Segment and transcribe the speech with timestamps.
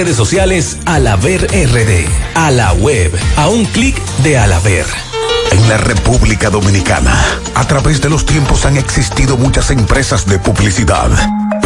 [0.03, 2.07] redes sociales Alaber RD.
[2.33, 4.87] A la web, a un clic de Alaber.
[5.51, 7.13] En la República Dominicana,
[7.53, 11.11] a través de los tiempos han existido muchas empresas de publicidad.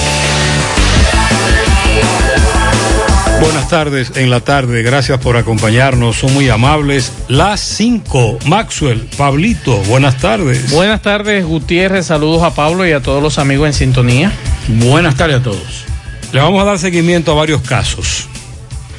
[3.41, 7.11] Buenas tardes en la tarde, gracias por acompañarnos, son muy amables.
[7.27, 10.69] Las 5, Maxwell, Pablito, buenas tardes.
[10.69, 14.31] Buenas tardes, Gutiérrez, saludos a Pablo y a todos los amigos en sintonía.
[14.67, 15.85] Buenas tardes a todos.
[16.31, 18.27] Le vamos a dar seguimiento a varios casos.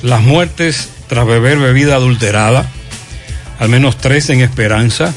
[0.03, 2.67] Las muertes tras beber bebida adulterada,
[3.61, 5.15] al menos tres en Esperanza,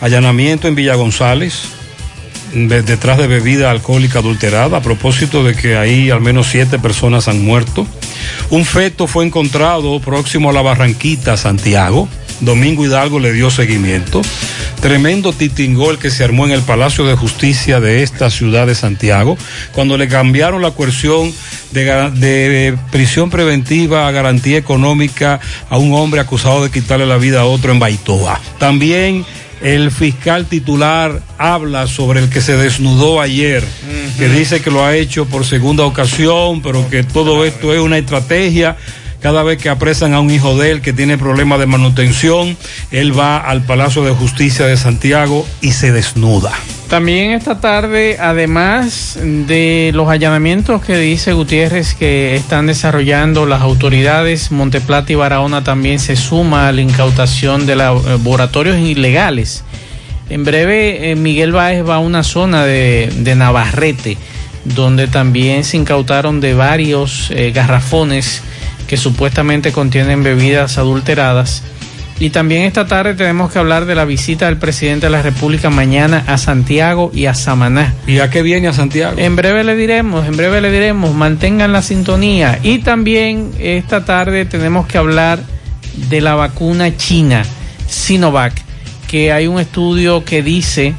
[0.00, 1.64] allanamiento en Villa González,
[2.54, 7.44] detrás de bebida alcohólica adulterada, a propósito de que ahí al menos siete personas han
[7.44, 7.86] muerto.
[8.50, 12.08] Un feto fue encontrado próximo a la Barranquita, Santiago.
[12.40, 14.22] Domingo Hidalgo le dio seguimiento.
[14.80, 19.38] Tremendo titingol que se armó en el Palacio de Justicia de esta ciudad de Santiago,
[19.72, 21.32] cuando le cambiaron la coerción
[21.72, 27.40] de, de, prisión preventiva a garantía económica a un hombre acusado de quitarle la vida
[27.40, 28.40] a otro en Baitoa.
[28.58, 29.24] También
[29.62, 34.16] el fiscal titular habla sobre el que se desnudó ayer, uh -huh.
[34.18, 37.98] que dice que lo ha hecho por segunda ocasión, pero que todo esto es una
[37.98, 38.76] estrategia.
[39.20, 42.56] Cada vez que apresan a un hijo de él que tiene problemas de manutención,
[42.90, 46.52] él va al Palacio de Justicia de Santiago y se desnuda.
[46.88, 54.52] También esta tarde, además de los allanamientos que dice Gutiérrez que están desarrollando las autoridades,
[54.52, 59.64] Monteplata y Barahona también se suma a la incautación de laboratorios ilegales.
[60.28, 64.16] En breve, eh, Miguel Báez va a una zona de, de Navarrete,
[64.64, 68.42] donde también se incautaron de varios eh, garrafones
[68.86, 71.62] que supuestamente contienen bebidas adulteradas.
[72.18, 75.68] Y también esta tarde tenemos que hablar de la visita del presidente de la República
[75.68, 77.92] mañana a Santiago y a Samaná.
[78.06, 79.18] ¿Y a qué viene a Santiago?
[79.18, 82.58] En breve le diremos, en breve le diremos, mantengan la sintonía.
[82.62, 85.40] Y también esta tarde tenemos que hablar
[86.08, 87.42] de la vacuna china,
[87.86, 88.54] Sinovac,
[89.08, 90.94] que hay un estudio que dice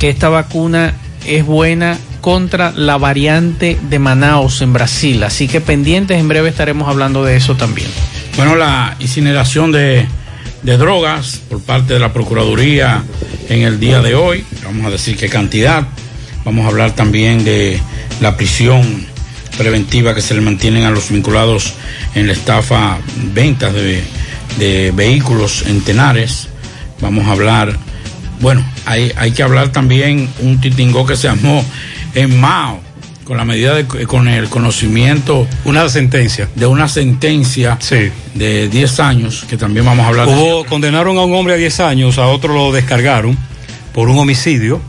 [0.00, 0.94] que esta vacuna
[1.24, 5.22] es buena contra la variante de Manaus en Brasil.
[5.22, 7.86] Así que pendientes, en breve estaremos hablando de eso también.
[8.36, 10.08] Bueno, la incineración de,
[10.64, 13.04] de, drogas por parte de la Procuraduría
[13.48, 15.86] en el día de hoy, vamos a decir qué cantidad,
[16.44, 17.80] vamos a hablar también de
[18.20, 19.06] la prisión
[19.56, 21.74] preventiva que se le mantienen a los vinculados
[22.16, 22.98] en la estafa
[23.34, 24.02] ventas de,
[24.58, 26.48] de vehículos en Tenares,
[27.00, 27.78] vamos a hablar,
[28.40, 31.64] bueno, hay, hay que hablar también un titingó que se llamó
[32.16, 32.80] en Mao
[33.24, 36.48] con la medida de, con el conocimiento una sentencia.
[36.54, 38.10] de una sentencia sí.
[38.34, 41.56] de 10 años que también vamos a hablar Hubo, de condenaron a un hombre a
[41.56, 43.36] 10 años a otro lo descargaron
[43.92, 44.80] por un homicidio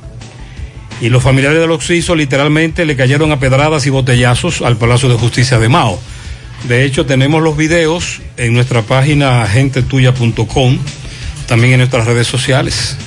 [1.01, 5.09] y los familiares de los suizos literalmente le cayeron a pedradas y botellazos al Palacio
[5.09, 5.99] de Justicia de Mao.
[6.67, 10.77] De hecho tenemos los videos en nuestra página gentetuya.com
[11.47, 12.97] también en nuestras redes sociales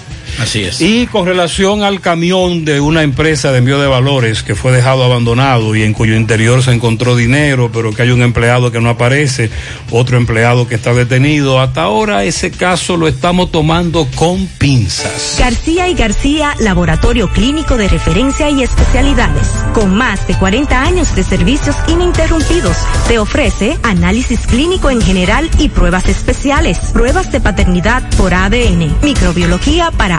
[0.41, 0.81] Así es.
[0.81, 5.05] Y con relación al camión de una empresa de envío de valores que fue dejado
[5.05, 8.89] abandonado y en cuyo interior se encontró dinero, pero que hay un empleado que no
[8.89, 9.51] aparece,
[9.91, 15.37] otro empleado que está detenido, hasta ahora ese caso lo estamos tomando con pinzas.
[15.39, 21.23] García y García, laboratorio clínico de referencia y especialidades, con más de 40 años de
[21.23, 22.77] servicios ininterrumpidos,
[23.09, 29.91] te ofrece análisis clínico en general y pruebas especiales, pruebas de paternidad por ADN, microbiología
[29.91, 30.19] para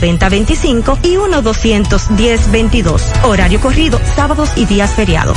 [0.00, 3.24] 9025 y 1-210-22.
[3.24, 5.36] Horario corrido, sábados y días feriados.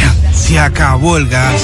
[0.51, 1.61] Ya, se acabó el gas.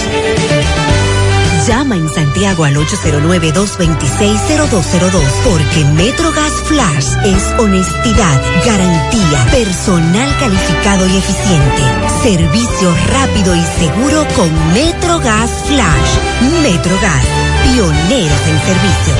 [1.68, 11.82] Llama en Santiago al 809-226-0202 porque MetroGas Flash es honestidad, garantía, personal calificado y eficiente,
[12.24, 16.18] servicio rápido y seguro con MetroGas Flash.
[16.64, 17.26] MetroGas,
[17.64, 19.14] pioneros en servicio.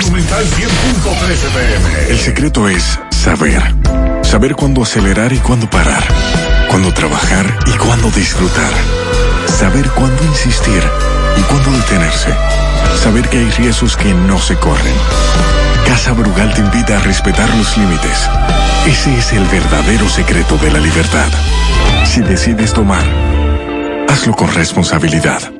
[0.00, 2.08] Monumental 100.13 pm.
[2.08, 3.62] El secreto es saber.
[4.22, 6.02] Saber cuándo acelerar y cuándo parar.
[6.70, 8.72] Cuándo trabajar y cuándo disfrutar.
[9.46, 10.80] Saber cuándo insistir
[11.36, 12.32] y cuándo detenerse.
[12.94, 14.94] Saber que hay riesgos que no se corren.
[15.84, 18.30] Casa Brugal te invita a respetar los límites.
[18.86, 21.28] Ese es el verdadero secreto de la libertad.
[22.04, 23.04] Si decides tomar,
[24.08, 25.59] hazlo con responsabilidad.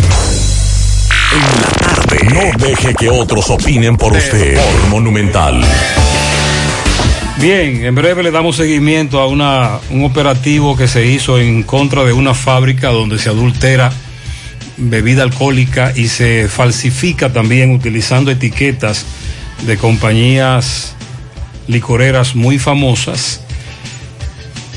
[1.32, 2.18] En la tarde.
[2.34, 4.56] No deje que otros opinen por usted.
[4.56, 5.62] Por Monumental.
[7.38, 12.04] Bien, en breve le damos seguimiento a una, un operativo que se hizo en contra
[12.04, 13.94] de una fábrica donde se adultera
[14.80, 19.06] bebida alcohólica y se falsifica también utilizando etiquetas
[19.66, 20.96] de compañías
[21.68, 23.42] licoreras muy famosas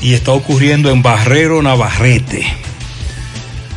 [0.01, 2.45] y está ocurriendo en Barrero Navarrete.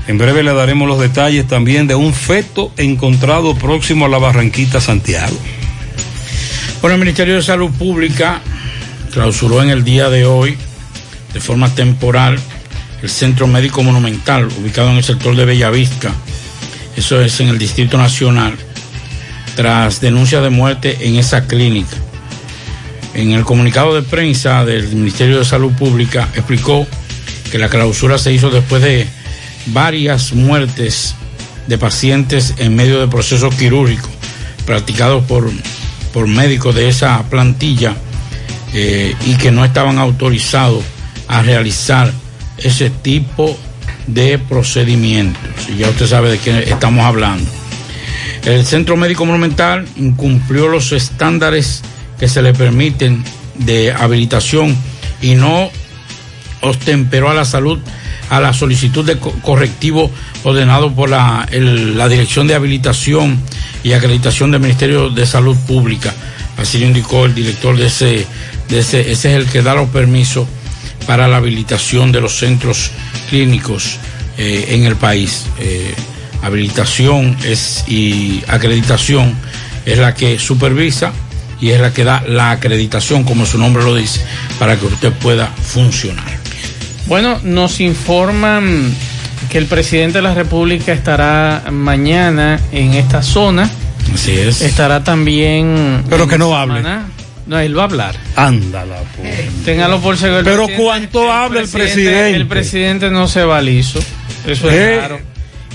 [0.08, 4.80] En breve le daremos los detalles también de un feto encontrado próximo a la Barranquita
[4.80, 5.36] Santiago.
[6.80, 8.40] Bueno, el Ministerio de Salud Pública
[9.12, 10.56] clausuró en el día de hoy,
[11.32, 12.38] de forma temporal,
[13.02, 16.12] el Centro Médico Monumental, ubicado en el sector de Bellavista.
[16.96, 18.54] Eso es en el Distrito Nacional,
[19.54, 21.96] tras denuncia de muerte en esa clínica.
[23.14, 26.86] En el comunicado de prensa del Ministerio de Salud Pública explicó
[27.50, 29.06] que la clausura se hizo después de
[29.66, 31.14] varias muertes
[31.66, 34.10] de pacientes en medio de procesos quirúrgicos
[34.66, 35.50] practicados por,
[36.12, 37.94] por médicos de esa plantilla
[38.74, 40.84] eh, y que no estaban autorizados
[41.28, 42.12] a realizar
[42.58, 43.56] ese tipo
[44.06, 45.68] de procedimientos.
[45.68, 47.48] Y ya usted sabe de qué estamos hablando.
[48.44, 51.82] El Centro Médico Monumental incumplió los estándares
[52.18, 53.24] que se le permiten
[53.58, 54.76] de habilitación
[55.20, 55.70] y no
[56.60, 57.78] ostemperó a la salud
[58.30, 60.10] a la solicitud de correctivo
[60.42, 63.40] ordenado por la, la Dirección de Habilitación
[63.84, 66.12] y Acreditación del Ministerio de Salud Pública.
[66.56, 68.26] Así lo indicó el director de ese,
[68.68, 70.48] de ese, ese es el que da los permisos
[71.06, 72.90] para la habilitación de los centros
[73.30, 73.98] clínicos
[74.38, 75.46] eh, en el país.
[75.58, 75.94] Eh,
[76.42, 79.34] habilitación es, y acreditación
[79.84, 81.12] es la que supervisa
[81.60, 84.20] y es la que da la acreditación, como su nombre lo dice,
[84.58, 86.36] para que usted pueda funcionar.
[87.06, 88.94] Bueno, nos informan
[89.50, 93.70] que el presidente de la República estará mañana en esta zona.
[94.12, 94.60] Así es.
[94.60, 96.04] Estará también.
[96.10, 96.82] Pero que no hable.
[97.46, 98.16] No, él va a hablar.
[98.34, 98.96] Ándala,
[99.64, 100.42] Téngalo por seguro.
[100.44, 102.34] Pero cuánto habla el presidente.
[102.36, 104.00] El presidente no se va liso.
[104.46, 104.96] Eso es ¿Eh?
[104.98, 105.20] claro.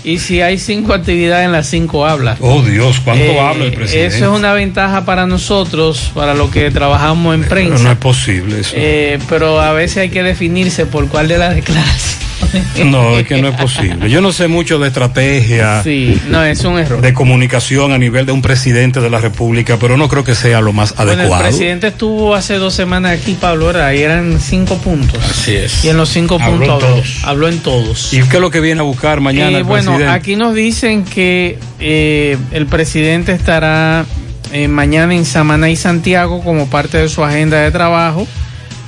[0.04, 2.36] Y si hay cinco actividades en las cinco habla.
[2.42, 4.16] Oh Dios, ¿cuánto Eh, habla el presidente?
[4.18, 7.84] Eso es una ventaja para nosotros, para los que trabajamos en Pero prensa.
[7.84, 8.74] no es posible eso.
[8.76, 12.18] Eh, pero a veces hay que definirse por cuál de las declaraciones.
[12.86, 14.10] No, es que no es posible.
[14.10, 15.84] Yo no sé mucho de estrategia.
[15.84, 17.02] Sí, no, es un error.
[17.02, 20.62] De comunicación a nivel de un presidente de la República, pero no creo que sea
[20.62, 21.44] lo más Bueno, el adecuado.
[21.44, 25.24] presidente estuvo hace dos semanas aquí, Pablo, era, y eran cinco puntos.
[25.30, 25.84] Así es.
[25.86, 27.20] Y en los cinco Habló puntos en habló, todos.
[27.24, 28.14] habló en todos.
[28.14, 30.14] ¿Y qué es lo que viene a buscar mañana Eh, el bueno, presidente?
[30.18, 34.06] aquí nos dicen que eh, el presidente estará
[34.52, 38.28] eh, mañana en Samaná y Santiago como parte de su agenda de trabajo.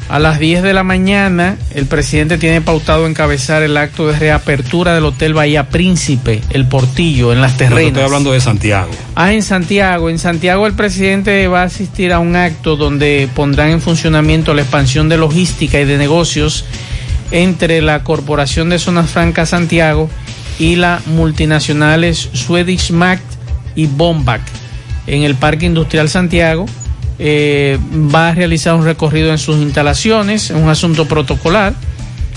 [0.09, 4.93] A las 10 de la mañana, el presidente tiene pautado encabezar el acto de reapertura
[4.93, 7.85] del Hotel Bahía Príncipe, el Portillo, en las No, terrenas.
[7.87, 8.91] estoy hablando de Santiago.
[9.15, 10.09] Ah, en Santiago.
[10.09, 14.61] En Santiago el presidente va a asistir a un acto donde pondrán en funcionamiento la
[14.61, 16.65] expansión de logística y de negocios
[17.31, 20.09] entre la Corporación de Zonas Francas Santiago
[20.59, 23.19] y la multinacionales Swedish Mac
[23.73, 24.41] y Bombac
[25.07, 26.67] en el Parque Industrial Santiago.
[27.25, 27.79] Eh,
[28.13, 31.73] va a realizar un recorrido en sus instalaciones, un asunto protocolar.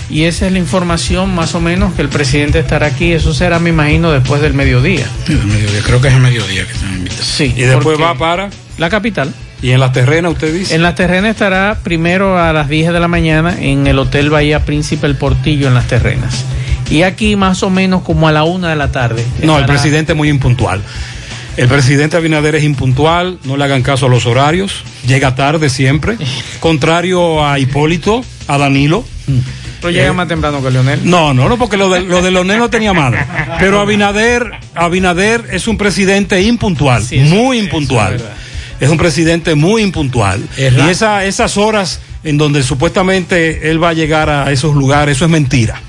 [0.09, 3.11] Y esa es la información más o menos que el presidente estará aquí.
[3.11, 5.05] Eso será, me imagino, después del mediodía.
[5.27, 7.25] El mediodía, creo que es el mediodía que están invitados.
[7.25, 7.53] Sí.
[7.57, 8.49] Y después va para.
[8.77, 9.33] La capital.
[9.61, 10.73] ¿Y en las terrenas usted dice?
[10.73, 14.63] En las terrenas estará primero a las 10 de la mañana en el Hotel Bahía
[14.63, 16.45] Príncipe El Portillo en las terrenas.
[16.89, 19.25] Y aquí más o menos como a la una de la tarde.
[19.43, 20.81] No, el presidente es muy impuntual.
[21.57, 26.15] El presidente Abinader es impuntual, no le hagan caso a los horarios, llega tarde siempre,
[26.59, 29.03] contrario a Hipólito, a Danilo.
[29.81, 31.01] Pero llega Eh, más temprano que Leonel.
[31.03, 33.25] No, no, no, porque lo de, lo de Leonel no tenía madre.
[33.59, 38.21] Pero Abinader, Abinader es un presidente impuntual, Sí, eso- muy impuntual.
[38.79, 40.43] es un presidente muy impuntual.
[40.57, 45.15] Es y esa, esas horas en donde supuestamente él va a llegar a esos lugares,
[45.17, 45.81] eso es mentira.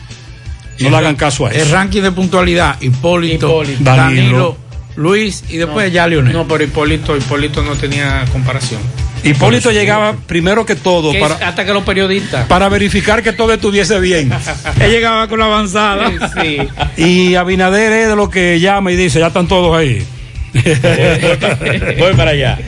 [0.81, 1.73] No El le hagan caso a El eso.
[1.75, 3.85] ranking de puntualidad, Hipólito, Hipólito.
[3.85, 4.57] Danilo, Danilo,
[4.99, 5.93] Luis y después No.
[5.95, 6.33] ya Leonel.
[6.33, 8.81] No, pero Hipólito, Hipólito no tenía comparación.
[9.23, 12.47] Hipólito llegaba primero que todo Que para, es hasta que los periodistas.
[12.47, 14.31] para verificar que todo estuviese bien.
[14.81, 16.11] Él llegaba con la avanzada.
[16.11, 16.59] Sí,
[16.97, 17.02] sí.
[17.31, 20.05] Y Abinader es de lo que llama y dice, ya están todos ahí.
[21.99, 22.59] Voy para allá.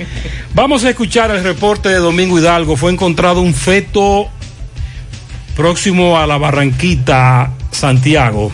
[0.55, 2.77] Vamos a escuchar el reporte de Domingo Hidalgo.
[2.77, 4.29] Fue encontrado un feto
[5.57, 8.53] próximo a la Barranquita, Santiago.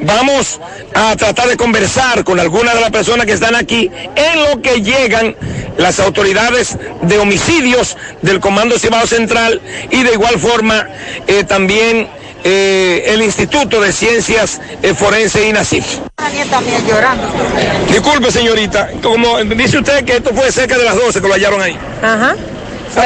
[0.00, 0.60] Vamos
[0.94, 4.82] a tratar de conversar con algunas de las personas que están aquí en lo que
[4.82, 5.34] llegan
[5.78, 9.60] las autoridades de homicidios del Comando Cibao Central
[9.90, 10.86] y de igual forma
[11.26, 12.08] eh, también
[12.44, 15.98] eh, el Instituto de Ciencias eh, Forense INACIF.
[16.50, 17.28] también llorando.
[17.90, 21.60] Disculpe señorita, como dice usted que esto fue cerca de las 12 que lo hallaron
[21.60, 21.76] ahí.
[22.02, 22.36] Ajá.
[22.94, 23.04] Fue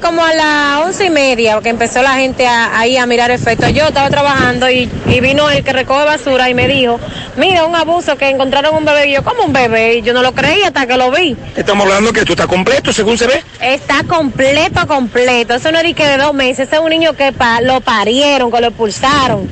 [0.00, 3.72] como a las once y media que empezó la gente ahí a mirar efectos.
[3.72, 7.00] Yo estaba trabajando y, y, vino el que recoge basura y me dijo,
[7.36, 9.08] mira, un abuso que encontraron un bebé.
[9.08, 9.96] Y yo, como un bebé?
[9.96, 11.36] Y yo no lo creí hasta que lo vi.
[11.56, 13.42] Estamos hablando que esto está completo, según se ve.
[13.60, 15.54] Está completo, completo.
[15.54, 16.68] Eso no es que de dos meses.
[16.68, 19.48] Ese es un niño que pa lo parieron, que lo expulsaron.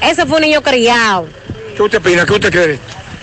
[0.00, 1.26] Ese fue un niño criado.
[1.76, 2.26] ¿Qué usted opina?
[2.26, 2.78] ¿Qué usted cree?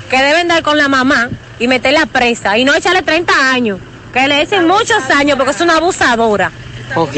[0.09, 3.79] Que deben dar con la mamá y meterla presa y no echarle 30 años
[4.15, 6.49] que le dicen muchos años porque es una abusadora.
[6.95, 7.17] Ok.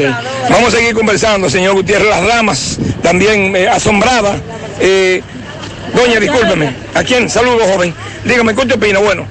[0.50, 2.08] Vamos a seguir conversando, señor Gutiérrez.
[2.08, 4.34] Las ramas también eh, asombrada.
[4.80, 5.22] Eh,
[5.94, 6.74] doña, discúlpeme.
[6.94, 7.30] ¿A quién?
[7.30, 7.94] Saludos, joven.
[8.24, 8.98] Dígame, ¿qué usted opina?
[8.98, 9.28] Bueno.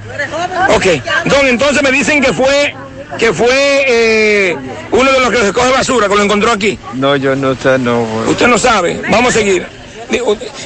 [0.74, 0.86] Ok.
[1.26, 2.74] Don, entonces me dicen que fue
[3.18, 4.56] que fue eh,
[4.92, 6.78] uno de los que recoge basura, que lo encontró aquí.
[6.94, 8.02] No, yo no sé, no.
[8.28, 9.02] Usted no sabe.
[9.10, 9.77] Vamos a seguir.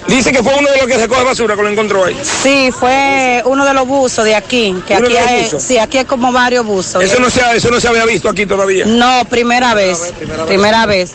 [0.07, 2.17] Dice que fue uno de los que recoge basura que lo encontró ahí.
[2.43, 4.75] Sí, fue uno de los buzos de aquí.
[4.87, 7.03] Que aquí hay, sí, aquí hay como varios buzos.
[7.03, 8.85] Eso no, se, eso no se había visto aquí todavía.
[8.87, 10.13] No, primera vez.
[10.47, 11.13] Primera, vez.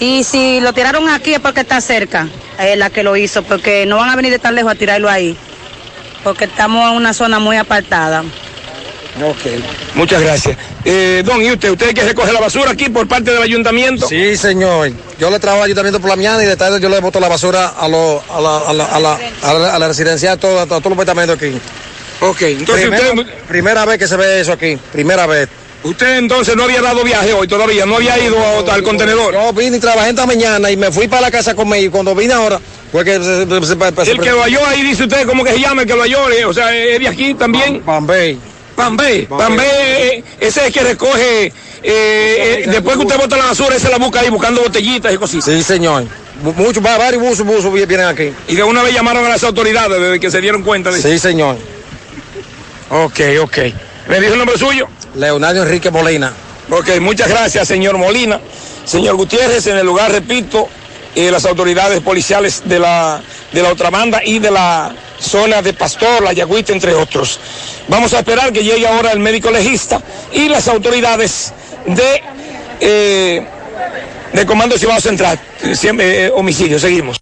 [0.00, 3.86] Y si lo tiraron aquí es porque está cerca, es la que lo hizo, porque
[3.86, 5.36] no van a venir de tan lejos a tirarlo ahí.
[6.24, 8.24] Porque estamos en una zona muy apartada.
[9.20, 9.62] Ok,
[9.94, 10.56] muchas gracias.
[10.84, 11.70] Eh, don, ¿y usted?
[11.70, 14.08] ¿Usted que recoge la basura aquí por parte del ayuntamiento?
[14.08, 14.90] Sí, señor.
[15.18, 17.28] Yo le trabajo al ayuntamiento por la mañana y de tarde yo le boto la
[17.28, 20.36] basura a, lo, a, la, a, la, a, la, a, la, a la residencia, a,
[20.38, 21.52] todo, todos los apartamentos aquí.
[22.20, 23.34] Ok, entonces primera, usted...
[23.48, 25.48] Primera vez que se ve eso aquí, primera vez.
[25.82, 27.84] ¿Usted entonces no había dado viaje hoy todavía?
[27.84, 29.34] ¿No había ido no, al contenedor?
[29.34, 32.14] No, vine y trabajé esta mañana y me fui para la casa con y cuando
[32.14, 33.14] vine ahora fue que...
[33.14, 35.88] Se, se, se, el que lo halló ahí, dice usted, ¿cómo que se llama el
[35.88, 36.20] que lo halló?
[36.46, 37.80] O sea, ¿es de aquí también?
[37.82, 38.38] Pambay.
[38.74, 43.76] Pambé, Pambé, ese es el que recoge, eh, eh, después que usted bota la basura,
[43.76, 45.44] ese la busca ahí buscando botellitas y cositas.
[45.44, 46.06] Sí, señor.
[46.56, 48.32] Muchos, varios buses, buses vienen aquí.
[48.48, 51.18] Y de una vez llamaron a las autoridades desde que se dieron cuenta de Sí,
[51.18, 51.56] señor.
[52.90, 53.58] Ok, ok.
[54.08, 54.88] ¿Me dijo el nombre suyo?
[55.14, 56.32] Leonardo Enrique Molina.
[56.70, 58.40] Ok, muchas gracias, señor Molina.
[58.84, 60.68] Señor Gutiérrez, en el lugar, repito,
[61.14, 63.20] eh, las autoridades policiales de la,
[63.52, 67.38] de la otra banda y de la zona de Pastor, la Yagüita, entre otros.
[67.88, 70.00] Vamos a esperar que llegue ahora el médico legista
[70.32, 71.52] y las autoridades
[71.86, 72.22] de,
[72.80, 73.46] eh,
[74.32, 75.38] de Comando Cibao Central,
[75.74, 76.78] siempre, eh, homicidio.
[76.78, 77.18] Seguimos.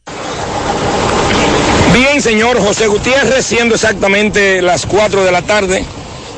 [1.93, 5.85] Bien, señor José Gutiérrez, siendo exactamente las 4 de la tarde,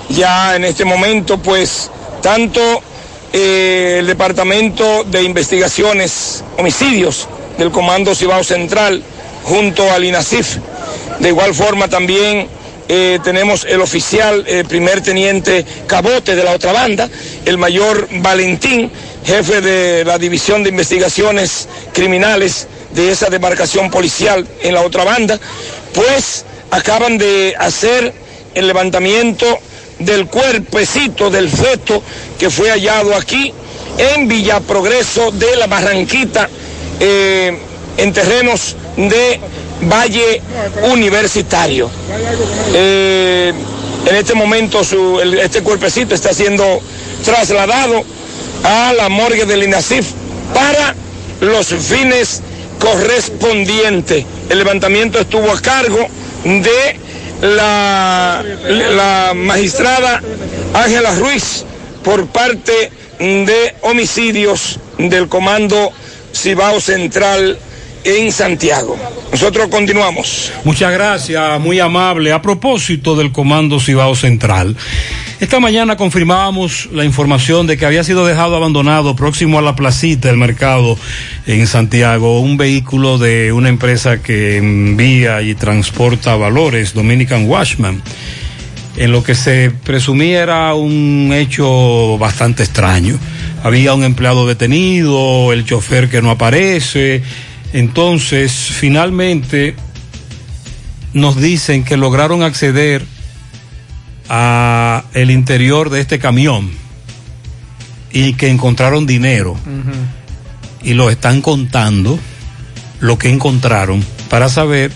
[0.09, 1.91] ya en este momento, pues,
[2.23, 2.61] tanto
[3.31, 9.03] el Departamento de Investigaciones Homicidios del Comando Cibao Central,
[9.45, 10.57] junto al INACIF,
[11.19, 12.49] de igual forma también
[12.89, 17.09] eh, tenemos el oficial eh, primer teniente Cabote de la otra banda,
[17.45, 18.91] el mayor Valentín,
[19.25, 25.39] jefe de la División de Investigaciones Criminales de esa demarcación policial en la otra banda,
[25.95, 28.13] pues acaban de hacer
[28.55, 29.47] el levantamiento
[29.99, 32.03] del cuerpecito del feto
[32.39, 33.53] que fue hallado aquí
[33.99, 36.49] en Villa Progreso de la Barranquita,
[37.05, 37.59] eh,
[37.97, 39.41] en terrenos de
[39.83, 40.41] Valle
[40.93, 41.91] Universitario.
[42.73, 43.53] Eh,
[44.07, 46.81] en este momento su, este cuerpecito está siendo
[47.25, 48.05] trasladado
[48.63, 50.07] a la morgue del INASIF
[50.55, 50.95] para
[51.41, 52.41] los fines
[52.79, 54.25] correspondiente.
[54.49, 56.07] El levantamiento estuvo a cargo
[56.45, 57.01] de
[57.43, 58.45] la,
[58.95, 60.23] la magistrada
[60.73, 61.65] Ángela Ruiz
[62.05, 65.93] por parte de homicidios del Comando
[66.33, 67.59] Cibao Central
[68.05, 68.97] en Santiago.
[69.31, 70.53] Nosotros continuamos.
[70.65, 72.33] Muchas gracias, muy amable.
[72.33, 74.77] A propósito del Comando Cibao Central,
[75.41, 80.29] esta mañana confirmábamos la información de que había sido dejado abandonado próximo a la placita
[80.29, 80.99] del mercado
[81.47, 88.03] en Santiago un vehículo de una empresa que envía y transporta valores, Dominican Washman.
[88.97, 93.19] En lo que se presumía era un hecho bastante extraño.
[93.63, 97.23] Había un empleado detenido, el chofer que no aparece.
[97.73, 99.77] Entonces, finalmente
[101.13, 103.05] nos dicen que lograron acceder
[104.29, 106.71] a el interior de este camión
[108.13, 109.57] y que encontraron dinero
[110.83, 112.19] y lo están contando
[113.01, 114.93] lo que encontraron para saber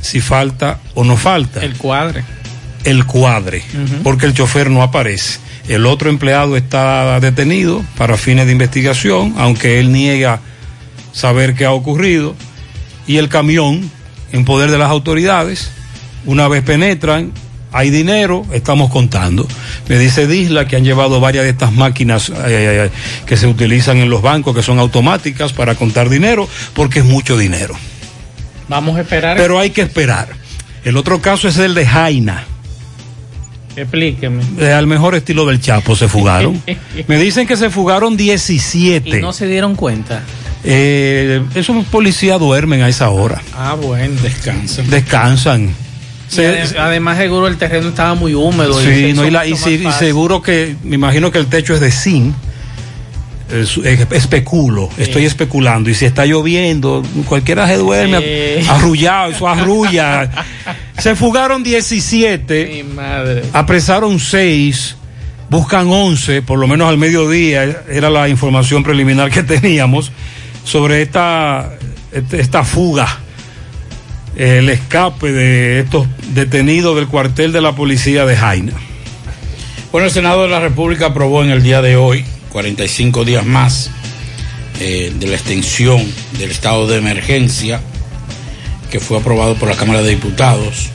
[0.00, 2.24] si falta o no falta El cuadre.
[2.84, 3.62] El cuadre
[4.02, 9.78] porque el chofer no aparece el otro empleado está detenido para fines de investigación aunque
[9.78, 10.40] él niega
[11.12, 12.34] saber qué ha ocurrido
[13.06, 13.90] y el camión
[14.32, 15.70] en poder de las autoridades
[16.24, 17.32] una vez penetran
[17.72, 19.48] hay dinero, estamos contando.
[19.88, 22.90] Me dice Disla que han llevado varias de estas máquinas eh,
[23.26, 27.36] que se utilizan en los bancos, que son automáticas para contar dinero, porque es mucho
[27.36, 27.74] dinero.
[28.68, 29.36] Vamos a esperar.
[29.36, 30.28] Pero hay que esperar.
[30.84, 32.44] El otro caso es el de Jaina.
[33.76, 34.42] Explíqueme.
[34.58, 36.62] Eh, al mejor estilo del Chapo se fugaron.
[37.08, 39.18] Me dicen que se fugaron 17.
[39.18, 40.22] Y no se dieron cuenta.
[40.64, 43.40] Eh, esos policías duermen a esa hora.
[43.56, 44.88] Ah, bueno, descansan.
[44.90, 45.74] Descansan.
[46.32, 48.78] Y ade- además seguro el terreno estaba muy húmedo.
[48.80, 51.80] Sí, se no, y, la- y y seguro que, me imagino que el techo es
[51.80, 52.34] de zinc.
[53.52, 55.90] Especulo, estoy especulando.
[55.90, 58.18] Y si está lloviendo, cualquiera se duerme
[58.62, 58.68] Sí.
[58.68, 60.30] arrullado, eso arrulla.
[60.98, 63.42] se fugaron 17, madre.
[63.52, 64.96] apresaron 6,
[65.50, 70.10] buscan 11, por lo menos al mediodía, era la información preliminar que teníamos
[70.64, 71.72] sobre esta,
[72.12, 73.18] este- esta fuga
[74.34, 78.72] el escape de estos detenidos del cuartel de la policía de Jaina.
[79.92, 83.90] Bueno, el Senado de la República aprobó en el día de hoy 45 días más
[84.78, 86.02] eh, de la extensión
[86.38, 87.80] del estado de emergencia
[88.90, 90.90] que fue aprobado por la Cámara de Diputados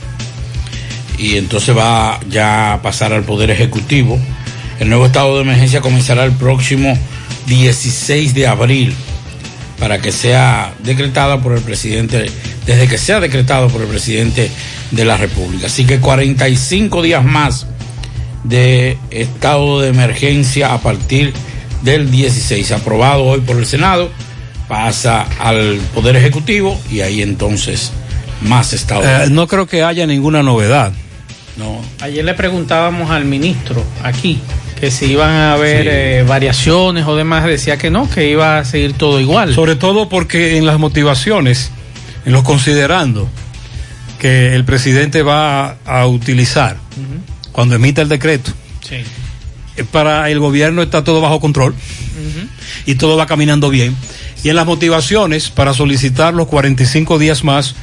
[1.18, 4.20] y entonces va ya a pasar al Poder Ejecutivo.
[4.78, 6.96] El nuevo estado de emergencia comenzará el próximo
[7.46, 8.94] 16 de abril
[9.80, 12.30] para que sea decretada por el presidente,
[12.66, 14.48] desde que sea decretado por el presidente
[14.92, 15.66] de la República.
[15.66, 17.66] Así que 45 días más
[18.44, 21.32] de estado de emergencia a partir
[21.82, 24.10] del 16, aprobado hoy por el Senado,
[24.68, 27.92] pasa al Poder Ejecutivo y ahí entonces
[28.42, 29.02] más estado.
[29.02, 30.92] de Eh, no creo que haya ninguna novedad.
[31.56, 31.80] No.
[32.00, 34.40] Ayer le preguntábamos al ministro aquí
[34.78, 35.88] que si iban a haber Sí.
[35.90, 39.52] eh, variaciones o demás, decía que no, que iba a seguir todo igual.
[39.54, 41.72] Sobre todo porque en las motivaciones,
[42.24, 43.28] en los considerando
[44.20, 46.76] que el presidente va a, a utilizar
[47.52, 48.52] cuando emita el decreto,
[48.88, 48.96] Sí.
[49.78, 51.74] Eh, para el gobierno está todo bajo control
[52.86, 53.96] y todo va caminando bien.
[54.42, 57.74] Y en las motivaciones para solicitar los 45 días más,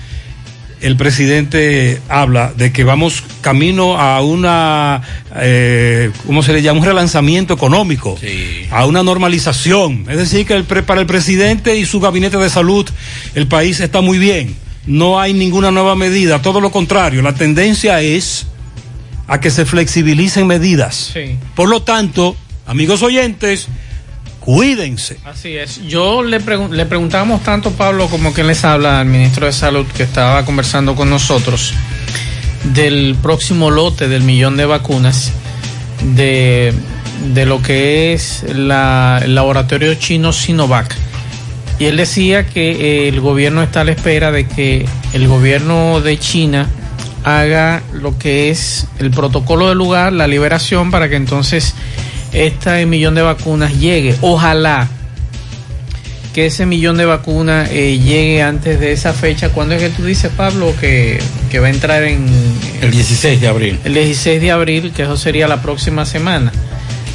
[0.82, 5.02] el presidente habla de que vamos camino a una,
[5.38, 6.80] eh, ¿cómo se le llama?
[6.82, 8.18] Un relanzamiento económico,
[8.72, 10.06] a una normalización.
[10.10, 12.88] Es decir, que el para el presidente y su gabinete de salud,
[13.34, 14.56] el país está muy bien.
[14.86, 18.46] No hay ninguna nueva medida, todo lo contrario, la tendencia es
[19.28, 21.12] a que se flexibilicen medidas.
[21.14, 21.38] Sí.
[21.56, 22.36] Por lo tanto,
[22.68, 23.68] amigos oyentes,
[24.40, 25.18] cuídense.
[25.26, 25.82] Así es.
[25.88, 29.86] Yo le, pregun- le preguntábamos tanto, Pablo, como quien les habla al ministro de Salud
[29.96, 31.74] que estaba conversando con nosotros
[32.74, 35.32] del próximo lote del millón de vacunas
[36.16, 36.74] de,
[37.34, 40.96] de lo que es la, el laboratorio chino Sinovac.
[41.78, 46.18] Y él decía que el gobierno está a la espera de que el gobierno de
[46.18, 46.70] China
[47.26, 51.74] haga lo que es el protocolo del lugar, la liberación, para que entonces
[52.32, 54.16] este millón de vacunas llegue.
[54.22, 54.88] Ojalá
[56.34, 59.50] que ese millón de vacunas eh, llegue antes de esa fecha.
[59.50, 62.28] ¿Cuándo es que tú dices, Pablo, que, que va a entrar en...
[62.82, 63.80] El 16 de abril.
[63.86, 66.52] El 16 de abril, que eso sería la próxima semana.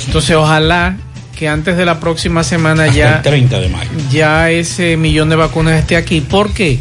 [0.06, 0.96] Entonces, ojalá
[1.38, 3.90] que antes de la próxima semana Hasta ya el 30 de mayo.
[4.10, 6.20] ya ese millón de vacunas esté aquí.
[6.20, 6.78] ¿Por qué?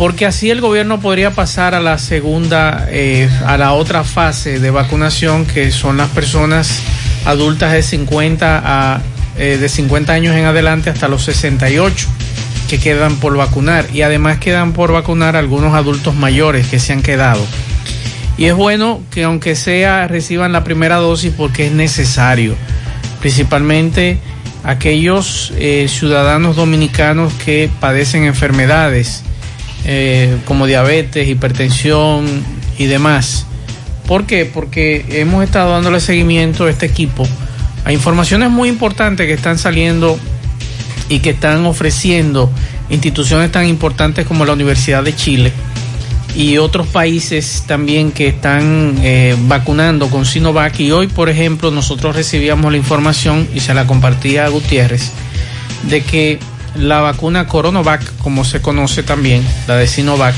[0.00, 4.70] Porque así el gobierno podría pasar a la segunda, eh, a la otra fase de
[4.70, 6.80] vacunación, que son las personas
[7.26, 9.02] adultas de 50 a
[9.36, 12.08] eh, de 50 años en adelante hasta los 68.
[12.66, 17.02] que quedan por vacunar y además quedan por vacunar algunos adultos mayores que se han
[17.02, 17.44] quedado.
[18.38, 22.56] Y es bueno que aunque sea reciban la primera dosis porque es necesario,
[23.20, 24.18] principalmente
[24.64, 29.24] aquellos eh, ciudadanos dominicanos que padecen enfermedades
[29.84, 32.26] eh, como diabetes, hipertensión
[32.78, 33.46] y demás.
[34.06, 34.44] ¿Por qué?
[34.44, 37.26] Porque hemos estado dándole seguimiento a este equipo
[37.84, 40.18] a informaciones muy importantes que están saliendo
[41.08, 42.50] y que están ofreciendo
[42.90, 45.52] instituciones tan importantes como la Universidad de Chile
[46.34, 50.78] y otros países también que están eh, vacunando con Sinovac.
[50.80, 55.10] Y hoy, por ejemplo, nosotros recibíamos la información y se la compartía a Gutiérrez
[55.88, 56.38] de que
[56.76, 60.34] la vacuna Coronavac, como se conoce también, la de Sinovac,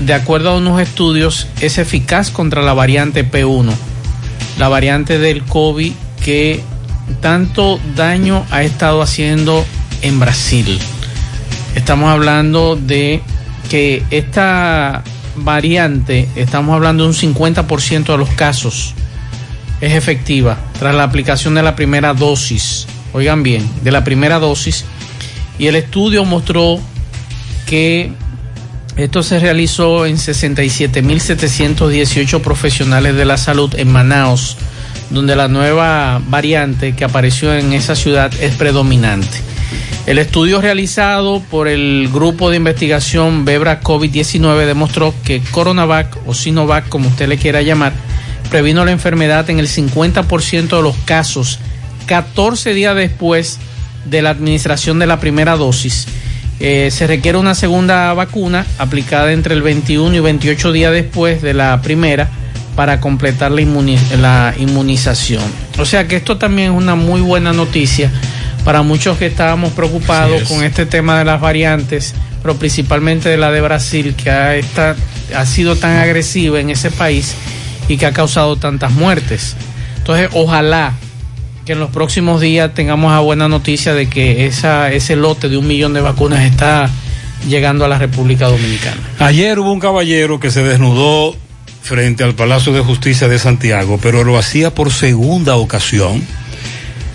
[0.00, 3.70] de acuerdo a unos estudios, es eficaz contra la variante P1,
[4.58, 5.92] la variante del COVID
[6.24, 6.62] que
[7.20, 9.64] tanto daño ha estado haciendo
[10.02, 10.78] en Brasil.
[11.74, 13.22] Estamos hablando de
[13.68, 15.04] que esta
[15.36, 18.94] variante, estamos hablando de un 50% de los casos,
[19.80, 22.86] es efectiva tras la aplicación de la primera dosis.
[23.12, 24.84] Oigan bien, de la primera dosis.
[25.58, 26.80] Y el estudio mostró
[27.66, 28.12] que
[28.96, 34.56] esto se realizó en 67.718 profesionales de la salud en Manaus,
[35.10, 39.38] donde la nueva variante que apareció en esa ciudad es predominante.
[40.06, 46.88] El estudio realizado por el grupo de investigación Bebra COVID-19 demostró que Coronavac o Sinovac,
[46.88, 47.92] como usted le quiera llamar,
[48.50, 51.60] previno la enfermedad en el 50% de los casos
[52.10, 53.60] 14 días después
[54.04, 56.08] de la administración de la primera dosis.
[56.58, 61.54] Eh, se requiere una segunda vacuna aplicada entre el 21 y 28 días después de
[61.54, 62.28] la primera
[62.74, 63.62] para completar la,
[64.20, 65.44] la inmunización.
[65.78, 68.10] O sea que esto también es una muy buena noticia
[68.64, 73.52] para muchos que estábamos preocupados con este tema de las variantes, pero principalmente de la
[73.52, 74.56] de Brasil, que ha,
[75.36, 77.36] ha sido tan agresiva en ese país
[77.86, 79.54] y que ha causado tantas muertes.
[79.98, 80.94] Entonces, ojalá
[81.64, 85.56] que en los próximos días tengamos la buena noticia de que esa, ese lote de
[85.56, 86.90] un millón de vacunas está
[87.48, 89.00] llegando a la República Dominicana.
[89.18, 91.34] Ayer hubo un caballero que se desnudó
[91.82, 96.22] frente al Palacio de Justicia de Santiago, pero lo hacía por segunda ocasión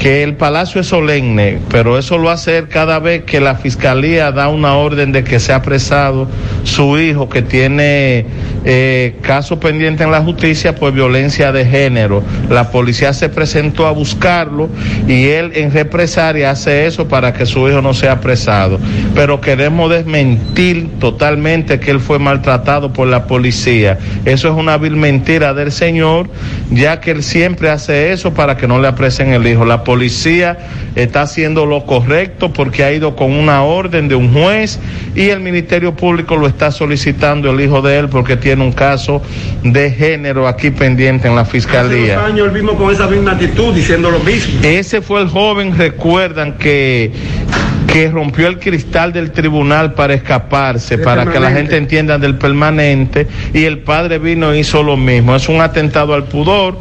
[0.00, 4.48] que el palacio es solemne, pero eso lo hace cada vez que la fiscalía da
[4.48, 6.28] una orden de que sea apresado
[6.64, 8.26] su hijo que tiene
[8.64, 12.22] eh, caso pendiente en la justicia por violencia de género.
[12.48, 14.68] La policía se presentó a buscarlo
[15.06, 18.78] y él en represalia hace eso para que su hijo no sea apresado.
[19.14, 23.98] Pero queremos desmentir totalmente que él fue maltratado por la policía.
[24.24, 26.28] Eso es una vil mentira del señor,
[26.70, 29.64] ya que él siempre hace eso para que no le apresen el hijo.
[29.84, 30.58] Policía
[30.96, 34.78] está haciendo lo correcto porque ha ido con una orden de un juez
[35.14, 39.22] y el Ministerio Público lo está solicitando el hijo de él porque tiene un caso
[39.62, 42.20] de género aquí pendiente en la fiscalía.
[42.20, 44.60] Hace años él con esa misma actitud diciendo lo mismo.
[44.62, 47.12] Ese fue el joven, recuerdan que
[47.94, 53.28] que rompió el cristal del tribunal para escaparse, para que la gente entienda del permanente,
[53.52, 55.36] y el padre vino y hizo lo mismo.
[55.36, 56.76] Es un atentado al pudor.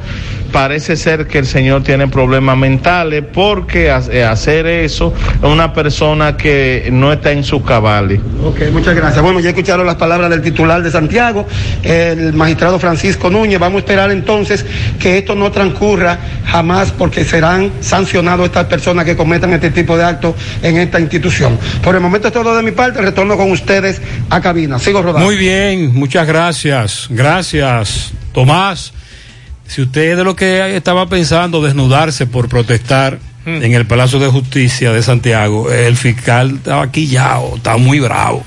[0.54, 5.12] Parece ser que el señor tiene problemas mentales porque eh, hacer eso
[5.42, 8.20] a una persona que no está en su cabales.
[8.44, 9.20] Ok, muchas gracias.
[9.24, 11.48] Bueno, ya escucharon las palabras del titular de Santiago,
[11.82, 13.58] el magistrado Francisco Núñez.
[13.60, 14.64] Vamos a esperar entonces
[15.00, 20.04] que esto no transcurra jamás porque serán sancionados estas personas que cometan este tipo de
[20.04, 21.58] actos en esta institución.
[21.84, 23.02] Por el momento es todo de mi parte.
[23.02, 24.78] Retorno con ustedes a cabina.
[24.78, 25.26] Sigo rodando.
[25.26, 27.08] Muy bien, muchas gracias.
[27.10, 28.94] Gracias, Tomás.
[29.68, 34.92] Si usted de lo que estaba pensando desnudarse por protestar en el Palacio de Justicia
[34.92, 38.44] de Santiago, el fiscal estaba aquí ya, está muy bravo.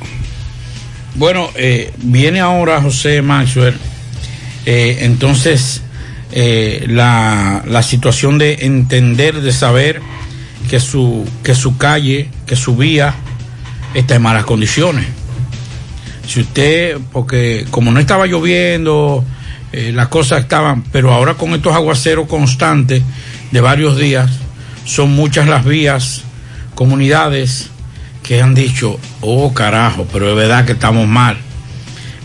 [1.16, 3.74] Bueno, eh, viene ahora José Maxwell,
[4.66, 5.83] eh, entonces
[6.33, 10.00] eh, la, la situación de entender, de saber
[10.68, 13.14] que su, que su calle, que su vía
[13.94, 15.07] está en malas condiciones.
[16.26, 19.24] Si usted, porque como no estaba lloviendo,
[19.72, 23.02] eh, las cosas estaban, pero ahora con estos aguaceros constantes
[23.50, 24.31] de varios días,
[24.85, 26.22] son muchas las vías,
[26.74, 27.70] comunidades
[28.22, 31.37] que han dicho, oh carajo, pero es verdad que estamos mal.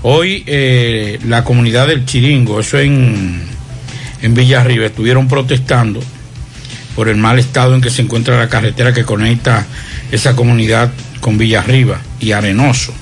[0.04, 3.42] Hoy eh, la comunidad del Chiringo, eso en,
[4.22, 6.00] en Villarriba, estuvieron protestando
[6.96, 9.66] por el mal estado en que se encuentra la carretera que conecta
[10.12, 12.94] esa comunidad con Villarriba y Arenoso.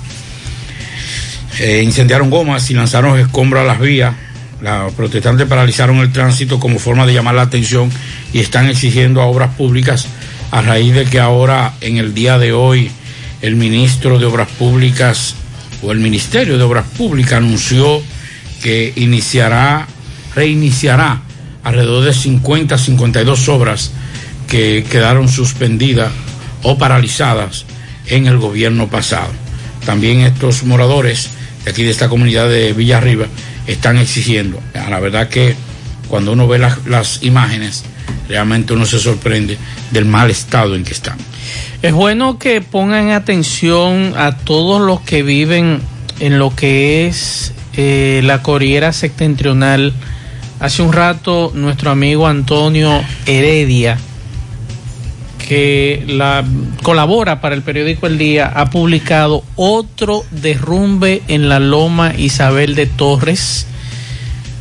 [1.59, 4.13] Eh, incendiaron gomas y lanzaron escombros a las vías
[4.61, 7.89] los protestantes paralizaron el tránsito como forma de llamar la atención
[8.33, 10.07] y están exigiendo a obras públicas
[10.51, 12.91] a raíz de que ahora, en el día de hoy,
[13.41, 15.35] el ministro de Obras Públicas
[15.81, 18.01] o el Ministerio de Obras Públicas anunció
[18.61, 19.87] que iniciará,
[20.35, 21.21] reiniciará
[21.63, 23.91] alrededor de 50, 52 obras
[24.47, 26.11] que quedaron suspendidas
[26.63, 27.65] o paralizadas
[28.07, 29.29] en el gobierno pasado.
[29.85, 31.29] También estos moradores
[31.63, 33.27] de aquí de esta comunidad de Villarriba
[33.71, 34.59] están exigiendo.
[34.73, 35.55] La verdad que
[36.07, 37.83] cuando uno ve las, las imágenes,
[38.27, 39.57] realmente uno se sorprende
[39.91, 41.17] del mal estado en que están.
[41.81, 45.81] Es bueno que pongan atención a todos los que viven
[46.19, 49.93] en lo que es eh, la Corriera Septentrional.
[50.59, 53.97] Hace un rato nuestro amigo Antonio Heredia,
[55.49, 56.45] que la,
[56.83, 62.85] colabora para el periódico El Día, ha publicado otro derrumbe en la Loma Isabel de
[62.85, 63.65] Torres.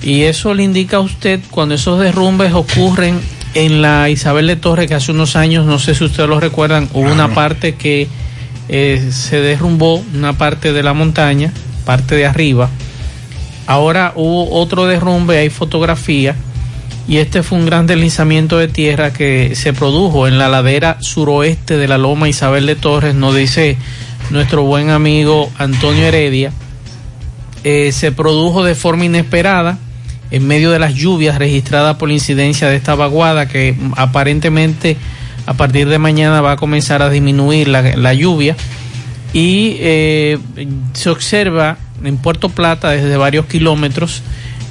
[0.03, 3.21] Y eso le indica a usted cuando esos derrumbes ocurren
[3.53, 6.89] en la Isabel de Torres, que hace unos años, no sé si ustedes lo recuerdan,
[6.95, 8.09] hubo una parte que
[8.71, 11.53] eh, se derrumbó, una parte de la montaña,
[11.85, 12.71] parte de arriba.
[13.67, 16.35] Ahora hubo otro derrumbe, hay fotografía
[17.09, 21.79] y este fue un gran deslizamiento de tierra que se produjo en la ladera suroeste
[21.79, 23.79] de la Loma Isabel de Torres, nos dice
[24.29, 26.53] nuestro buen amigo Antonio Heredia.
[27.65, 29.79] Eh, se produjo de forma inesperada
[30.31, 34.99] en medio de las lluvias registradas por la incidencia de esta vaguada que aparentemente
[35.47, 38.55] a partir de mañana va a comenzar a disminuir la, la lluvia
[39.33, 40.39] y eh,
[40.93, 44.23] se observa en Puerto Plata desde varios kilómetros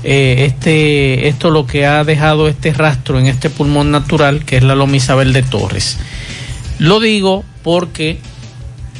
[0.09, 4.63] eh, este, esto lo que ha dejado este rastro en este pulmón natural que es
[4.63, 5.97] la Loma Isabel de Torres.
[6.79, 8.17] Lo digo porque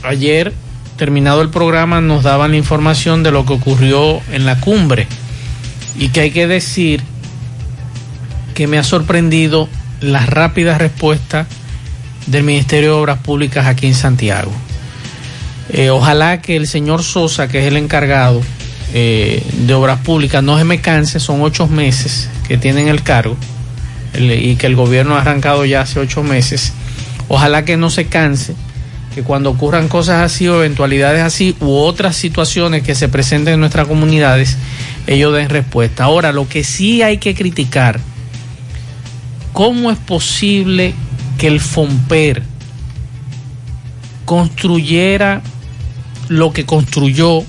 [0.03, 0.51] ayer,
[0.97, 5.07] terminado el programa, nos daban la información de lo que ocurrió en la cumbre
[5.97, 7.01] y que hay que decir
[8.53, 9.69] que me ha sorprendido
[10.01, 11.47] la rápida respuesta
[12.25, 14.51] del Ministerio de Obras Públicas aquí en Santiago.
[15.69, 18.41] Eh, ojalá que el señor Sosa, que es el encargado,
[18.93, 23.35] eh, de Obras Públicas no se me canse, son ocho meses que tienen el cargo
[24.17, 26.73] y que el gobierno ha arrancado ya hace ocho meses.
[27.27, 28.55] Ojalá que no se canse,
[29.13, 33.59] que cuando ocurran cosas así o eventualidades así u otras situaciones que se presenten en
[33.59, 34.57] nuestras comunidades,
[35.07, 36.05] ellos den respuesta.
[36.05, 37.99] Ahora, lo que sí hay que criticar,
[39.53, 40.93] ¿cómo es posible
[41.37, 42.43] que el FOMPER
[44.25, 45.41] construyera
[46.27, 47.43] lo que construyó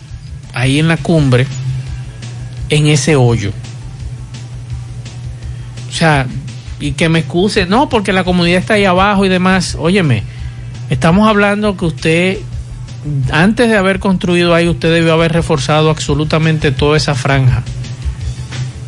[0.59, 1.47] ahí en la cumbre,
[2.69, 3.53] en ese hoyo.
[5.89, 6.27] O sea,
[6.81, 9.77] y que me excuse, no, porque la comunidad está ahí abajo y demás.
[9.79, 10.25] Óyeme,
[10.91, 12.39] estamos hablando que usted,
[13.31, 17.63] antes de haber construido ahí, usted debió haber reforzado absolutamente toda esa franja.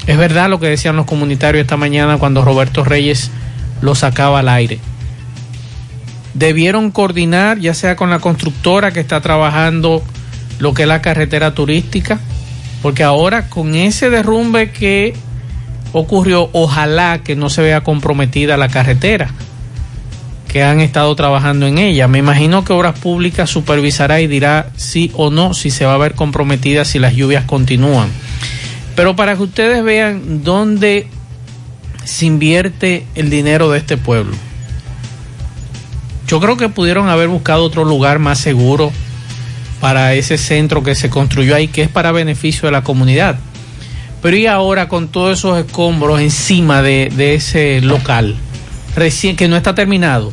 [0.09, 3.31] Es verdad lo que decían los comunitarios esta mañana cuando Roberto Reyes
[3.81, 4.81] lo sacaba al aire.
[6.35, 10.03] Debieron coordinar, ya sea con la constructora que está trabajando
[10.61, 12.21] lo que es la carretera turística,
[12.83, 15.15] porque ahora con ese derrumbe que
[15.93, 19.31] ocurrió, ojalá que no se vea comprometida la carretera,
[20.47, 22.07] que han estado trabajando en ella.
[22.09, 25.99] Me imagino que Obras Públicas supervisará y dirá sí o no si se va a
[25.99, 28.09] ver comprometida si las lluvias continúan.
[28.95, 31.09] Pero para que ustedes vean dónde
[32.05, 34.37] se invierte el dinero de este pueblo.
[36.27, 38.93] Yo creo que pudieron haber buscado otro lugar más seguro
[39.81, 43.39] para ese centro que se construyó ahí, que es para beneficio de la comunidad.
[44.23, 48.37] Pero y ahora con todos esos escombros encima de, de ese local,
[48.95, 50.33] recién que no está terminado.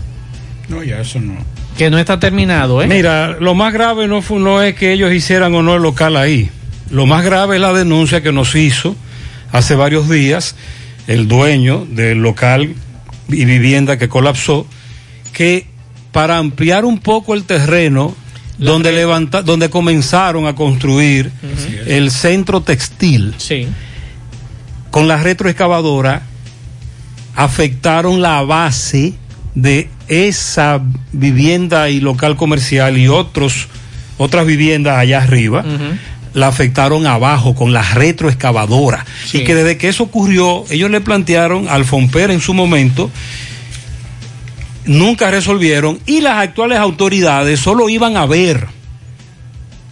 [0.67, 1.35] No, ya eso no.
[1.77, 2.87] Que no está terminado, ¿eh?
[2.87, 6.17] Mira, lo más grave no, fue, no es que ellos hicieran o no el local
[6.17, 6.49] ahí.
[6.89, 8.95] Lo más grave es la denuncia que nos hizo
[9.51, 10.55] hace varios días
[11.07, 12.75] el dueño del local
[13.29, 14.67] y vivienda que colapsó,
[15.33, 15.67] que
[16.11, 18.15] para ampliar un poco el terreno
[18.57, 21.31] donde levanta, donde comenzaron a construir
[21.85, 23.67] el centro textil, sí.
[24.91, 26.23] con la retroexcavadora
[27.35, 29.13] afectaron la base
[29.53, 30.81] de esa
[31.13, 33.67] vivienda y local comercial y otros
[34.17, 35.63] otras viviendas allá arriba.
[36.33, 39.05] La afectaron abajo con la retroexcavadora.
[39.25, 39.39] Sí.
[39.39, 43.09] Y que desde que eso ocurrió, ellos le plantearon al Fomper en su momento
[44.88, 48.67] nunca resolvieron y las actuales autoridades solo iban a ver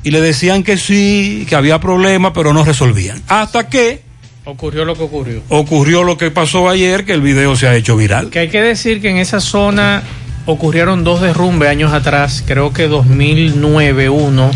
[0.03, 3.21] y le decían que sí, que había problemas, pero no resolvían.
[3.27, 4.03] Hasta que
[4.47, 5.41] Ocurrió lo que ocurrió.
[5.49, 8.29] ocurrió lo que pasó ayer, que el video se ha hecho viral.
[8.29, 10.03] Que hay que decir que en esa zona
[10.45, 14.51] ocurrieron dos derrumbes años atrás, creo que 2009 uno.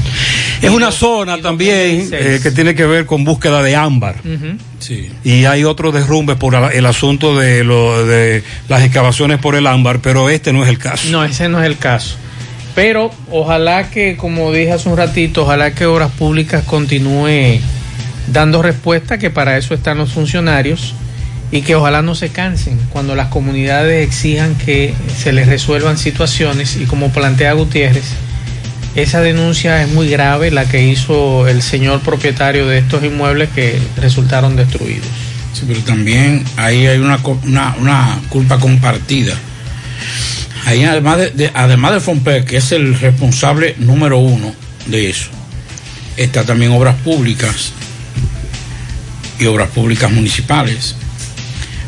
[0.61, 4.15] Es una zona también eh, que tiene que ver con búsqueda de ámbar.
[4.79, 5.09] Sí.
[5.23, 9.99] Y hay otros derrumbes por el asunto de, lo, de las excavaciones por el ámbar,
[9.99, 11.09] pero este no es el caso.
[11.09, 12.17] No, ese no es el caso.
[12.75, 17.59] Pero ojalá que, como dije hace un ratito, ojalá que Obras Públicas continúe
[18.27, 20.93] dando respuesta, que para eso están los funcionarios,
[21.51, 26.75] y que ojalá no se cansen cuando las comunidades exijan que se les resuelvan situaciones,
[26.77, 28.05] y como plantea Gutiérrez,
[28.95, 33.79] esa denuncia es muy grave, la que hizo el señor propietario de estos inmuebles que
[33.97, 35.07] resultaron destruidos.
[35.53, 39.33] Sí, pero también ahí hay una, una, una culpa compartida.
[40.65, 44.53] Ahí además de, de- además de Fomper, que es el responsable número uno
[44.87, 45.29] de eso,
[46.17, 47.71] está también obras públicas
[49.39, 50.95] y obras públicas municipales.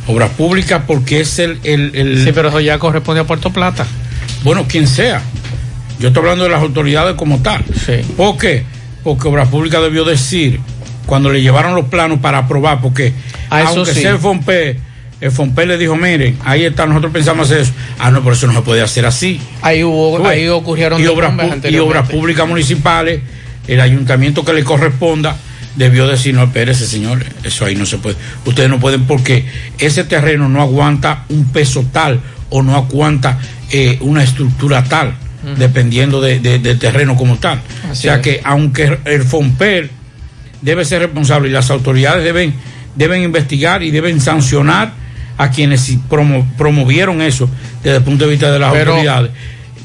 [0.08, 1.60] Obras públicas porque es el...
[1.64, 3.86] el, el- Sí, pero eso ya corresponde a Puerto Plata.
[4.44, 5.22] Bueno, quien sea.
[6.00, 7.64] Yo estoy hablando de las autoridades como tal.
[8.18, 8.64] ¿Por qué?
[9.04, 10.60] Porque Obras Públicas debió decir,
[11.06, 13.14] cuando le llevaron los planos para aprobar, porque
[13.50, 14.02] Ah, eso aunque sí.
[14.02, 14.80] sea el FOMPE,
[15.22, 17.74] el FOMPE le dijo, miren, ahí está, nosotros pensamos hacer eso.
[18.00, 19.40] Ah, no, por eso no se puede hacer así.
[19.62, 21.34] Ahí hubo, ahí ocurrieron y obras,
[21.70, 23.22] y obras públicas municipales,
[23.68, 25.36] el ayuntamiento que le corresponda
[25.76, 28.16] debió decir, no, espérese, señores, eso ahí no se puede.
[28.46, 29.46] Ustedes no pueden porque
[29.78, 32.20] ese terreno no aguanta un peso tal
[32.50, 33.40] o no aguanta
[33.72, 35.14] eh, una estructura tal,
[35.58, 37.62] dependiendo de- de- del terreno como tal.
[37.92, 38.22] o sea es.
[38.22, 39.90] que aunque el FOMPER
[40.62, 42.54] debe ser responsable y las autoridades deben,
[42.96, 44.94] deben investigar y deben sancionar
[45.38, 47.50] a quienes promo- promovieron eso
[47.82, 49.32] desde el punto de vista de las Pero- autoridades,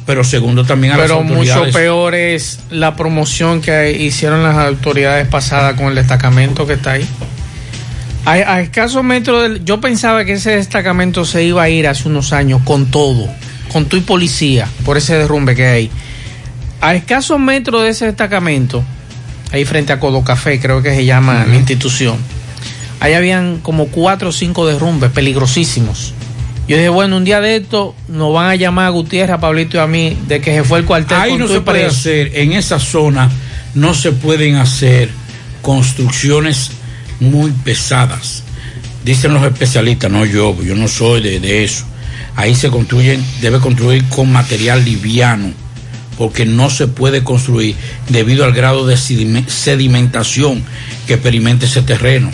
[0.06, 1.66] pero segundo también a Pero las autoridades.
[1.66, 6.92] mucho peor es la promoción que hicieron las autoridades pasadas con el destacamento que está
[6.92, 7.06] ahí.
[8.24, 9.64] A, a escasos metros del.
[9.64, 13.28] Yo pensaba que ese destacamento se iba a ir hace unos años con todo,
[13.72, 15.90] con tu y policía, por ese derrumbe que hay.
[16.80, 18.84] A escasos metros de ese destacamento,
[19.50, 22.16] ahí frente a Codo Café, creo que se llama la institución,
[23.00, 26.14] ahí habían como cuatro o cinco derrumbes peligrosísimos.
[26.68, 29.76] Yo dije, bueno, un día de esto nos van a llamar a Gutiérrez, a Pablito
[29.76, 31.96] y a mí de que se fue el cuartel Ahí con no se puede preso.
[31.96, 33.30] hacer, en esa zona
[33.74, 35.08] no se pueden hacer
[35.62, 36.70] construcciones
[37.20, 38.42] muy pesadas.
[39.04, 41.84] Dicen los especialistas, no yo, yo no soy de, de eso.
[42.34, 45.52] Ahí se construyen, debe construir con material liviano,
[46.18, 47.76] porque no se puede construir
[48.08, 50.62] debido al grado de sedime- sedimentación
[51.06, 52.30] que experimenta ese terreno.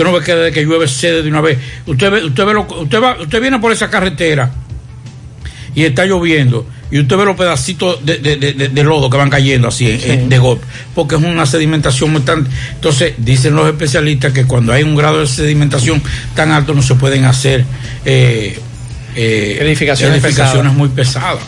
[0.00, 1.58] Usted no ve que desde que llueve cede de una vez.
[1.84, 4.50] Usted ve, usted ve lo- usted va, usted viene por esa carretera
[5.74, 9.18] y está lloviendo y usted ve los pedacitos de, de- de- de- de lodo que
[9.18, 10.16] van cayendo así Sí.
[10.26, 12.48] de golpe, porque es una sedimentación muy tan...
[12.72, 16.02] Entonces, dicen los especialistas que cuando hay un grado de sedimentación
[16.34, 17.66] tan alto no se pueden hacer
[18.06, 18.58] eh,
[19.14, 20.74] eh, Edificaciones edificaciones pesadas.
[20.74, 21.42] muy pesadas.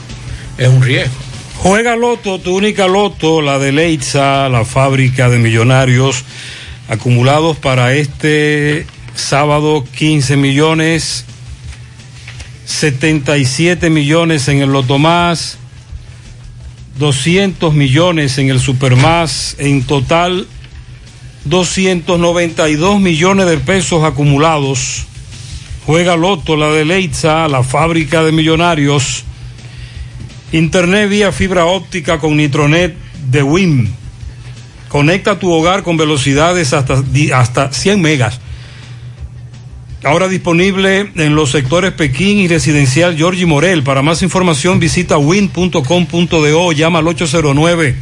[0.59, 1.15] Es un riesgo.
[1.57, 6.23] Juega Loto, tu única Loto, la de Leitza, la fábrica de millonarios,
[6.89, 11.25] acumulados para este sábado 15 millones,
[12.65, 15.59] 77 millones en el Loto Más,
[16.99, 20.47] 200 millones en el Super Más, en total
[21.45, 25.07] 292 millones de pesos acumulados.
[25.87, 29.25] Juega Loto, la de Leitza, la fábrica de millonarios.
[30.53, 32.95] Internet vía fibra óptica con Nitronet
[33.31, 34.02] de WIM.
[34.93, 38.41] Conecta tu hogar con velocidades hasta, hasta 100 megas.
[40.05, 43.85] Ahora disponible en los sectores Pekín y residencial Georgie Morel.
[43.85, 47.97] Para más información visita win.com.do o llama al 809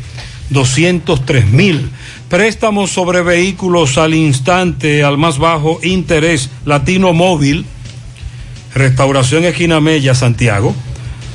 [0.49, 1.91] 203 mil.
[2.28, 6.51] Préstamos sobre vehículos al instante, al más bajo interés.
[6.64, 7.66] Latino Móvil.
[8.74, 10.74] Restauración Esquina Mella, Santiago.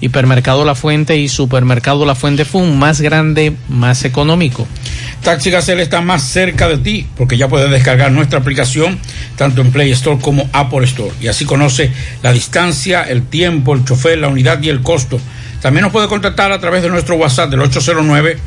[0.00, 4.66] Hipermercado La Fuente y Supermercado La Fuente Fun, más grande, más económico.
[5.22, 8.98] Taxi Gacel está más cerca de ti porque ya puedes descargar nuestra aplicación
[9.36, 11.90] tanto en Play Store como Apple Store y así conoce
[12.22, 15.18] la distancia, el tiempo, el chofer, la unidad y el costo.
[15.62, 18.38] También nos puede contactar a través de nuestro WhatsApp del 809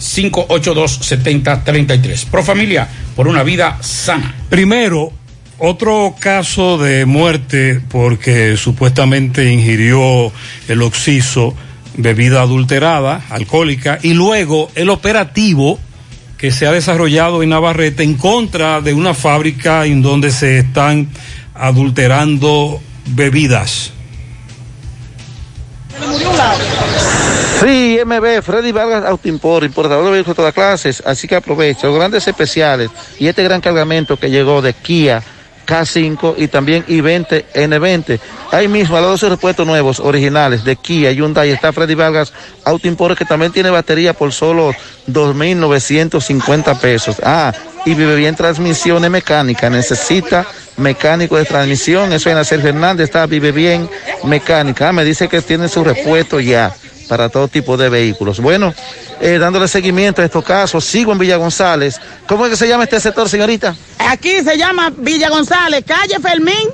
[0.00, 2.24] 582 7033.
[2.24, 4.34] Pro familia, por una vida sana.
[4.48, 5.12] Primero,
[5.58, 10.32] otro caso de muerte porque supuestamente ingirió
[10.68, 11.54] el oxiso
[11.96, 15.78] bebida adulterada, alcohólica, y luego el operativo
[16.38, 21.08] que se ha desarrollado en Navarrete en contra de una fábrica en donde se están
[21.54, 23.92] adulterando bebidas.
[27.60, 31.96] Sí, MB, Freddy Vargas Autoimport, importador de vehículos de todas clases, así que aprovecha los
[31.96, 35.22] grandes especiales y este gran cargamento que llegó de Kia
[35.70, 38.18] K5 y también i20 N20.
[38.50, 42.32] Ahí mismo, lado de sus repuestos nuevos, originales, de Kia, Hyundai, está Freddy Vargas
[42.64, 44.72] Auto Import, que también tiene batería por solo
[45.06, 47.16] 2.950 pesos.
[47.22, 47.52] Ah,
[47.86, 50.44] y vive bien transmisiones mecánicas, necesita
[50.76, 53.88] mecánico de transmisión, eso en Hacer Fernández está Vive Bien
[54.24, 54.88] Mecánica.
[54.88, 56.74] Ah, me dice que tiene su repuesto ya
[57.10, 58.38] para todo tipo de vehículos.
[58.38, 58.72] Bueno,
[59.20, 62.00] eh, dándole seguimiento a estos casos, sigo en Villa González.
[62.28, 63.74] ¿Cómo es que se llama este sector, señorita?
[63.98, 66.70] Aquí se llama Villa González, calle Fermín,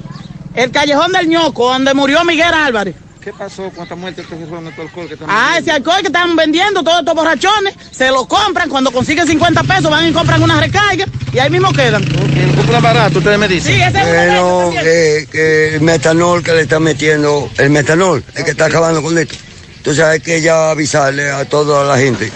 [0.54, 2.94] el callejón del ñoco, donde murió Miguel Álvarez.
[3.24, 6.84] ¿Qué pasó con esta muerte este alcohol que están Ah, ese alcohol que están vendiendo,
[6.84, 11.06] todos estos borrachones, se lo compran, cuando consiguen 50 pesos van y compran una recarga
[11.32, 12.02] y ahí mismo quedan.
[12.02, 13.74] Okay, compran barato, ustedes me dicen.
[13.74, 18.44] Sí, ese es Bueno, que, que el metanol que le están metiendo, el metanol, el
[18.44, 19.34] que está acabando con esto.
[19.86, 22.28] Entonces hay que ya avisarle a toda la gente,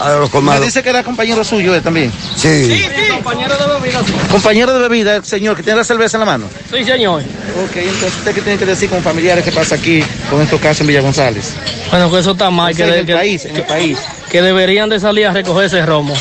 [0.00, 0.64] a los Me colmados.
[0.64, 2.10] dice que era compañero suyo él también.
[2.34, 2.82] Sí.
[3.14, 4.00] compañero de bebida.
[4.28, 6.46] Compañero de bebida, el señor, que tiene la cerveza en la mano.
[6.68, 7.22] Sí, señor.
[7.22, 10.80] Ok, entonces usted qué tiene que decir con familiares que pasa aquí con estos casos
[10.80, 11.52] en Villa González.
[11.92, 13.98] Bueno, que eso está mal, Sí, que, en el que- país, en el país.
[14.28, 16.12] que deberían de salir a recoger ese romo.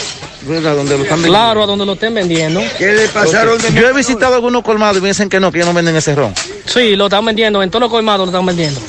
[0.47, 0.75] ¿Verdad?
[0.75, 1.39] Donde lo están vendiendo.
[1.39, 2.61] Claro, a donde lo estén vendiendo.
[2.77, 5.57] ¿Qué le pasaron de Yo he visitado algunos colmados y me dicen que no, que
[5.57, 6.35] ellos no venden ese ron.
[6.67, 8.79] Sí, lo están vendiendo, en todos los colmados lo están vendiendo.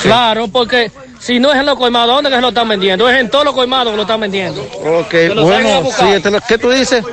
[0.00, 3.08] Claro, porque si no es en los colmados, ¿dónde que se lo están vendiendo?
[3.08, 4.62] Es en todos los colmados que lo están vendiendo.
[4.62, 7.04] Ok, bueno, sí, este lo- ¿qué tú dices?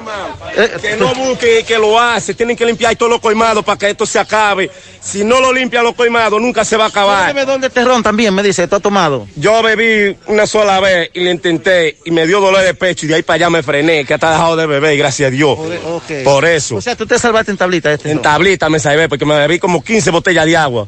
[0.56, 3.90] Eh, Que no busque que lo hace, tienen que limpiar todos los colmados para que
[3.90, 4.72] esto se acabe.
[5.02, 7.28] Si no lo limpian los colmados, nunca se va a acabar.
[7.28, 9.28] Dime dónde este ron también, me dice, ¿tú has tomado?
[9.36, 13.10] Yo bebí una sola vez y le intenté y me dio dolor de pecho y
[13.10, 15.58] de ahí para allá me frené, que hasta dejado de beber, gracias a Dios.
[15.60, 16.24] Ok.
[16.24, 16.76] Por eso.
[16.78, 18.24] O sea, tú te salvaste en tablita este En ron.
[18.24, 20.88] tablita me salvé porque me bebí como 15 botellas de agua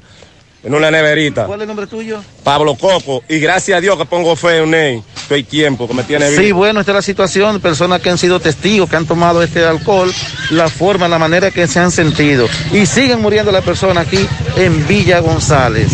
[0.64, 1.46] en una neverita.
[1.46, 2.22] ¿Cuál es el nombre tuyo?
[2.44, 5.04] Pablo Coco y gracias a Dios que pongo fe en él.
[5.30, 8.40] hay tiempo que me tiene Sí, bueno, esta es la situación, personas que han sido
[8.40, 10.12] testigos, que han tomado este alcohol,
[10.52, 12.48] la forma, la manera que se han sentido.
[12.72, 15.92] Y siguen muriendo las personas aquí en Villa González.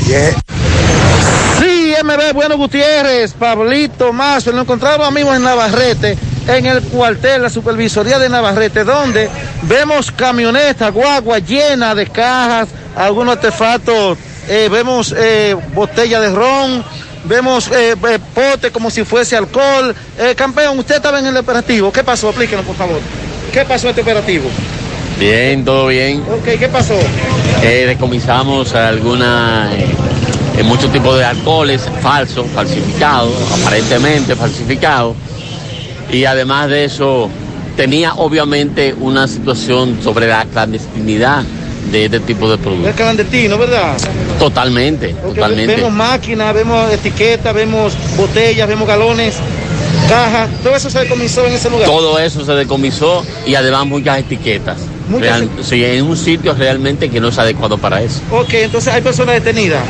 [1.60, 7.50] Sí, MB Bueno Gutiérrez, Pablito Mazo, lo encontramos amigos en Navarrete, en el cuartel, la
[7.50, 9.30] supervisoría de Navarrete, donde
[9.64, 14.18] vemos camionetas, guagua llena de cajas, algunos artefactos,
[14.48, 16.84] eh, vemos eh, botella de ron,
[17.24, 19.96] vemos eh, eh, pote como si fuese alcohol.
[20.36, 22.30] Campeón, usted estaba en el operativo, ¿qué pasó?
[22.30, 23.00] Explíquenos, por favor.
[23.52, 24.46] ¿Qué pasó este operativo?
[25.20, 26.22] Bien, todo bien.
[26.22, 26.96] Ok, ¿qué pasó?
[27.62, 29.70] Decomisamos alguna,
[30.64, 35.16] muchos tipos de alcoholes falsos, falsificados, aparentemente falsificados.
[36.12, 37.30] Y además de eso,
[37.76, 41.44] tenía obviamente una situación sobre la clandestinidad
[41.92, 42.90] de este tipo de productos.
[42.90, 43.98] Es clandestino, ¿verdad?
[44.40, 45.76] Totalmente, totalmente.
[45.76, 49.36] Vemos máquinas, vemos etiquetas, vemos botellas, vemos galones,
[50.10, 51.86] cajas, todo eso se decomisó en ese lugar.
[51.88, 54.78] Todo eso se decomisó y además muchas etiquetas.
[55.08, 58.20] Muchas Real- sí, en un sitio realmente que no es adecuado para eso.
[58.32, 59.82] Ok, entonces hay personas detenidas.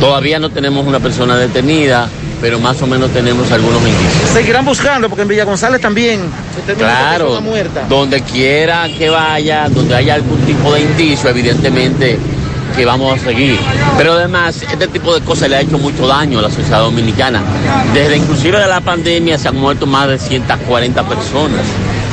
[0.00, 2.08] Todavía no tenemos una persona detenida,
[2.40, 4.30] pero más o menos tenemos algunos indicios.
[4.32, 6.20] Seguirán buscando, porque en Villa González también
[6.66, 7.84] se Claro, muerta.
[7.88, 12.18] donde quiera que vaya, donde haya algún tipo de indicio, evidentemente
[12.76, 13.58] que vamos a seguir.
[13.98, 17.42] Pero además, este tipo de cosas le ha hecho mucho daño a la sociedad dominicana.
[17.92, 21.64] Desde inclusive de la pandemia se han muerto más de 140 personas,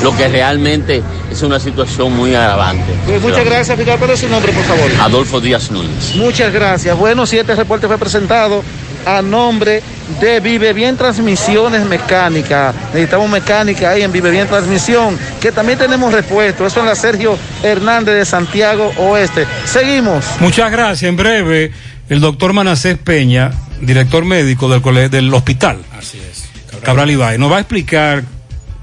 [0.03, 2.91] lo que realmente es una situación muy agravante.
[3.05, 3.99] Pues muchas gracias, fiscal.
[3.99, 4.91] ¿Cuál es su nombre, por favor?
[5.01, 6.15] Adolfo Díaz Núñez.
[6.15, 6.97] Muchas gracias.
[6.97, 8.63] Bueno, si este reporte fue presentado
[9.05, 9.81] a nombre
[10.21, 12.73] de Vive Bien Transmisiones Mecánica.
[12.93, 16.65] Necesitamos mecánica ahí en Vive Bien Transmisión, que también tenemos repuesto.
[16.65, 19.45] Eso en la Sergio Hernández de Santiago Oeste.
[19.65, 20.25] Seguimos.
[20.39, 21.09] Muchas gracias.
[21.09, 21.71] En breve,
[22.09, 25.79] el doctor Manacés Peña, director médico del, del hospital.
[25.97, 26.45] Así es.
[26.83, 28.23] Cabral Ibáez, nos va a explicar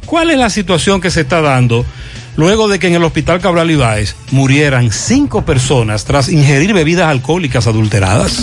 [0.04, 1.86] cuál es la situación que se está dando
[2.36, 7.66] luego de que en el hospital Cabral Ibáez murieran cinco personas tras ingerir bebidas alcohólicas
[7.66, 8.42] adulteradas.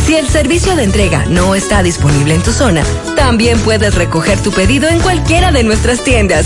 [0.05, 2.83] Si el servicio de entrega no está disponible en tu zona,
[3.15, 6.45] también puedes recoger tu pedido en cualquiera de nuestras tiendas.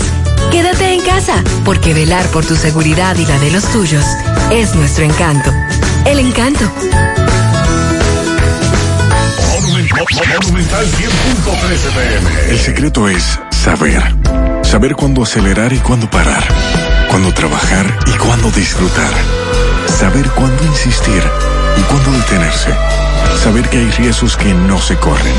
[0.50, 4.04] Quédate en casa, porque velar por tu seguridad y la de los tuyos
[4.52, 5.50] es nuestro encanto.
[6.04, 6.70] El encanto.
[10.42, 12.50] Monumental 100.13 pm.
[12.50, 14.02] El secreto es saber.
[14.62, 16.44] Saber cuándo acelerar y cuándo parar.
[17.08, 19.12] Cuándo trabajar y cuándo disfrutar.
[19.88, 21.22] Saber cuándo insistir
[21.76, 22.70] y cuándo detenerse.
[23.42, 25.34] Saber que hay riesgos que no se corren.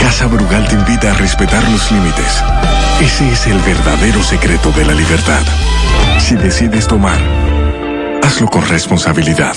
[0.00, 2.42] Casa Brugal te invita a respetar los límites.
[3.00, 5.42] Ese es el verdadero secreto de la libertad.
[6.18, 7.18] Si decides tomar,
[8.22, 9.56] hazlo con responsabilidad.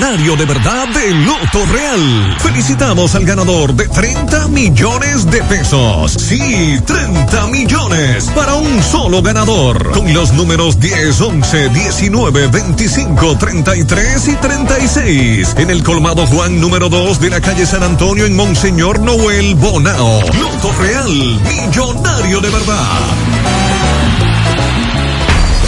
[0.01, 2.35] millonario de verdad de Loto Real.
[2.39, 6.13] Felicitamos al ganador de 30 millones de pesos.
[6.13, 9.91] Sí, 30 millones para un solo ganador.
[9.91, 15.55] Con los números 10, 11, 19, 25, 33 y 36.
[15.57, 20.19] En el colmado Juan número 2 de la calle San Antonio en Monseñor Noel Bonao.
[20.33, 22.85] Loto Real, millonario de verdad.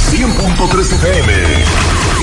[0.10, 2.23] 100.3 FM.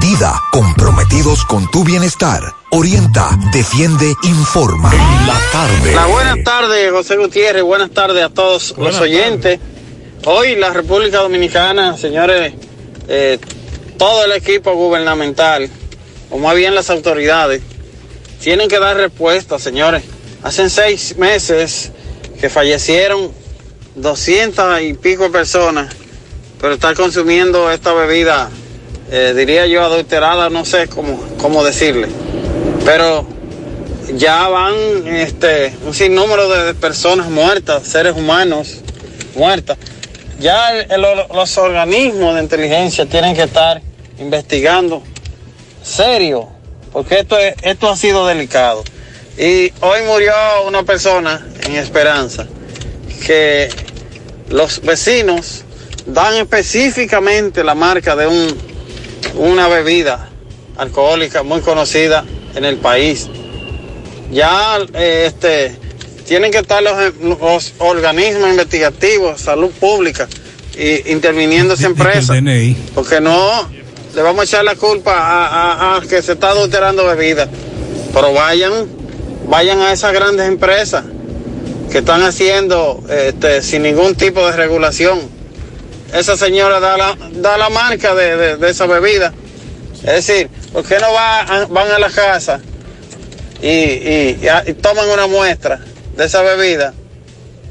[0.00, 2.54] Dida, comprometidos con tu bienestar.
[2.70, 4.90] Orienta, defiende, informa.
[4.92, 5.94] En la tarde.
[5.94, 7.62] La buenas tardes, José Gutiérrez.
[7.62, 9.60] Buenas tardes a todos los oyentes.
[10.24, 12.54] Hoy la República Dominicana, señores,
[13.08, 13.38] eh,
[13.98, 15.68] todo el equipo gubernamental,
[16.30, 17.62] o más bien las autoridades,
[18.40, 20.02] tienen que dar respuesta, señores.
[20.42, 21.92] Hacen seis meses
[22.40, 23.30] que fallecieron
[23.96, 25.94] 200 y pico personas
[26.60, 28.48] por estar consumiendo esta bebida,
[29.12, 32.08] eh, diría yo adulterada, no sé cómo, cómo decirle.
[32.84, 33.26] Pero
[34.14, 34.74] ya van
[35.06, 38.78] este, un sinnúmero de personas muertas, seres humanos
[39.36, 39.76] muertas.
[40.40, 40.72] Ya
[41.28, 43.80] los organismos de inteligencia tienen que estar
[44.18, 45.02] investigando
[45.84, 46.48] serio,
[46.92, 48.82] porque esto, es- esto ha sido delicado.
[49.38, 50.32] Y hoy murió
[50.66, 52.46] una persona en Esperanza
[53.26, 53.68] que
[54.48, 55.64] los vecinos
[56.06, 58.71] dan específicamente la marca de un,
[59.34, 60.28] una bebida
[60.76, 63.28] alcohólica muy conocida en el país.
[64.30, 65.76] Ya eh, este,
[66.26, 70.28] tienen que estar los, los organismos investigativos, salud pública,
[70.76, 72.32] y interviniendo esa empresa.
[72.94, 73.68] Porque no
[74.14, 77.48] le vamos a echar la culpa a, a- a que se está adulterando bebida.
[78.14, 78.72] Pero vayan,
[79.48, 81.04] vayan a esas grandes empresas
[81.90, 85.20] que están haciendo este, sin ningún tipo de regulación.
[86.12, 89.32] Esa señora da la, da la marca de, de- de esa bebida.
[90.04, 92.60] Es decir, ¿por qué no va a- van a la casa
[93.62, 95.80] y, y- y a- y toman una muestra
[96.16, 96.92] de esa bebida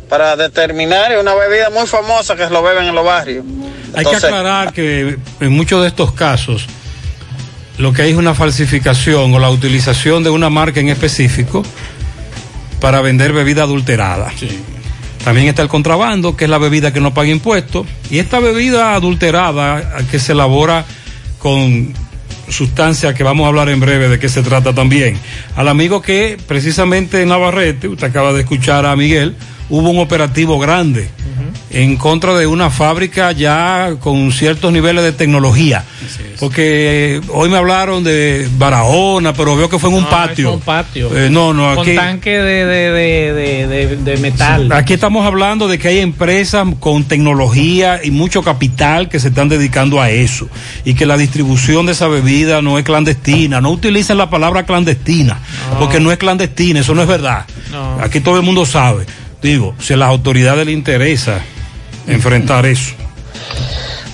[0.09, 3.45] para determinar es una bebida muy famosa que lo beben en los barrios?
[3.93, 6.65] Hay que aclarar que en muchos de estos casos
[7.77, 11.63] lo que hay es una falsificación o la utilización de una marca en específico
[12.79, 14.31] para vender bebida adulterada.
[15.23, 17.85] También está el contrabando, que es la bebida que no paga impuestos.
[18.09, 20.85] Y esta bebida adulterada que se elabora
[21.37, 21.93] con
[22.49, 25.17] sustancias que vamos a hablar en breve de qué se trata también.
[25.55, 29.35] Al amigo que precisamente en Navarrete, usted acaba de escuchar a Miguel,
[29.71, 31.09] hubo un operativo grande
[31.73, 35.85] en contra de una fábrica ya con ciertos niveles de tecnología.
[36.39, 40.53] Porque eh, hoy me hablaron de Barahona, pero veo que fue en un No, patio.
[40.53, 41.15] un patio.
[41.17, 41.95] Eh, no, no, Con aquí.
[41.95, 44.69] tanque de, de, de, de, metal.
[44.73, 49.47] Aquí estamos hablando de que hay empresas con tecnología y mucho capital que se están
[49.47, 50.49] dedicando a eso
[50.83, 53.61] y que la distribución de esa bebida no es clandestina.
[53.61, 55.39] No utilicen la palabra clandestina
[55.79, 57.45] porque no es clandestina, eso no es verdad.
[57.71, 57.99] No.
[58.01, 59.05] Aquí todo el mundo sabe.
[59.41, 61.41] Digo, si a las autoridades les interesa
[62.07, 62.93] enfrentar eso.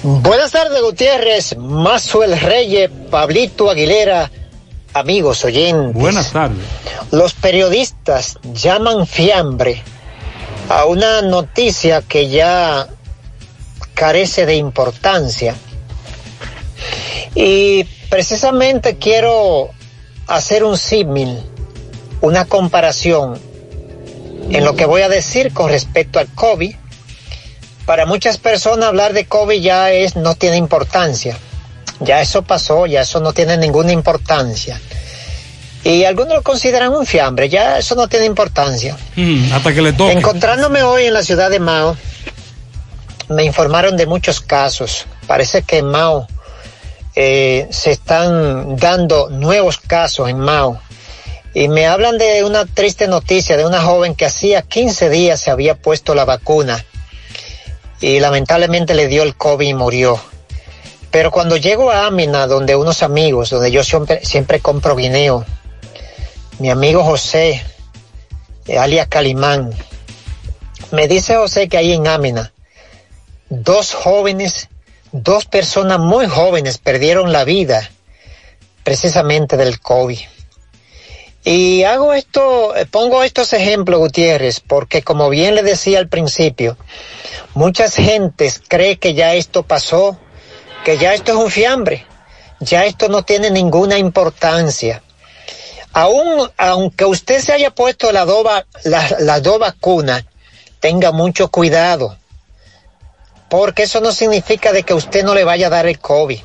[0.03, 4.31] Buenas tardes, Gutiérrez, Mazuel Reyes, Pablito Aguilera,
[4.93, 5.93] amigos oyentes.
[5.93, 6.63] Buenas tardes.
[7.11, 9.81] Los periodistas llaman fiambre
[10.69, 12.87] a una noticia que ya
[13.93, 15.55] carece de importancia.
[17.35, 19.71] Y precisamente quiero
[20.27, 21.37] hacer un símil,
[22.21, 23.46] una comparación
[24.49, 26.75] en lo que voy a decir con respecto al COVID.
[27.85, 31.37] Para muchas personas hablar de COVID ya es, no tiene importancia.
[31.99, 34.79] Ya eso pasó, ya eso no tiene ninguna importancia.
[35.83, 38.97] Y algunos lo consideran un fiambre, ya eso no tiene importancia.
[39.15, 40.11] Mm, hasta que le toque.
[40.11, 41.95] Encontrándome hoy en la ciudad de Mao,
[43.29, 45.05] me informaron de muchos casos.
[45.27, 46.27] Parece que en Mao
[47.15, 50.79] eh, se están dando nuevos casos en Mao.
[51.57, 55.49] Y me hablan de una triste noticia de una joven que hacía 15 días se
[55.49, 56.85] había puesto la vacuna
[57.99, 60.21] y lamentablemente le dio el COVID y murió.
[61.09, 65.45] Pero cuando llego a Amina, donde unos amigos, donde yo siempre, siempre compro guineo,
[66.59, 67.65] mi amigo José,
[68.67, 69.73] eh, alias Calimán,
[70.91, 72.53] me dice José que ahí en Amina,
[73.49, 74.69] dos jóvenes,
[75.11, 77.89] dos personas muy jóvenes perdieron la vida
[78.83, 80.19] precisamente del COVID.
[81.49, 86.75] Y hago esto, eh, pongo estos ejemplos, Gutiérrez, porque como bien le decía al principio,
[87.53, 90.19] muchas gentes cree que ya esto pasó,
[90.83, 92.05] que ya esto es un fiambre,
[92.59, 95.01] ya esto no tiene ninguna importancia.
[95.93, 100.25] Aún, aunque usted se haya puesto la doba, la- las dos vacunas,
[100.81, 102.17] tenga mucho cuidado,
[103.49, 106.41] porque eso no significa de que usted no le vaya a dar el COVID.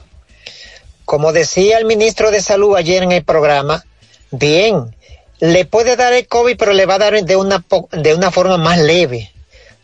[1.05, 3.85] Como decía el ministro de Salud ayer en el programa,
[4.33, 4.95] bien,
[5.41, 8.31] le puede dar el COVID, pero le va a dar de una, po- de una
[8.31, 9.31] forma más leve.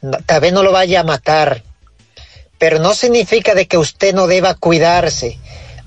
[0.03, 1.63] No- Tal vez no lo vaya a matar,
[2.59, 5.39] pero no significa de que usted no deba cuidarse.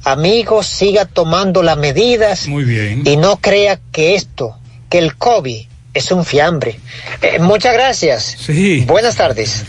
[0.03, 3.03] Amigo, siga tomando las medidas Muy bien.
[3.05, 4.57] y no crea que esto,
[4.89, 6.79] que el COVID es un fiambre.
[7.21, 8.35] Eh, muchas gracias.
[8.39, 8.81] Sí.
[8.87, 9.63] Buenas tardes.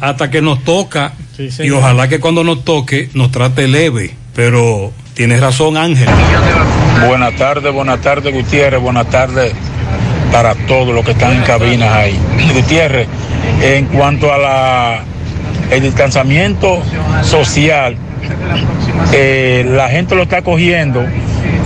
[0.00, 1.78] Hasta que nos toca y señor.
[1.78, 6.08] ojalá que cuando nos toque nos trate leve, pero tienes razón Ángel.
[7.06, 9.54] Buenas tardes, buenas tardes Gutiérrez, buenas tardes
[10.30, 12.20] para todos los que están en cabinas ahí.
[12.52, 13.08] Gutiérrez,
[13.62, 15.00] en cuanto a la
[15.70, 16.82] el distanciamiento
[17.22, 17.96] social,
[19.12, 21.02] eh, la gente lo está cogiendo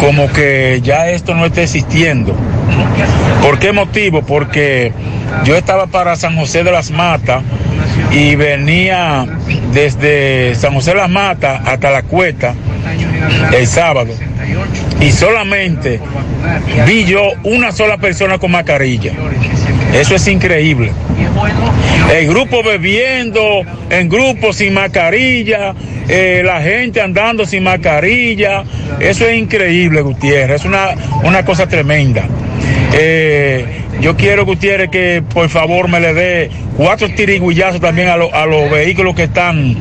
[0.01, 2.35] como que ya esto no está existiendo.
[3.43, 4.23] ¿Por qué motivo?
[4.23, 4.93] Porque
[5.45, 7.43] yo estaba para San José de las Matas
[8.11, 9.27] y venía
[9.73, 12.55] desde San José de las Matas hasta la cuesta
[13.53, 14.13] el sábado
[15.01, 16.01] y solamente
[16.87, 19.13] vi yo una sola persona con mascarilla.
[19.93, 20.93] Eso es increíble.
[22.15, 25.75] El grupo bebiendo, en grupo sin mascarilla,
[26.09, 28.65] eh, la gente andando sin mascarilla.
[29.01, 30.61] Eso es increíble, Gutiérrez.
[30.61, 30.91] Es una,
[31.25, 32.27] una cosa tremenda.
[32.93, 38.35] Eh, yo quiero, Gutiérrez, que por favor me le dé cuatro tiriguillazos también a, lo-
[38.35, 39.77] a los vehículos que están,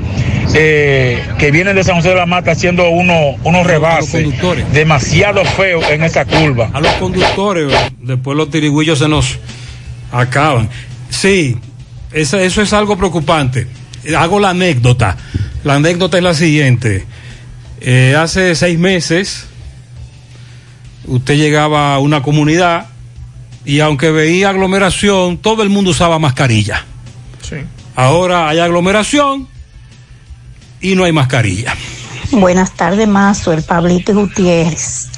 [0.53, 4.25] eh, que vienen de San José de la Mata haciendo uno- unos rebases
[4.73, 6.69] demasiado feos en esa curva.
[6.73, 9.39] A los conductores, después los tirigüillos se nos
[10.11, 10.69] acaban.
[11.09, 11.57] Sí,
[12.11, 13.67] esa- eso es algo preocupante.
[14.17, 15.17] Hago la anécdota.
[15.63, 17.05] La anécdota es la siguiente.
[17.81, 19.47] Eh, hace seis meses,
[21.05, 22.87] usted llegaba a una comunidad
[23.65, 26.85] y aunque veía aglomeración, todo el mundo usaba mascarilla.
[27.41, 27.57] Sí.
[27.95, 29.47] Ahora hay aglomeración
[30.81, 31.75] y no hay mascarilla.
[32.31, 35.09] Buenas tardes, Mazuel, Pablito y Gutiérrez.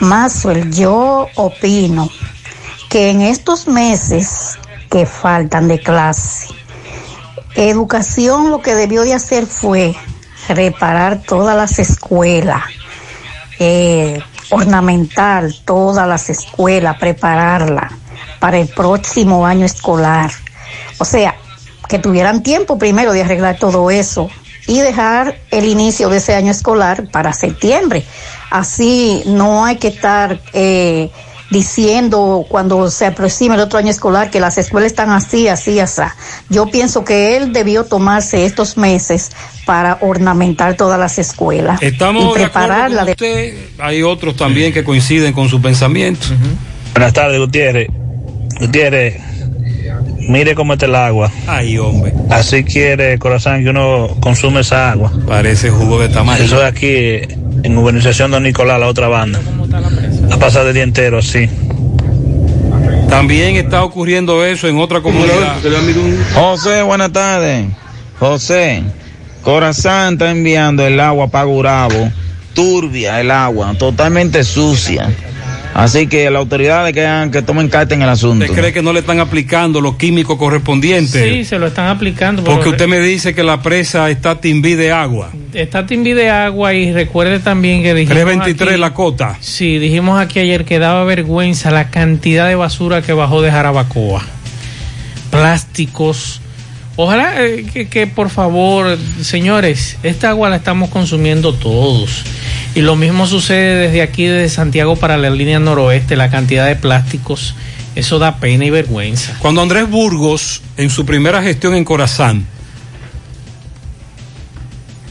[0.00, 2.10] Mazuel, yo opino
[2.88, 4.58] que en estos meses
[4.90, 6.48] que faltan de clase,
[7.54, 9.94] educación lo que debió de hacer fue
[10.48, 12.62] reparar todas las escuelas,
[13.58, 14.20] eh,
[14.50, 17.92] ornamentar todas las escuelas, prepararlas
[18.38, 20.30] para el próximo año escolar.
[20.98, 21.36] O sea,
[21.88, 24.30] que tuvieran tiempo primero de arreglar todo eso
[24.66, 28.04] y dejar el inicio de ese año escolar para septiembre.
[28.50, 31.10] Así no hay que estar eh,
[31.52, 36.02] diciendo cuando se aproxima el otro año escolar que las escuelas están así, así, así.
[36.48, 39.30] Yo pienso que él debió tomarse estos meses
[39.66, 43.54] para ornamentar todas las escuelas Estamos y de acuerdo prepararla con de usted.
[43.78, 46.26] Hay otros también que coinciden con su pensamiento.
[46.92, 47.88] Buenas tardes, Gutiérrez.
[48.58, 49.20] Gutiérrez,
[50.28, 51.30] mire cómo está el agua.
[51.46, 52.12] Ay, hombre.
[52.30, 55.12] Así quiere corazón que uno consume esa agua.
[55.26, 56.44] Parece jugo de tamaño.
[56.44, 57.20] Eso es aquí
[57.62, 59.40] en urbanización Don Nicolás, la otra banda.
[60.32, 61.48] Ha pasado el día entero así.
[63.08, 65.58] También está ocurriendo eso en otra comunidad.
[66.32, 67.66] José, buenas tardes.
[68.18, 68.82] José,
[69.42, 72.10] Corazán está enviando el agua para Gurabo.
[72.54, 75.10] Turbia el agua, totalmente sucia.
[75.74, 78.44] Así que las autoridades que, que tomen carta en el asunto.
[78.44, 81.22] ¿Usted cree que no le están aplicando los químicos correspondientes?
[81.22, 82.44] Sí, se lo están aplicando.
[82.44, 85.30] Porque usted me dice que la presa está timbí de agua.
[85.54, 89.36] Está timbi de agua y recuerde también que dijimos 323 aquí- la cota.
[89.40, 94.22] Sí, dijimos aquí ayer que daba vergüenza la cantidad de basura que bajó de Jarabacoa.
[95.30, 96.40] Plásticos.
[96.96, 102.24] Ojalá eh, que, que, por favor, señores, esta agua la estamos consumiendo todos.
[102.74, 106.76] Y lo mismo sucede desde aquí, desde Santiago para la línea noroeste, la cantidad de
[106.76, 107.54] plásticos.
[107.94, 109.36] Eso da pena y vergüenza.
[109.38, 112.46] Cuando Andrés Burgos, en su primera gestión en Corazán,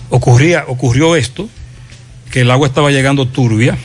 [0.10, 1.48] ocurría, ocurrió esto,
[2.32, 3.78] que el agua estaba llegando turbia.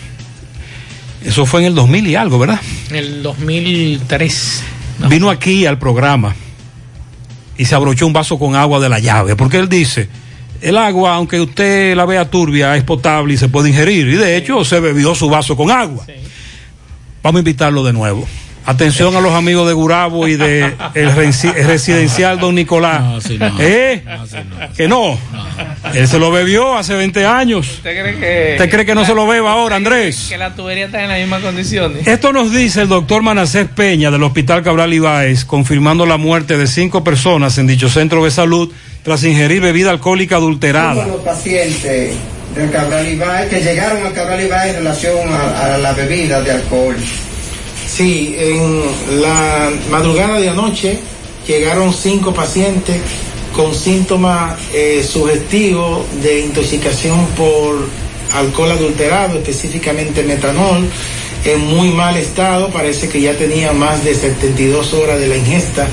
[1.24, 2.60] Eso fue en el 2000 y algo, ¿verdad?
[2.88, 4.62] En el 2003.
[5.10, 6.34] Vino aquí al programa
[7.58, 10.08] y se abrochó un vaso con agua de la llave, porque él dice,
[10.60, 14.08] el agua, aunque usted la vea turbia, es potable y se puede ingerir.
[14.08, 16.04] Y de hecho se bebió su vaso con agua.
[17.22, 18.26] Vamos a invitarlo de nuevo.
[18.66, 23.24] Atención a los amigos de Gurabo y de el, residencial Don Nicolás.
[23.60, 24.02] ¿Eh?
[24.76, 25.16] Que no.
[25.94, 27.68] Él se lo bebió hace 20 años.
[27.68, 30.26] ¿Usted cree que, ¿Usted cree que no se lo beba ahora, Andrés?
[30.28, 32.08] que la tubería está en las mismas condiciones?
[32.08, 36.66] Esto nos dice el doctor Manacés Peña del Hospital Cabral Ibáez, confirmando la muerte de
[36.66, 38.72] cinco personas en dicho centro de salud
[39.06, 41.06] tras ingerir bebida alcohólica adulterada.
[41.06, 42.12] los pacientes
[42.56, 46.50] del Cabral Ibáez que llegaron al Cabral Ibáez en relación a, a la bebida de
[46.50, 46.96] alcohol.
[47.86, 48.82] Sí, en
[49.22, 50.98] la madrugada de anoche
[51.46, 52.96] llegaron cinco pacientes
[53.54, 57.86] con síntomas eh, sugestivos de intoxicación por
[58.34, 60.84] alcohol adulterado, específicamente metanol,
[61.44, 65.86] en muy mal estado, parece que ya tenía más de 72 horas de la ingesta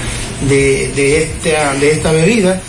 [0.50, 2.60] de, de esta, de esta bebida.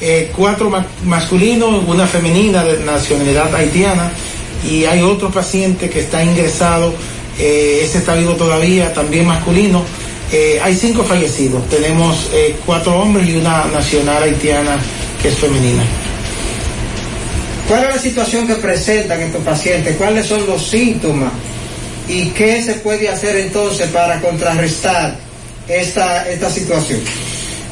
[0.00, 4.12] Eh, cuatro ma- masculinos, una femenina de nacionalidad haitiana
[4.68, 6.94] y hay otro paciente que está ingresado,
[7.38, 9.82] eh, ese está vivo todavía, también masculino.
[10.30, 12.28] Eh, hay cinco fallecidos, tenemos
[12.66, 14.76] cuatro hombres y una nacional haitiana
[15.22, 15.82] que es femenina.
[17.66, 19.96] ¿Cuál es la situación que presentan estos pacientes?
[19.96, 21.30] ¿Cuáles son los síntomas?
[22.08, 25.16] ¿Y qué se puede hacer entonces para contrarrestar
[25.68, 27.00] esta, esta situación?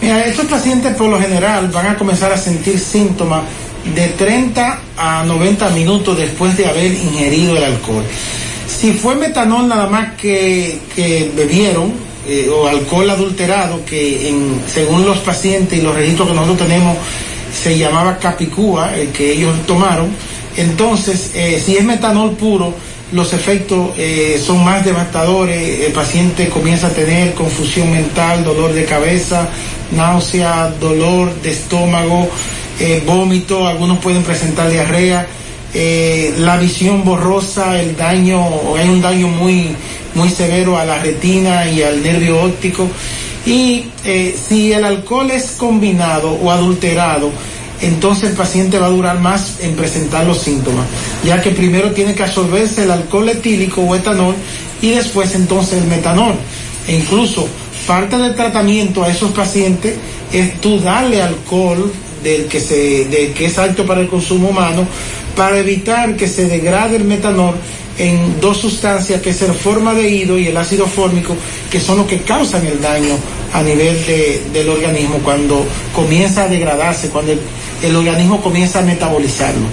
[0.07, 3.43] Mira, estos pacientes por lo general van a comenzar a sentir síntomas
[3.93, 8.05] de 30 a 90 minutos después de haber ingerido el alcohol.
[8.69, 11.93] Si fue metanol nada más que, que bebieron,
[12.25, 16.97] eh, o alcohol adulterado, que en, según los pacientes y los registros que nosotros tenemos,
[17.61, 20.11] se llamaba capicúa, el que ellos tomaron,
[20.57, 22.73] entonces, eh, si es metanol puro,
[23.13, 28.85] los efectos eh, son más devastadores, el paciente comienza a tener confusión mental, dolor de
[28.85, 29.49] cabeza,
[29.93, 32.29] náusea, dolor de estómago,
[32.81, 35.27] eh, vómito, algunos pueden presentar diarrea,
[35.75, 38.43] eh, la visión borrosa, el daño,
[38.77, 39.69] hay un daño muy,
[40.15, 42.89] muy severo a la retina y al nervio óptico.
[43.45, 47.31] Y eh, si el alcohol es combinado o adulterado,
[47.81, 50.87] entonces el paciente va a durar más en presentar los síntomas,
[51.25, 54.35] ya que primero tiene que absorberse el alcohol etílico o etanol
[54.81, 56.35] y después entonces el metanol.
[56.87, 57.49] E incluso
[57.87, 59.95] parte del tratamiento a esos pacientes
[60.33, 64.87] es tú darle alcohol del que, se, del que es alto para el consumo humano
[65.37, 67.55] para evitar que se degrade el metanol
[67.99, 71.35] en dos sustancias que es el formaldehído y el ácido fórmico,
[71.71, 73.15] que son los que causan el daño
[73.53, 77.33] a nivel de- del organismo cuando comienza a degradarse, cuando
[77.83, 79.67] el, organismo comienza a metabolizarlo.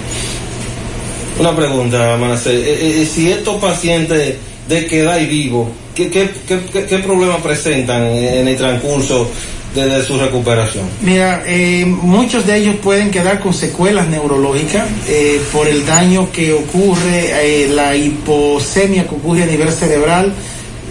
[1.40, 2.52] Una pregunta, Manacé.
[2.56, 4.36] Eh, eh, si estos pacientes
[4.68, 9.30] de que edad y vivo, ¿qué, qué, qué, qué- qué problemas presentan en el transcurso
[9.74, 10.86] de, de su recuperación?
[11.02, 16.54] Mira, eh, muchos de ellos pueden quedar con secuelas neurológicas eh, por el daño que
[16.54, 20.34] ocurre, eh, la hiposemia que ocurre a nivel cerebral,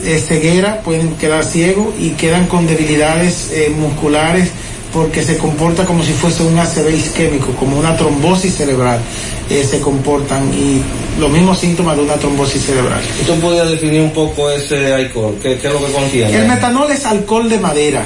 [0.04, 4.50] eh, ceguera, pueden quedar ciegos y quedan con debilidades eh, musculares
[4.92, 9.00] porque se comporta como si fuese un ACV isquémico, como una trombosis cerebral,
[9.48, 10.82] se comportan y
[11.18, 13.00] los mismos síntomas de una trombosis cerebral.
[13.18, 15.34] ¿Y tú podías definir un poco ese alcohol?
[15.42, 16.36] ¿Qué, qué es lo que contiene?
[16.36, 18.04] El metanol es alcohol de madera.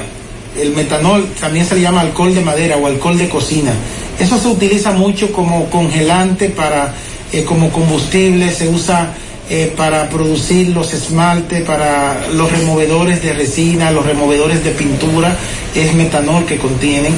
[0.59, 3.73] El metanol también se le llama alcohol de madera o alcohol de cocina.
[4.19, 6.93] Eso se utiliza mucho como congelante para
[7.33, 9.13] eh, como combustible, se usa
[9.49, 15.37] eh, para producir los esmaltes, para los removedores de resina, los removedores de pintura,
[15.75, 17.13] es metanol que contienen.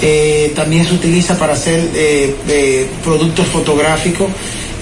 [0.00, 1.88] Eh, también se utiliza para hacer
[3.02, 4.28] productos fotográficos.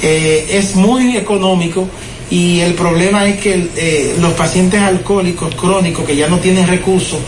[0.02, 1.88] Es muy económico
[2.30, 7.18] y el problema es que los pacientes alcohólicos crónicos que ya no tienen recursos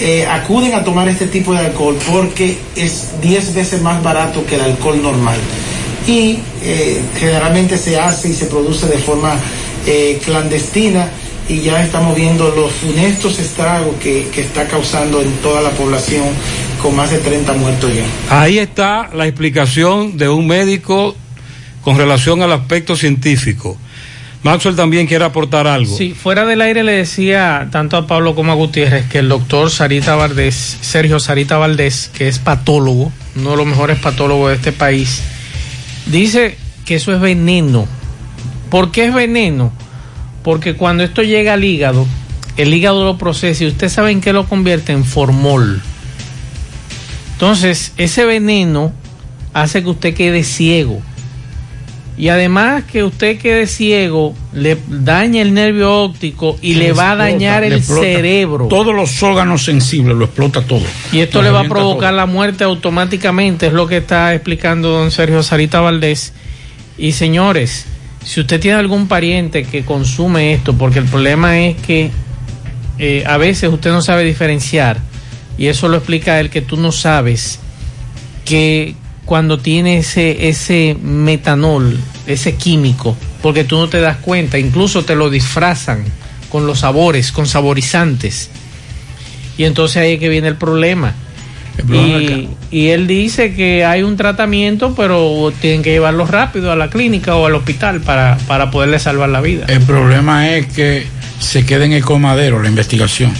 [0.00, 4.54] eh, acuden a tomar este tipo de alcohol porque es 10 veces más barato que
[4.54, 5.38] el alcohol normal.
[6.06, 9.34] Y eh, generalmente se hace y se produce de forma
[9.86, 11.10] eh, clandestina
[11.48, 16.26] y ya estamos viendo los funestos estragos que, que está causando en toda la población
[16.80, 18.04] con más de 30 muertos ya.
[18.40, 21.16] Ahí está la explicación de un médico
[21.82, 23.76] con relación al aspecto científico.
[24.42, 25.96] Maxwell también quiere aportar algo.
[25.96, 29.70] Sí, fuera del aire le decía tanto a Pablo como a Gutiérrez que el doctor
[29.70, 34.72] Sarita Valdés, Sergio Sarita Valdés, que es patólogo, uno de los mejores patólogos de este
[34.72, 35.22] país,
[36.06, 37.86] dice que eso es veneno.
[38.70, 39.72] ¿Por qué es veneno?
[40.44, 42.06] Porque cuando esto llega al hígado,
[42.56, 45.82] el hígado lo procesa y usted sabe en qué lo convierte en formol.
[47.32, 48.92] Entonces, ese veneno
[49.52, 51.00] hace que usted quede ciego.
[52.18, 57.16] Y además que usted quede ciego, le daña el nervio óptico y le va a
[57.16, 58.66] dañar el cerebro.
[58.66, 60.82] Todos los órganos sensibles, lo explota todo.
[61.12, 65.12] Y esto le va a provocar la muerte automáticamente, es lo que está explicando don
[65.12, 66.32] Sergio Sarita Valdés.
[66.98, 67.86] Y señores,
[68.24, 72.10] si usted tiene algún pariente que consume esto, porque el problema es que
[72.98, 74.98] eh, a veces usted no sabe diferenciar,
[75.56, 77.60] y eso lo explica él, que tú no sabes
[78.44, 78.96] que
[79.28, 85.14] cuando tiene ese, ese metanol, ese químico, porque tú no te das cuenta, incluso te
[85.14, 86.02] lo disfrazan
[86.48, 88.48] con los sabores, con saborizantes.
[89.58, 91.12] Y entonces ahí es que viene el problema.
[91.76, 96.76] problema Y, y él dice que hay un tratamiento, pero tienen que llevarlo rápido a
[96.76, 99.66] la clínica o al hospital para, para poderle salvar la vida.
[99.68, 101.06] El problema es que
[101.38, 103.34] se queda en el comadero la investigación.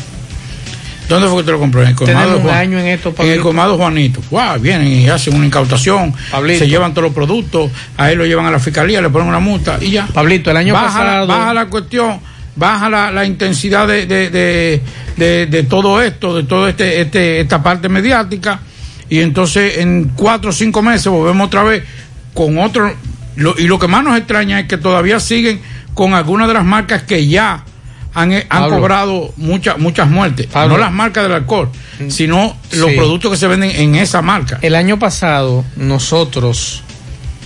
[1.08, 1.82] ¿Dónde fue que te lo compró?
[1.82, 4.20] En el Tenemos un año en esto, en el colmado Juanito.
[4.30, 6.58] Wow, vienen y hacen una incautación, Pablito.
[6.60, 9.38] se llevan todos los productos, a él lo llevan a la fiscalía, le ponen una
[9.40, 10.06] multa y ya.
[10.06, 12.20] Pablito, el año baja pasado- baja la cuestión,
[12.56, 14.82] baja la, la intensidad de, de, de,
[15.16, 18.60] de- de todo esto, de toda este, este, esta parte mediática,
[19.08, 21.84] y entonces en cuatro o cinco meses volvemos otra vez
[22.34, 22.94] con otro.
[23.36, 25.60] lo- y lo que más nos extraña es que todavía siguen
[25.94, 27.64] con algunas de las marcas que ya
[28.20, 28.76] han, han Pablo.
[28.78, 30.46] cobrado muchas muchas muertes.
[30.46, 30.74] Pablo.
[30.76, 31.70] No las marcas del alcohol,
[32.08, 32.96] sino los Sí.
[32.96, 34.58] productos que se venden en esa marca.
[34.62, 36.82] El año pasado nosotros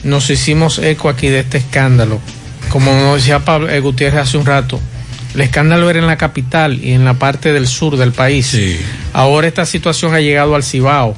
[0.05, 2.21] nos hicimos eco aquí de este escándalo.
[2.71, 4.81] Como nos decía Pablo eh, Gutiérrez hace un rato,
[5.35, 8.57] el escándalo era en la capital y en la parte del sur del país.
[9.13, 11.17] Ahora esta situación ha llegado al Cibao.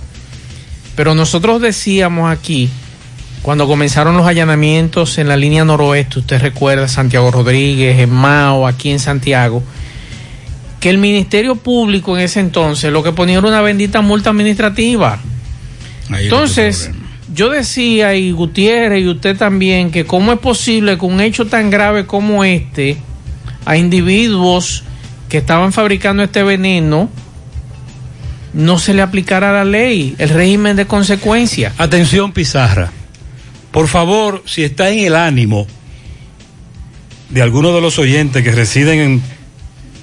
[0.96, 2.70] Pero nosotros decíamos aquí,
[3.44, 8.90] cuando comenzaron los allanamientos en la línea noroeste, usted recuerda Santiago Rodríguez, en Mao, aquí
[8.90, 9.62] en Santiago,
[10.80, 15.20] que el Ministerio Público en ese entonces lo que ponía era una bendita multa administrativa.
[16.08, 16.90] Entonces,
[17.34, 21.68] yo decía, y Gutiérrez y usted también, que cómo es posible que un hecho tan
[21.68, 22.96] grave como este,
[23.66, 24.84] a individuos
[25.28, 27.10] que estaban fabricando este veneno,
[28.54, 31.74] no se le aplicara la ley, el régimen de consecuencia.
[31.76, 32.90] Atención, Pizarra.
[33.74, 35.66] Por favor, si está en el ánimo
[37.30, 39.22] de alguno de los oyentes que residen en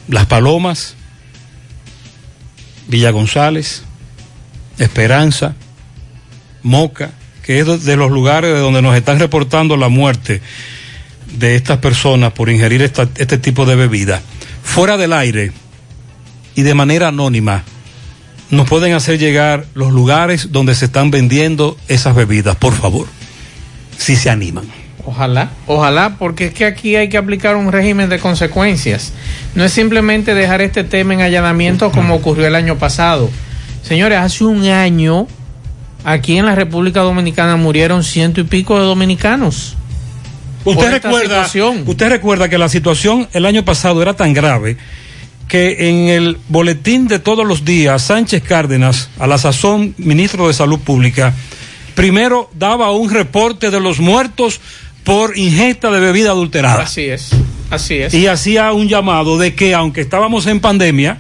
[0.10, 0.96] Las Palomas,
[2.90, 3.84] Villa González,
[4.78, 5.56] Esperanza,
[6.64, 7.12] Moca,
[7.44, 10.42] que es de los lugares de donde nos están reportando la muerte
[11.38, 14.22] de estas personas por ingerir este tipo de bebida,
[14.64, 15.54] fuera del aire
[16.56, 17.64] y de manera anónima,
[18.50, 23.08] nos pueden hacer llegar los lugares donde se están vendiendo esas bebidas, por favor,
[23.98, 24.66] si se animan.
[25.06, 29.14] Ojalá, ojalá, porque es que aquí hay que aplicar un régimen de consecuencias.
[29.56, 33.30] No es simplemente dejar este tema en allanamiento como ocurrió el año pasado.
[33.82, 35.28] Señores, hace un año
[36.04, 39.76] aquí en la República Dominicana murieron ciento y pico de dominicanos.
[40.64, 41.50] Usted recuerda,
[41.88, 44.78] usted recuerda que la situación el año pasado era tan grave
[45.48, 50.54] que en el boletín de todos los días, Sánchez Cárdenas, a la sazón ministro de
[50.54, 51.34] Salud Pública,
[51.96, 54.60] primero daba un reporte de los muertos
[55.04, 56.84] por ingesta de bebida adulterada.
[56.84, 57.32] Así es,
[57.70, 58.14] así es.
[58.14, 61.20] Y hacía un llamado de que aunque estábamos en pandemia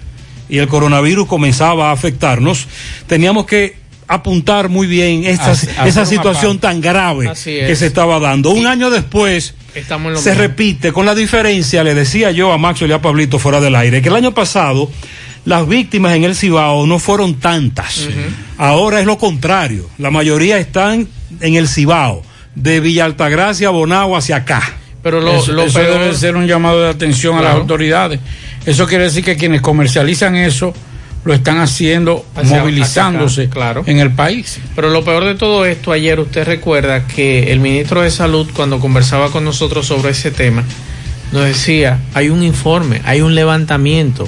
[0.49, 2.67] y el coronavirus comenzaba a afectarnos,
[3.07, 5.53] teníamos que apuntar muy bien esta,
[5.85, 7.43] esa situación tan grave es.
[7.43, 8.51] que se estaba dando.
[8.51, 10.43] Un año después Estamos se mismo.
[10.43, 14.01] repite con la diferencia, le decía yo a Maxwell y a Pablito fuera del aire,
[14.01, 14.91] que el año pasado
[15.45, 18.07] las víctimas en el Cibao no fueron tantas.
[18.57, 19.89] Ahora es lo contrario.
[19.97, 21.07] La mayoría están
[21.39, 22.21] en el Cibao,
[22.55, 24.61] de Villa Altagracia, Bonao hacia acá.
[25.03, 28.19] Pero lo, eso, lo eso peor- debe ser un llamado de atención a las autoridades.
[28.65, 30.73] Eso quiere decir que quienes comercializan eso
[31.23, 33.83] lo están haciendo Hacia- movilizándose acá, claro.
[33.87, 34.59] en el país.
[34.75, 38.79] Pero lo peor de todo esto, ayer usted recuerda que el ministro de Salud, cuando
[38.79, 40.63] conversaba con nosotros sobre ese tema,
[41.31, 44.27] nos decía, hay un informe, hay un levantamiento.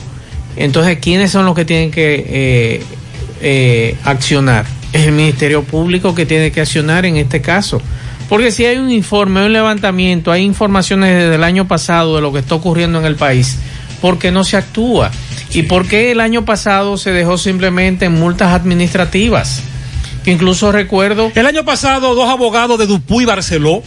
[0.56, 2.84] Entonces, ¿quiénes son los que tienen que eh,
[3.42, 4.66] eh, accionar?
[4.92, 7.82] Es el Ministerio Público que tiene que accionar en este caso.
[8.30, 12.22] Porque si hay un informe, hay un levantamiento, hay informaciones desde el año pasado de
[12.22, 13.58] lo que está ocurriendo en el país,
[14.02, 15.12] ¿por qué no se actúa?
[15.52, 19.62] ¿Y por qué el año pasado se dejó simplemente en multas administrativas?
[20.24, 21.32] Que incluso recuerdo...
[21.36, 23.84] El año pasado dos abogados de Dupuy Barceló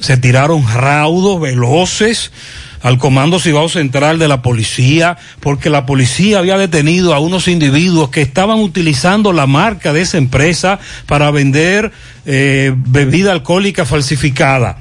[0.00, 2.32] se tiraron raudos, veloces
[2.82, 8.10] al Comando Cibao Central de la policía, porque la policía había detenido a unos individuos
[8.10, 11.92] que estaban utilizando la marca de esa empresa para vender
[12.26, 14.78] eh, bebida alcohólica falsificada.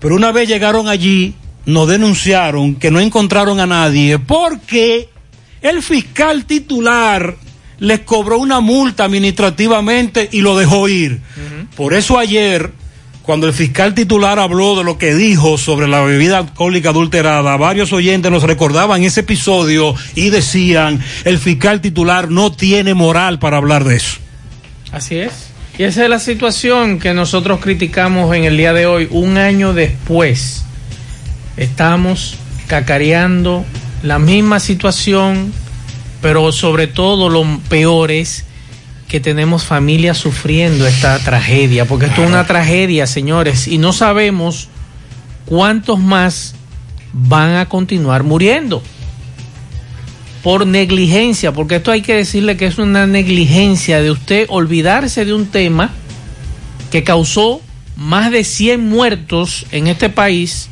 [0.00, 5.08] Pero una vez llegaron allí, nos denunciaron que no encontraron a nadie porque
[5.62, 7.36] el fiscal titular
[7.78, 11.20] les cobró una multa administrativamente y lo dejó ir.
[11.76, 12.72] Por eso ayer,
[13.26, 17.92] cuando el fiscal titular habló de lo que dijo sobre la bebida alcohólica adulterada, varios
[17.92, 23.82] oyentes nos recordaban ese episodio y decían, el fiscal titular no tiene moral para hablar
[23.82, 24.18] de eso.
[24.92, 25.48] Así es.
[25.76, 29.74] Y esa es la situación que nosotros criticamos en el día de hoy, un año
[29.74, 30.64] después.
[31.56, 32.36] Estamos
[32.68, 33.64] cacareando
[34.04, 35.52] la misma situación,
[36.22, 38.44] pero sobre todo lo peor es
[39.08, 44.68] que tenemos familias sufriendo esta tragedia, porque esto es una tragedia, señores, y no sabemos
[45.44, 46.54] cuántos más
[47.12, 48.82] van a continuar muriendo
[50.42, 55.34] por negligencia, porque esto hay que decirle que es una negligencia de usted olvidarse de
[55.34, 55.90] un tema
[56.92, 57.60] que causó
[57.96, 60.68] más de 100 muertos en este país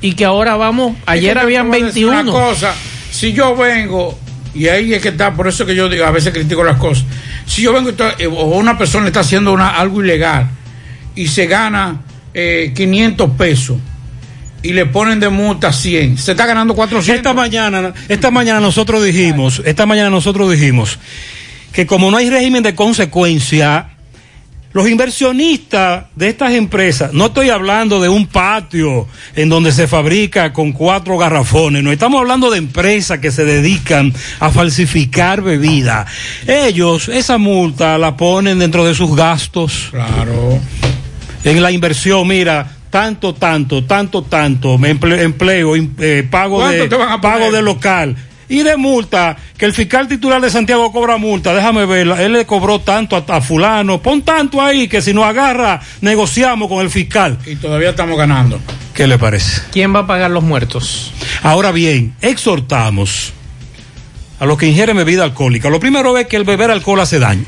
[0.00, 2.30] y que ahora vamos, ayer habían te voy a decir 21.
[2.30, 2.74] Una cosa,
[3.10, 4.16] si yo vengo,
[4.54, 7.04] y ahí es que está, por eso que yo digo, a veces critico las cosas,
[7.46, 10.48] si yo vengo eh, o una persona está haciendo algo ilegal
[11.14, 12.00] y se gana
[12.34, 13.78] eh, 500 pesos
[14.62, 17.16] y le ponen de multa 100, se está ganando 400.
[17.16, 20.98] Esta mañana, esta mañana nosotros dijimos, esta mañana nosotros dijimos
[21.72, 23.90] que como no hay régimen de consecuencia,
[24.72, 30.52] los inversionistas de estas empresas, no estoy hablando de un patio en donde se fabrica
[30.52, 36.06] con cuatro garrafones, no estamos hablando de empresas que se dedican a falsificar bebida.
[36.46, 39.88] Ellos esa multa la ponen dentro de sus gastos.
[39.90, 40.60] Claro.
[41.42, 46.84] En la inversión, mira, tanto, tanto, tanto, tanto, me emple- empleo, im- eh, pago ¿Cuánto
[46.98, 48.16] de pago de local.
[48.50, 52.44] Y de multa, que el fiscal titular de Santiago cobra multa, déjame verla, él le
[52.46, 56.90] cobró tanto a, a fulano, pon tanto ahí que si nos agarra, negociamos con el
[56.90, 57.38] fiscal.
[57.46, 58.60] Y todavía estamos ganando.
[58.92, 59.62] ¿Qué le parece?
[59.70, 61.12] ¿Quién va a pagar los muertos?
[61.44, 63.32] Ahora bien, exhortamos
[64.40, 65.70] a los que ingieren bebida alcohólica.
[65.70, 67.44] Lo primero es que el beber alcohol hace daño.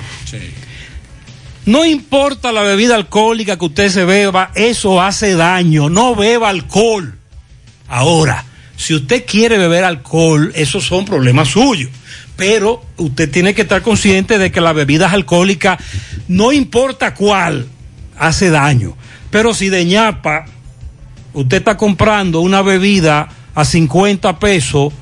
[1.66, 5.88] No importa la bebida alcohólica que usted se beba, eso hace daño.
[5.90, 7.18] No beba alcohol.
[7.88, 8.44] Ahora,
[8.76, 11.90] si usted quiere beber alcohol, esos son problemas suyos.
[12.36, 15.78] Pero usted tiene que estar consciente de que las bebidas alcohólicas,
[16.28, 17.66] no importa cuál,
[18.18, 18.96] hace daño.
[19.30, 20.46] Pero si de ñapa
[21.34, 24.92] usted está comprando una bebida a 50 pesos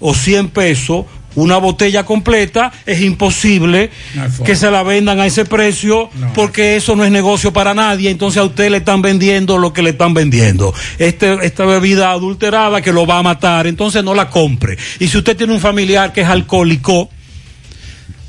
[0.00, 1.06] o 100 pesos,
[1.42, 6.96] una botella completa, es imposible No que se la vendan a ese precio porque eso
[6.96, 8.10] no es negocio para nadie.
[8.10, 10.74] Entonces a usted le están vendiendo lo que le están vendiendo.
[10.98, 14.76] Este, esta bebida adulterada que lo va a matar, entonces no la compre.
[14.98, 17.10] Y si usted tiene un familiar que es alcohólico,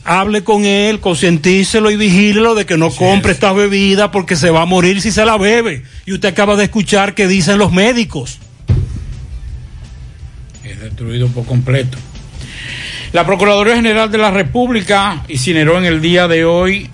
[0.03, 4.63] hable con él, concientícelo y vigílelo de que no compre estas bebidas porque se va
[4.63, 5.83] a morir si se la bebe.
[6.05, 8.39] Y usted acaba de escuchar que dicen los médicos.
[10.63, 11.97] Es destruido por completo.
[13.11, 16.89] La Procuraduría General de la República incineró en el día de hoy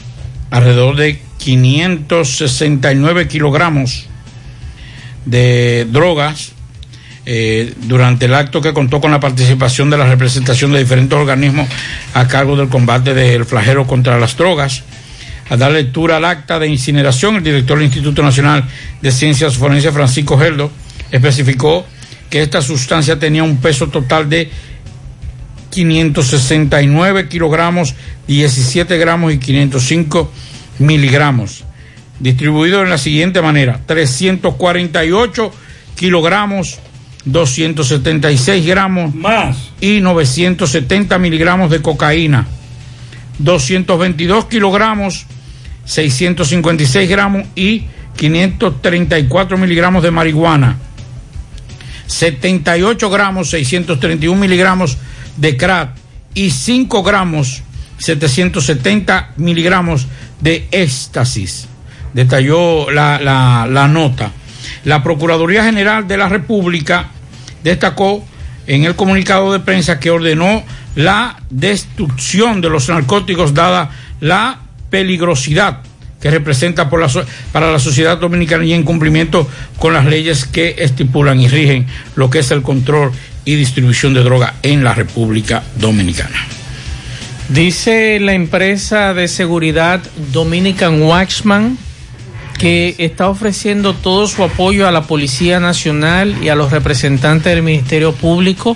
[0.49, 4.05] alrededor de 569 kilogramos
[5.25, 6.53] de drogas
[7.25, 11.67] eh, durante el acto que contó con la participación de la representación de diferentes organismos
[12.13, 14.83] a cargo del combate del flagelo contra las drogas.
[15.49, 18.63] A dar lectura al acta de incineración, el director del Instituto Nacional
[19.01, 20.71] de Ciencias Forenses, Francisco Geldo,
[21.11, 21.85] especificó
[22.29, 24.49] que esta sustancia tenía un peso total de
[25.75, 27.95] 569 kilogramos,
[28.27, 30.31] 17 gramos y 505
[30.79, 31.65] miligramos.
[32.19, 35.51] Distribuido en la siguiente manera: 348
[35.95, 36.79] kilogramos,
[37.25, 42.47] 276 gramos más y 970 miligramos de cocaína.
[43.39, 45.25] 222 kilogramos,
[45.83, 47.83] 656 gramos y
[48.15, 50.77] 534 miligramos de marihuana.
[52.07, 54.97] 78 gramos, 631 miligramos
[55.37, 55.89] de crack
[56.33, 57.61] y 5 gramos,
[57.97, 60.07] 770 miligramos
[60.41, 61.67] de éxtasis.
[62.13, 64.31] Detalló la, la- la nota.
[64.83, 67.07] La Procuraduría General de la República
[67.63, 68.23] destacó
[68.67, 70.63] en el comunicado de prensa que ordenó
[70.95, 73.91] la destrucción de los narcóticos dada
[74.21, 74.59] la
[74.89, 75.81] peligrosidad
[76.21, 79.47] que representa para la sociedad dominicana y en cumplimiento
[79.77, 81.85] con las leyes que estipulan y rigen
[82.15, 83.11] lo que es el control
[83.45, 86.47] y distribución de droga en la República Dominicana.
[87.49, 90.01] Dice la empresa de seguridad
[90.33, 91.77] Dominican Watchman
[92.57, 97.63] que está ofreciendo todo su apoyo a la Policía Nacional y a los representantes del
[97.63, 98.75] Ministerio Público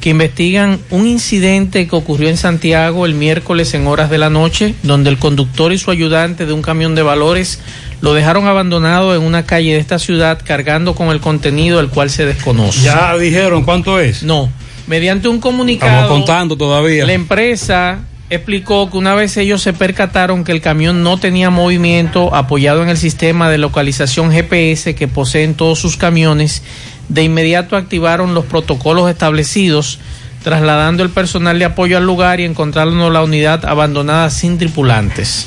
[0.00, 4.74] que investigan un incidente que ocurrió en Santiago el miércoles en horas de la noche,
[4.82, 7.60] donde el conductor y su ayudante de un camión de valores
[8.00, 12.10] lo dejaron abandonado en una calle de esta ciudad cargando con el contenido el cual
[12.10, 12.82] se desconoce.
[12.82, 14.22] Ya dijeron cuánto es.
[14.22, 14.50] No,
[14.86, 15.92] mediante un comunicado.
[15.92, 17.06] Estamos contando todavía.
[17.06, 18.00] La empresa
[18.30, 22.88] explicó que una vez ellos se percataron que el camión no tenía movimiento apoyado en
[22.88, 26.62] el sistema de localización GPS que poseen todos sus camiones,
[27.08, 29.98] de inmediato activaron los protocolos establecidos,
[30.42, 35.46] trasladando el personal de apoyo al lugar y encontrando la unidad abandonada sin tripulantes.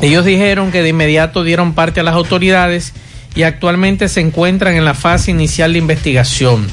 [0.00, 2.92] Ellos dijeron que de inmediato dieron parte a las autoridades
[3.34, 6.66] y actualmente se encuentran en la fase inicial de investigación.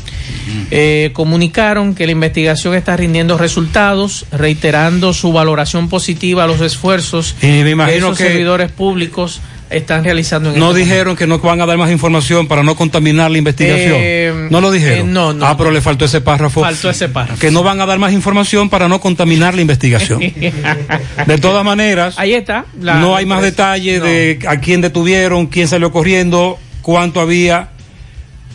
[0.71, 7.35] Eh, comunicaron que la investigación está rindiendo resultados, reiterando su valoración positiva a los esfuerzos
[7.41, 11.25] Y me que imagino esos que- servidores públicos están realizando en No este dijeron que
[11.27, 13.95] no van a dar más información para no contaminar la investigación.
[13.97, 15.09] Eh, no lo dijeron.
[15.09, 15.45] eh, no, no.
[15.45, 16.61] Ah, pero le faltó ese párrafo.
[16.61, 17.39] Faltó ese párrafo.
[17.39, 20.19] Que no van a dar más información para no contaminar la investigación.
[21.25, 22.65] De todas maneras, Ahí está.
[22.79, 27.69] la- no hay más detalles de a quién detuvieron, quién salió corriendo, cuánto había,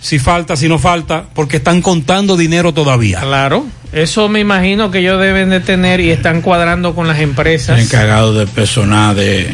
[0.01, 3.20] si falta, si no falta, porque están contando dinero todavía.
[3.20, 7.81] Claro, eso me imagino que ellos deben de tener y están cuadrando con las empresas.
[7.81, 9.49] encargado de personal de,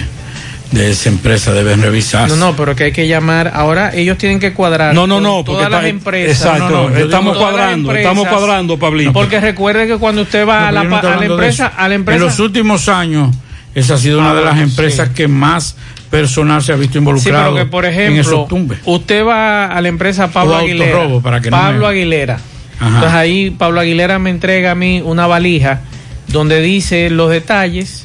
[0.73, 2.29] de esa empresa deben revisar.
[2.29, 3.53] No, no, pero que hay que llamar.
[3.55, 4.95] Ahora ellos tienen que cuadrar.
[4.95, 6.37] No, no, no, porque todas las empresas.
[6.41, 9.13] exacto, No, no, yo estamos las cuadrando, estamos cuadrando, Pablito.
[9.13, 10.85] Porque recuerde que cuando usted va a, la, a
[11.17, 12.17] la empresa, a la empresa.
[12.19, 13.35] En los últimos años,
[13.75, 15.77] esa ha sido una Ah, de las bueno, empresas que más
[16.11, 18.49] personal se ha visto Sí, involucrado pero que por ejemplo,
[18.87, 21.09] usted va a la empresa Pablo Aguilera.
[21.23, 22.39] para que Pablo me- Aguilera.
[22.79, 22.87] Ajá.
[22.89, 25.81] Entonces ahí Pablo Aguilera me entrega a mí una valija
[26.29, 28.05] donde dice los detalles.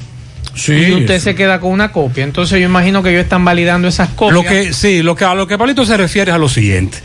[0.56, 2.24] Sí, y usted se queda con una copia.
[2.24, 4.34] Entonces yo imagino que ellos están validando esas copias.
[4.36, 6.98] Lo que, sí, lo que, a lo que Pablito se refiere es a lo siguiente.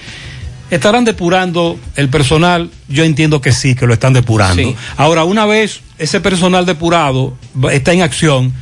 [0.70, 2.70] ¿Estarán depurando el personal?
[2.89, 4.62] Yo entiendo que sí, que lo están depurando.
[4.62, 4.74] Sí.
[4.97, 7.36] Ahora, una vez ese personal depurado
[7.70, 8.52] está en acción,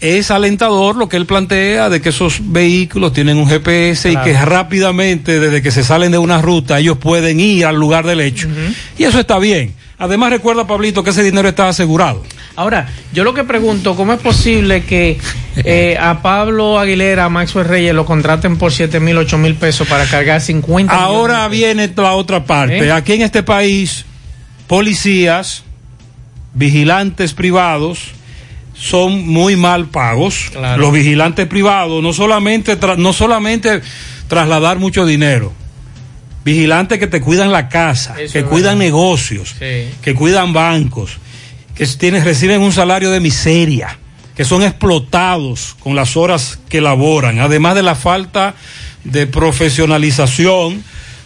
[0.00, 4.28] es alentador lo que él plantea de que esos vehículos tienen un GPS Claro.
[4.28, 8.06] y que rápidamente, desde que se salen de una ruta, ellos pueden ir al lugar
[8.06, 8.48] del hecho.
[8.98, 9.74] Y eso está bien.
[9.98, 12.24] Además, recuerda, Pablito, que ese dinero está asegurado.
[12.56, 15.18] Ahora, yo lo que pregunto, ¿cómo es posible que
[15.56, 19.88] eh, a Pablo Aguilera, a Maxwell Reyes lo contraten por 7 mil, 8 mil pesos
[19.88, 22.78] para cargar 50 Ahora viene la otra parte.
[22.86, 22.92] ¿Eh?
[22.92, 24.04] Aquí en este país,
[24.66, 25.64] policías,
[26.54, 28.10] vigilantes privados,
[28.74, 30.50] son muy mal pagos.
[30.52, 30.80] Claro.
[30.80, 33.80] Los vigilantes privados, no solamente, no solamente
[34.28, 35.52] trasladar mucho dinero,
[36.44, 38.84] vigilantes que te cuidan la casa, Eso que cuidan verdad.
[38.92, 39.90] negocios, Sí.
[40.02, 41.18] que cuidan bancos,
[41.76, 43.98] que reciben un salario de miseria,
[44.34, 48.54] que son explotados con las horas que laboran, además de la falta
[49.04, 50.82] de profesionalización,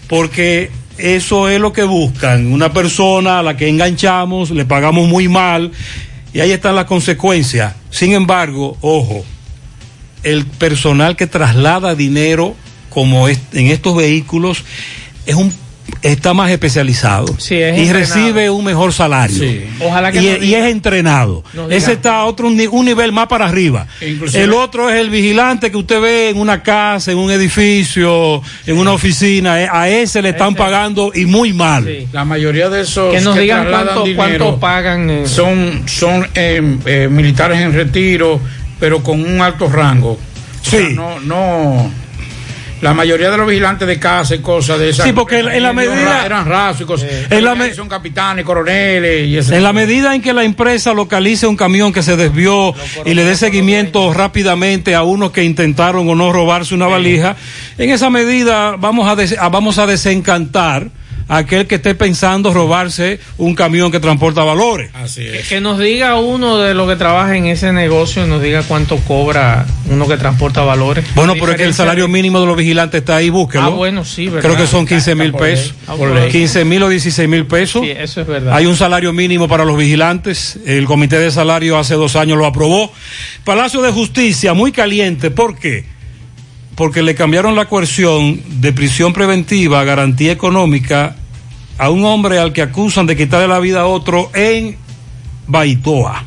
[0.09, 5.29] porque eso es lo que buscan, una persona a la que enganchamos, le pagamos muy
[5.29, 5.73] mal,
[6.33, 7.75] y ahí están las consecuencias.
[7.91, 9.25] Sin embargo, ojo,
[10.23, 12.55] el personal que traslada dinero
[12.91, 14.65] como en estos vehículos
[15.27, 15.53] es un
[16.03, 17.99] está más especializado Sí, es y entrenado.
[17.99, 19.43] recibe un mejor salario.
[19.81, 21.43] Ojalá que y, es entrenado.
[21.71, 23.87] ese está a otro ni- un nivel más para arriba.
[24.01, 28.43] Inclusive- el otro es el vigilante que usted ve en una casa en un edificio
[28.67, 29.63] en una oficina.
[29.63, 31.89] Eh, a ese le están pagando y muy mal.
[32.13, 35.27] La mayoría de esos Que nos digan cuánto- dinero cuánto pagan, eh.
[35.27, 38.41] son son eh, eh, militares en retiro,
[38.79, 40.13] pero con un alto rango.
[40.13, 40.19] O
[40.69, 40.95] sea, Sí.
[40.95, 41.91] no no
[42.83, 45.07] la mayoría de los vigilantes de casa y cosas de esas.
[45.07, 47.09] Sí, porque en- en la medida- Eran rasos y cosas.
[47.31, 50.93] En la me- son capitanes, coroneles y ese En la medida en que la empresa
[50.93, 52.75] localice un camión que se desvió
[53.05, 57.37] y le dé seguimiento rápidamente a unos que intentaron o no robarse una valija,
[57.79, 60.89] en esa medida vamos a, des- a- vamos a desencantar
[61.29, 64.91] aquel que esté pensando robarse un camión que transporta valores.
[64.95, 68.63] Así Que, que nos diga uno de los que trabaja en ese negocio, nos diga
[68.63, 71.05] cuánto cobra uno que transporta valores.
[71.15, 73.65] Bueno, pero es que el salario mínimo de los vigilantes está ahí, búsquelo.
[73.65, 74.43] Ah, bueno, sí, ¿verdad?
[74.49, 75.75] Creo que son 15 mil pesos.
[75.87, 76.31] Ah, por ley.
[76.31, 77.83] 15 mil o 16 mil pesos.
[77.83, 78.55] Sí, eso es verdad.
[78.55, 80.59] Hay un salario mínimo para los vigilantes.
[80.67, 82.93] El Comité de Salario hace dos años lo aprobó.
[83.45, 85.31] Palacio de Justicia, muy caliente.
[85.31, 85.96] ¿Por qué?
[86.77, 91.17] Porque le cambiaron la coerción de prisión preventiva a garantía económica
[91.79, 94.77] a un hombre al que acusan de quitarle la vida a otro en
[95.49, 96.26] Baitoa.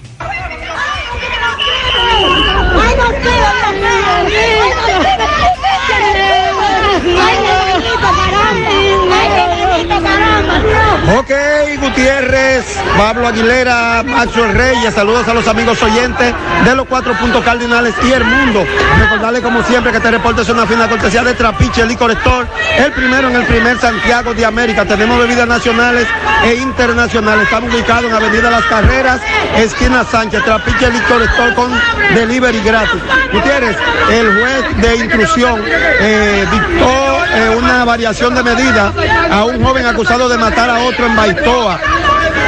[11.17, 11.31] Ok,
[11.81, 12.65] Gutiérrez,
[12.95, 18.11] Pablo Aguilera, Macho Reyes, saludos a los amigos oyentes de los cuatro puntos cardinales y
[18.11, 18.63] el mundo.
[18.99, 22.91] Recordarle como siempre que este reporte es una fina cortesía de Trapiche Licor Store, el
[22.91, 24.85] primero en el primer Santiago de América.
[24.85, 26.05] Tenemos bebidas nacionales
[26.43, 27.45] e internacionales.
[27.45, 29.19] Estamos ubicados en Avenida Las Carreras,
[29.57, 31.71] esquina Sánchez, Trapiche Licor Store con
[32.13, 33.01] delivery gratis.
[33.33, 33.75] Gutiérrez,
[34.11, 38.93] el juez de intrusión eh, dictó una variación de medida
[39.31, 41.79] a un joven acusado de matar a otro en Baitoa.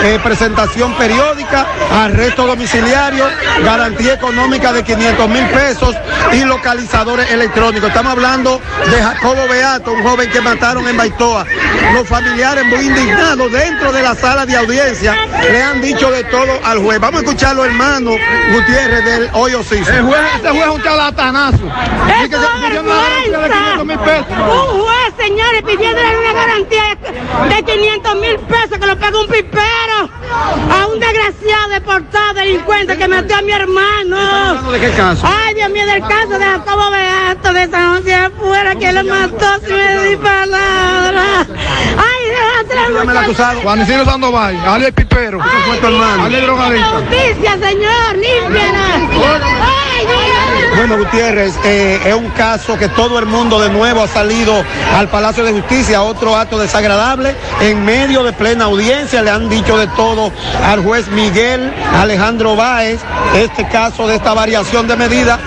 [0.04, 3.24] Eh, presentación periódica, arresto domiciliario,
[3.64, 5.96] garantía económica de 500 mil pesos
[6.34, 7.90] y localizadores electrónicos.
[7.90, 8.60] Estamos hablando
[8.90, 11.46] de Jacobo Beato, un joven que mataron en Baitoa.
[11.94, 16.60] Los familiares muy indignados dentro de la sala de audiencia le han dicho de todo
[16.64, 17.00] al juez.
[17.00, 18.12] Vamos a escucharlo, hermano
[18.54, 19.92] Gutiérrez del Hoyo Siso.
[19.92, 21.64] El juez, este juez es un charlatanazo.
[22.08, 24.26] Dice que se pidió una garantía de 500 mil pesos.
[24.30, 26.98] Un juez, señores, pidiéndole una garantía
[27.50, 29.91] de 500 mil pesos que lo pague un pipero
[30.72, 34.72] a un desgraciado deportado delincuente que mató a mi hermano.
[34.72, 35.28] ¿De qué caso?
[35.28, 39.46] Ay, Dios mío, del caso de Jacobo Beato de San José afuera que lo mató
[39.66, 41.46] sin me di palabra.
[41.98, 43.62] Ay, déjate.
[43.64, 45.40] Juan Isidro Sandoval, Ale Pipero.
[45.40, 46.26] fue tu hermano?
[46.26, 46.90] Ale drogadicta.
[46.90, 49.91] justicia, señor, límpiala.
[50.76, 54.64] Bueno, Gutiérrez, eh, es un caso que todo el mundo de nuevo ha salido
[54.96, 57.36] al Palacio de Justicia, otro acto desagradable.
[57.60, 60.32] En medio de plena audiencia le han dicho de todo
[60.66, 63.02] al juez Miguel Alejandro Báez,
[63.36, 65.38] este caso de esta variación de medida.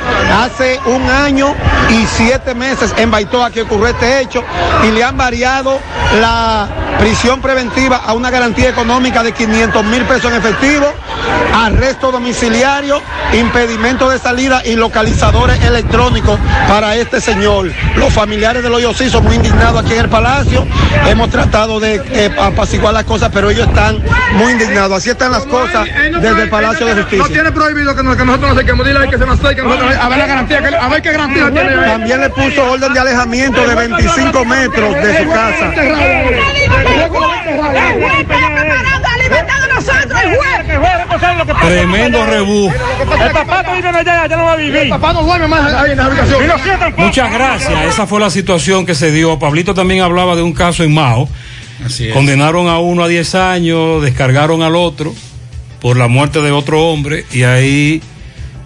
[0.42, 1.54] Hace un año
[1.88, 4.44] y siete meses en Baitoa que ocurrió este hecho
[4.86, 5.78] y le han variado
[6.20, 6.68] la
[6.98, 10.86] prisión preventiva a una garantía económica de 500 mil pesos en efectivo,
[11.54, 13.00] arresto domiciliario,
[13.32, 16.38] impedimento de salida y localizadores electrónicos
[16.68, 17.70] para este señor.
[17.96, 20.66] Los familiares del hoyo sí son muy indignados aquí en el palacio.
[21.08, 24.02] Hemos tratado de eh, apaciguar las cosas, pero ellos están
[24.34, 24.98] muy indignados.
[24.98, 25.84] Así están las cosas
[26.20, 27.26] desde el Palacio de No Justicia.
[27.28, 28.86] tiene prohibido que, nos- que nosotros nos acerquemos.
[28.86, 29.62] Dile que se nos acerque.
[29.62, 30.58] nosotros- A ver la garantía.
[30.80, 31.76] a ver qué garantía tiene.
[31.86, 35.72] También le puso orden de alejamiento de 25 metros de su casa.
[41.60, 42.70] Tremendo rebú.
[42.70, 44.76] El papá no vive allá, ya no va a vivir.
[44.76, 46.44] El papá no duerme más ahí en la habitación.
[46.44, 47.02] Y los siete tampoco.
[47.02, 47.84] Muchas gracias.
[47.86, 49.38] Esa fue la situación que se dio.
[49.38, 51.28] Pablito también hablaba de un caso en Mao.
[51.84, 52.14] Así es.
[52.14, 55.14] Condenaron a uno a 10 años, descargaron al otro
[55.80, 58.00] por la muerte de otro hombre y ahí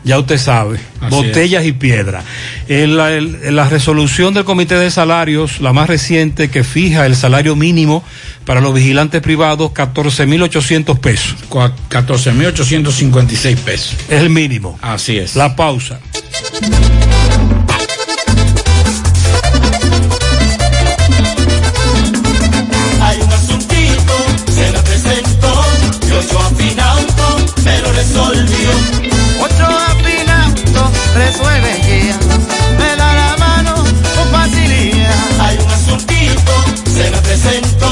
[0.04, 2.24] ya usted sabe, Así botellas y piedras.
[2.68, 7.16] En la, en la resolución del Comité de Salarios, la más reciente que fija el
[7.16, 8.04] salario mínimo
[8.44, 11.34] para los vigilantes privados, 14.800 pesos.
[11.50, 13.96] 14.856 pesos.
[14.08, 14.78] Es el mínimo.
[14.80, 15.36] Así es.
[15.36, 16.00] La pausa.
[23.00, 24.14] Hay un asuntito,
[24.54, 25.64] se me presentó,
[27.64, 29.07] me lo resolvió.
[31.18, 32.16] Resuelve guía,
[32.78, 35.14] me da la mano con facilidad.
[35.40, 36.52] Hay un asuntito,
[36.94, 37.90] se me presentó,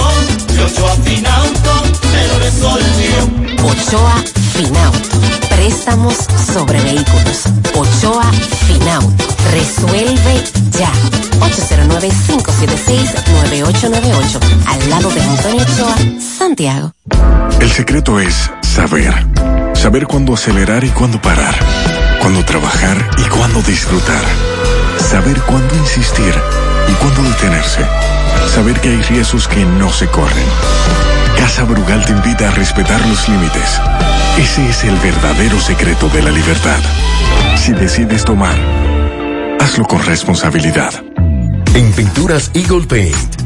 [0.54, 1.82] y ocho afinauto,
[2.12, 3.28] me lo resolvió.
[3.64, 4.22] Ochoa
[4.52, 5.18] Finauto.
[5.50, 6.14] Préstamos
[6.52, 7.46] sobre vehículos.
[7.74, 8.30] Ochoa
[8.68, 9.24] Finauto.
[9.50, 10.92] Resuelve ya.
[11.40, 14.40] 809-576-9898.
[14.66, 15.96] Al lado de Antonio Ochoa,
[16.38, 16.92] Santiago.
[17.60, 19.12] El secreto es saber.
[19.74, 21.56] Saber cuándo acelerar y cuándo parar.
[22.20, 24.22] Cuándo trabajar y cuándo disfrutar.
[24.98, 26.34] Saber cuándo insistir
[26.88, 27.86] y cuándo detenerse.
[28.52, 30.46] Saber que hay riesgos que no se corren.
[31.36, 33.80] Casa Brugal te invita a respetar los límites.
[34.38, 36.78] Ese es el verdadero secreto de la libertad.
[37.56, 38.56] Si decides tomar,
[39.60, 40.92] hazlo con responsabilidad.
[41.74, 43.45] En Pinturas Eagle Paint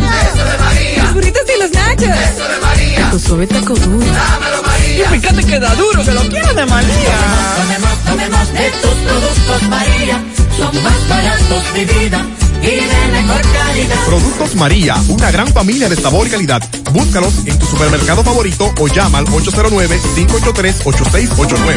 [0.00, 0.91] para Eso de María.
[1.12, 2.08] Los burritos y los nachos.
[2.08, 3.10] Eso de María.
[3.10, 3.98] Tu suave taco duro.
[3.98, 5.04] Dámelo, María.
[5.04, 7.18] Y fíjate que da duro, que lo quiero de María.
[7.58, 10.24] Tomemos, tomemos de tus productos María.
[10.56, 12.24] Son más baratos de vida.
[12.62, 14.06] Y de mejor calidad.
[14.06, 16.62] Productos María, una gran familia de sabor y calidad.
[16.92, 21.76] Búscalos en tu supermercado favorito o llama al 809-583-8689.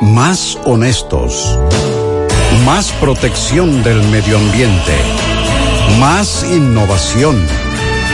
[0.00, 1.58] Más honestos.
[2.64, 4.96] Más protección del medio ambiente.
[5.98, 7.46] Más innovación.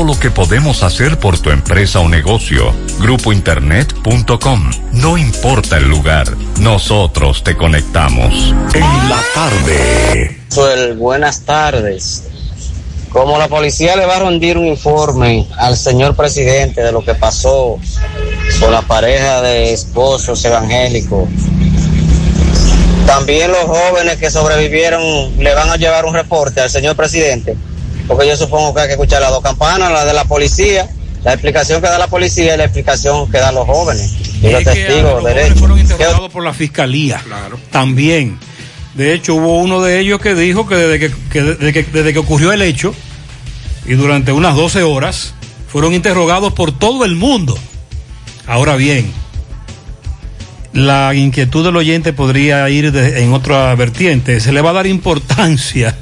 [0.00, 2.72] lo que podemos hacer por tu empresa o negocio.
[2.98, 4.70] Grupointernet.com.
[4.92, 8.54] No importa el lugar, nosotros te conectamos.
[8.74, 10.40] En la tarde.
[10.48, 12.24] Suel, buenas tardes.
[13.10, 17.14] Como la policía le va a rendir un informe al señor presidente de lo que
[17.14, 17.78] pasó
[18.58, 21.28] con la pareja de esposos evangélicos,
[23.06, 27.54] también los jóvenes que sobrevivieron le van a llevar un reporte al señor presidente,
[28.06, 30.88] porque yo supongo que hay que escuchar las dos campanas, la de la policía,
[31.24, 34.12] la explicación que da la policía y la explicación que dan los jóvenes
[34.42, 35.58] y los testigos los de jóvenes derecho.
[35.60, 37.22] fueron interrogados por la fiscalía.
[37.70, 38.38] También.
[38.94, 42.12] De hecho, hubo uno de ellos que dijo que desde que, que desde que desde
[42.12, 42.94] que ocurrió el hecho
[43.86, 45.34] y durante unas 12 horas
[45.68, 47.56] fueron interrogados por todo el mundo.
[48.46, 49.10] Ahora bien,
[50.72, 54.40] la inquietud del oyente podría ir de- en otra vertiente.
[54.40, 55.96] Se le va a dar importancia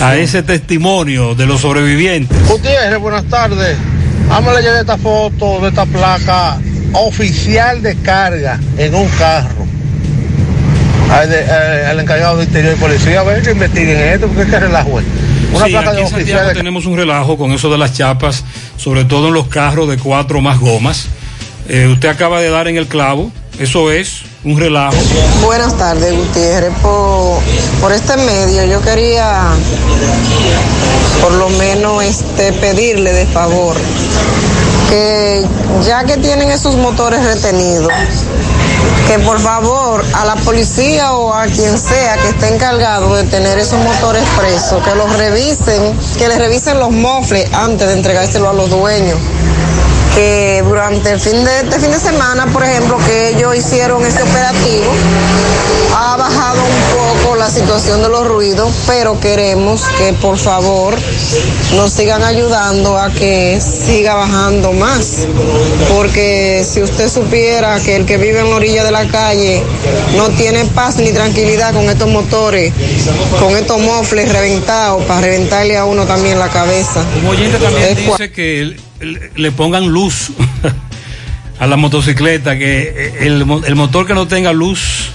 [0.00, 2.36] a ese testimonio de los sobrevivientes.
[2.48, 3.76] Gutiérrez, buenas tardes.
[4.28, 6.58] Vamos a llevar esta foto de esta placa
[6.94, 9.66] oficial de carga en un carro.
[11.10, 14.42] Al, de- al- al encargado de interior y policía, a ver que investiguen esto, porque
[14.42, 15.06] es que relajo es.
[15.52, 17.76] Una Sí, placa aquí de en oficial Santiago de tenemos un relajo con eso de
[17.76, 18.44] las chapas,
[18.78, 21.08] sobre todo en los carros de cuatro más gomas.
[21.68, 24.96] Eh, usted acaba de dar en el clavo, eso es un relajo.
[25.44, 26.72] Buenas tardes, Gutiérrez.
[26.82, 27.40] Por,
[27.80, 29.50] por este medio yo quería
[31.20, 33.76] por lo menos este pedirle de favor
[34.88, 35.42] que
[35.86, 37.92] ya que tienen esos motores retenidos,
[39.06, 43.58] que por favor a la policía o a quien sea que esté encargado de tener
[43.58, 48.52] esos motores presos, que los revisen, que les revisen los mofles antes de entregárselo a
[48.52, 49.18] los dueños
[50.14, 54.22] que durante el fin de este fin de semana, por ejemplo, que ellos hicieron ese
[54.22, 54.92] operativo,
[55.96, 60.94] ha bajado un poco la situación de los ruidos, pero queremos que por favor
[61.76, 65.26] nos sigan ayudando a que siga bajando más,
[65.94, 69.62] porque si usted supiera que el que vive en la orilla de la calle
[70.16, 72.72] no tiene paz ni tranquilidad con estos motores,
[73.40, 77.02] con estos mofles reventados, para reventarle a uno también la cabeza.
[77.22, 80.30] Un oyente también dice que el- le pongan luz
[81.58, 85.08] a la motocicleta, que eh, el, el motor que no tenga luz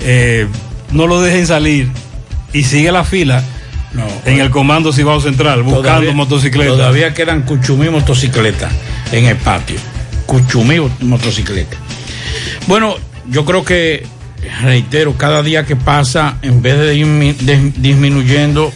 [0.00, 0.46] eh,
[0.92, 1.88] no lo dejen salir
[2.52, 3.42] y sigue la fila
[4.26, 6.76] en el comando Cibao Central buscando Todavía- motocicletas.
[6.76, 8.70] Todavía quedan cuchumí motocicletas
[9.12, 9.76] en el patio.
[10.26, 11.76] Cuchumí motocicleta.
[12.66, 12.96] Bueno,
[13.28, 14.04] yo creo que,
[14.62, 18.72] reitero, cada día que pasa, en vez de- disminuyendo,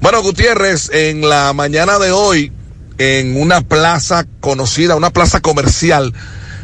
[0.00, 2.50] Bueno, Gutiérrez, en la mañana de hoy,
[2.98, 6.12] en una plaza conocida, una plaza comercial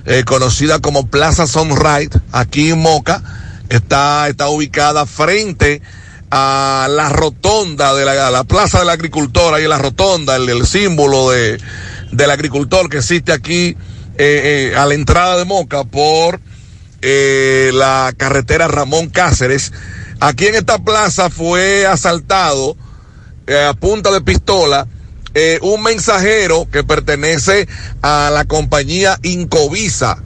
[0.06, 3.22] eh, conocida como Plaza Sunrise, aquí en Moca,
[3.68, 5.82] está, está ubicada frente
[6.30, 11.60] a la rotonda de la, Plaza del Agricultor, ahí en la rotonda, el, símbolo de,
[12.12, 13.76] del agricultor que existe aquí
[14.16, 16.40] eh, eh, a la entrada de Moca por
[17.02, 19.72] la carretera Ramón Cáceres.
[20.20, 22.76] Aquí en esta plaza fue asaltado
[23.68, 24.86] a punta de pistola
[25.34, 27.68] eh, un mensajero que pertenece
[28.02, 30.22] a la compañía Incovisa.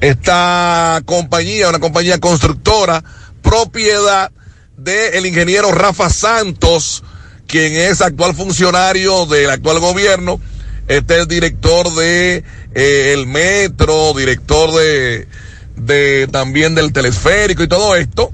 [0.00, 3.02] Esta compañía, una compañía constructora,
[3.42, 4.30] propiedad
[4.76, 7.02] del ingeniero Rafa Santos,
[7.46, 10.40] quien es actual funcionario del actual gobierno.
[10.86, 12.44] Este es director de
[12.74, 15.28] eh, el metro, director de,
[15.76, 18.32] de también del telesférico y todo esto.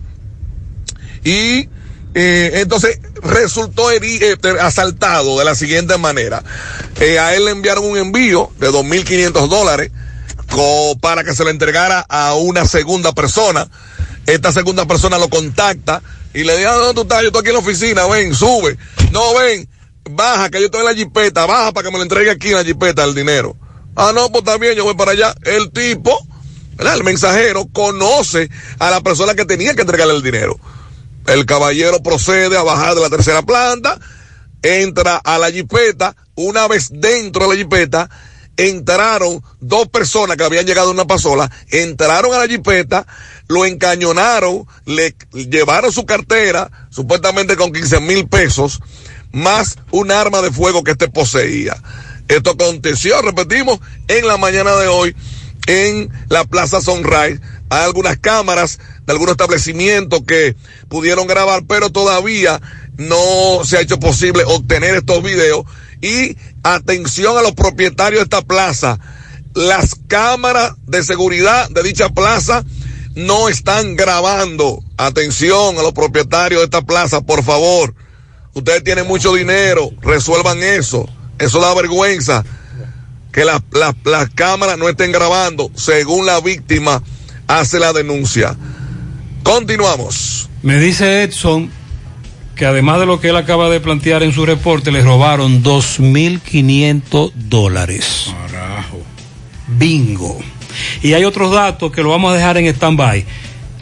[1.25, 1.69] Y
[2.15, 6.43] eh, entonces resultó eh, asaltado de la siguiente manera.
[7.01, 9.91] Eh, a él le enviaron un envío de 2.500 dólares
[11.01, 13.69] para que se lo entregara a una segunda persona.
[14.27, 16.03] Esta segunda persona lo contacta
[16.33, 17.23] y le dice, "Ah, ¿dónde tú estás?
[17.23, 18.77] Yo estoy aquí en la oficina, ven, sube.
[19.11, 19.69] No, ven,
[20.09, 22.57] baja, que yo estoy en la jipeta, baja para que me lo entregue aquí en
[22.57, 23.57] la jipeta el dinero.
[23.97, 25.35] Ah, no, pues bien, yo voy para allá.
[25.45, 26.19] El tipo,
[26.79, 30.59] el mensajero, conoce a la persona que tenía que entregarle el dinero.
[31.27, 33.99] El caballero procede a bajar de la tercera planta,
[34.63, 38.11] entra a la jipeta, una vez dentro de la jipeta,
[38.57, 43.07] entraron dos personas que habían llegado en una pasola, entraron a la jipeta,
[43.49, 48.81] lo encañonaron, le llevaron su cartera, supuestamente con 15 mil pesos,
[49.33, 51.77] más un arma de fuego que este poseía.
[52.29, 55.15] Esto aconteció, repetimos, en la mañana de hoy
[55.67, 57.41] en la Plaza Sunrise.
[57.71, 60.57] Hay algunas cámaras de algunos establecimientos que
[60.89, 62.61] pudieron grabar, pero todavía
[62.97, 65.65] no se ha hecho posible obtener estos videos.
[66.01, 68.99] Y atención a los propietarios de esta plaza.
[69.55, 72.65] Las cámaras de seguridad de dicha plaza
[73.15, 74.83] no están grabando.
[74.97, 77.95] Atención a los propietarios de esta plaza, por favor.
[78.55, 81.09] Ustedes tienen mucho dinero, resuelvan eso.
[81.39, 82.45] Eso da vergüenza
[83.33, 87.03] que las las- las cámaras no estén grabando según la víctima
[87.49, 88.57] hace la denuncia.
[89.45, 90.49] Continuamos.
[90.63, 91.71] Me dice Edson
[92.57, 97.33] que además de lo que él acaba de plantear en su reporte, le robaron 2.500
[97.35, 98.33] dólares.
[98.51, 99.03] Carajo.
[99.69, 100.41] Bingo.
[101.03, 103.25] Y hay otros datos que lo vamos a dejar en stand-by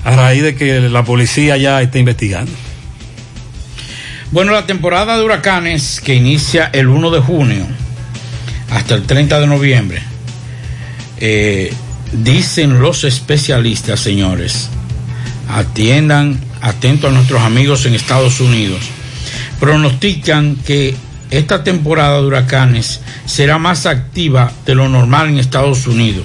[0.05, 2.51] a raíz de que la policía ya está investigando.
[4.33, 7.67] Bueno, la temporada de huracanes que inicia el 1 de junio
[8.71, 10.03] hasta el 30 de noviembre,
[11.21, 11.73] eh,
[12.13, 14.71] dicen los especialistas, señores,
[15.49, 18.81] atiendan, atento a nuestros amigos en Estados Unidos,
[19.61, 20.95] pronostican que
[21.31, 26.25] esta temporada de huracanes será más activa de lo normal en Estados Unidos.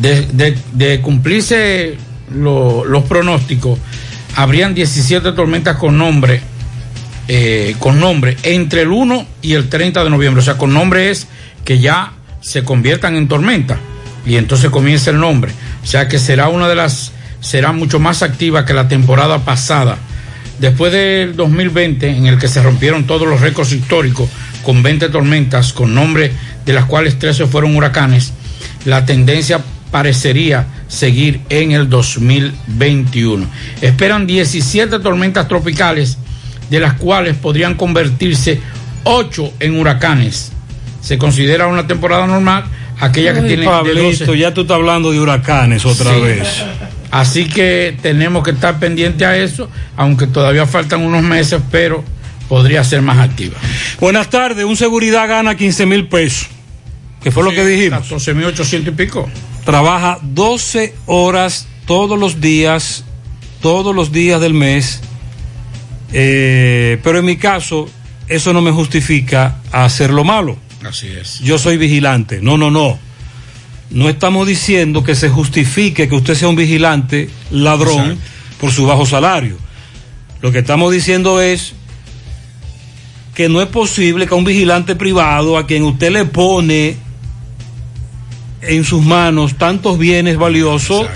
[0.00, 1.96] De, cumplirse
[2.34, 3.78] lo- los pronósticos,
[4.36, 6.40] habrían 17 tormentas con nombre
[7.26, 10.42] eh, con nombre entre el 1 y el 30 de noviembre.
[10.42, 11.26] O sea, con nombre es
[11.64, 12.12] que ya
[12.42, 13.78] se conviertan en tormenta
[14.26, 15.50] y entonces comienza el nombre.
[15.82, 17.12] O sea que será una de las,
[17.44, 19.98] será mucho más activa que la temporada pasada.
[20.58, 24.30] Después del 2020, en el que se rompieron todos los récords históricos
[24.62, 26.32] con 20 tormentas con nombre,
[26.64, 28.32] de las cuales 13 fueron huracanes,
[28.86, 29.60] la tendencia
[29.90, 33.46] parecería seguir en el 2021.
[33.82, 36.16] Esperan 17 tormentas tropicales,
[36.70, 38.58] de las cuales podrían convertirse
[39.04, 40.50] 8 en huracanes.
[41.02, 42.64] Se considera una temporada normal
[43.00, 46.20] aquella que tiene de Pablito, 12 ya tú estás hablando de huracanes otra Sí.
[46.22, 46.64] vez.
[47.14, 52.02] Así que tenemos que estar pendientes a eso, aunque todavía faltan unos meses, pero
[52.48, 53.54] podría ser más activa.
[54.00, 56.48] Buenas tardes, un seguridad gana 15 mil pesos.
[57.22, 58.10] ¿Qué fue lo que dijimos?
[58.10, 59.30] 14.800 y pico.
[59.64, 63.04] Trabaja 12 horas todos los días,
[63.62, 65.00] todos los días del mes.
[66.12, 67.88] Eh, pero en mi caso,
[68.26, 70.58] eso no me justifica hacer lo malo.
[70.84, 71.38] Así es.
[71.38, 72.40] Yo soy vigilante.
[72.42, 72.98] No, no, no.
[73.94, 78.18] No estamos diciendo que se justifique que usted sea un vigilante ladrón
[78.60, 79.56] por su bajo salario.
[80.42, 81.74] Lo que estamos diciendo es
[83.36, 86.96] que no es posible que a un vigilante privado a quien usted le pone
[88.62, 91.06] en sus manos tantos bienes valiosos,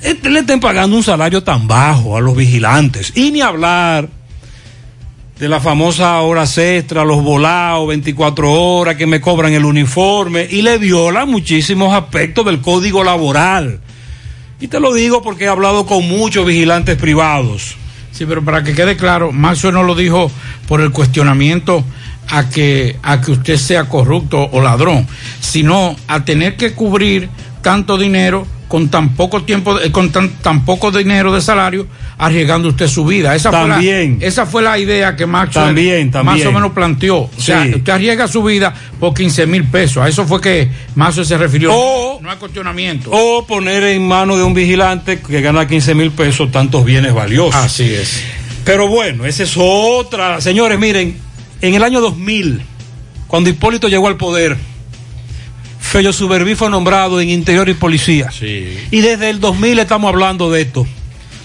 [0.00, 3.12] eh, le estén pagando un salario tan bajo a los vigilantes.
[3.14, 4.08] Y ni hablar
[5.38, 10.62] de la famosa horas extra, los volados, 24 horas que me cobran el uniforme y
[10.62, 13.80] le viola muchísimos aspectos del código laboral.
[14.60, 17.76] Y te lo digo porque he hablado con muchos vigilantes privados.
[18.12, 20.30] Sí, pero para que quede claro, Maxwell no lo dijo
[20.66, 21.84] por el cuestionamiento
[22.28, 25.06] a que, a que usted sea corrupto o ladrón,
[25.40, 27.28] sino a tener que cubrir
[27.60, 31.86] tanto dinero con tan poco tiempo, eh, con tan, tan poco dinero de salario,
[32.18, 33.34] arriesgando usted su vida.
[33.36, 34.14] Esa También.
[34.16, 36.38] Fue la, esa fue la idea que También, también.
[36.38, 37.16] más o menos planteó.
[37.18, 37.74] O sea, Sí.
[37.76, 39.98] usted arriesga su vida por 15 mil pesos.
[40.02, 41.70] A eso fue que Maxwell se refirió.
[41.72, 43.10] O- no hay cuestionamiento.
[43.12, 47.54] O poner en manos de un vigilante que gana 15 mil pesos tantos bienes valiosos.
[47.54, 48.20] Así es.
[48.64, 50.40] Pero bueno, esa es otra.
[50.40, 51.16] Señores, miren,
[51.60, 52.62] en el año 2000,
[53.28, 54.56] cuando Hipólito llegó al poder,
[55.90, 58.28] Fello Suberví fue nombrado en Interior y Policía.
[58.90, 60.86] Y desde el 2000 estamos hablando de esto.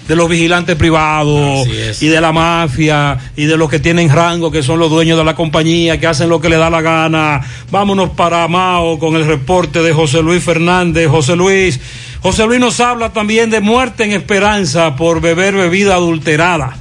[0.08, 1.66] De los vigilantes privados
[2.02, 5.24] y de la mafia y de los que tienen rango, que son los dueños de
[5.24, 7.40] la compañía, que hacen lo que le da la gana.
[7.70, 11.08] Vámonos para Mao con el reporte de José Luis Fernández.
[11.08, 11.80] José Luis,
[12.22, 16.81] José Luis nos habla también de muerte en esperanza por beber bebida adulterada.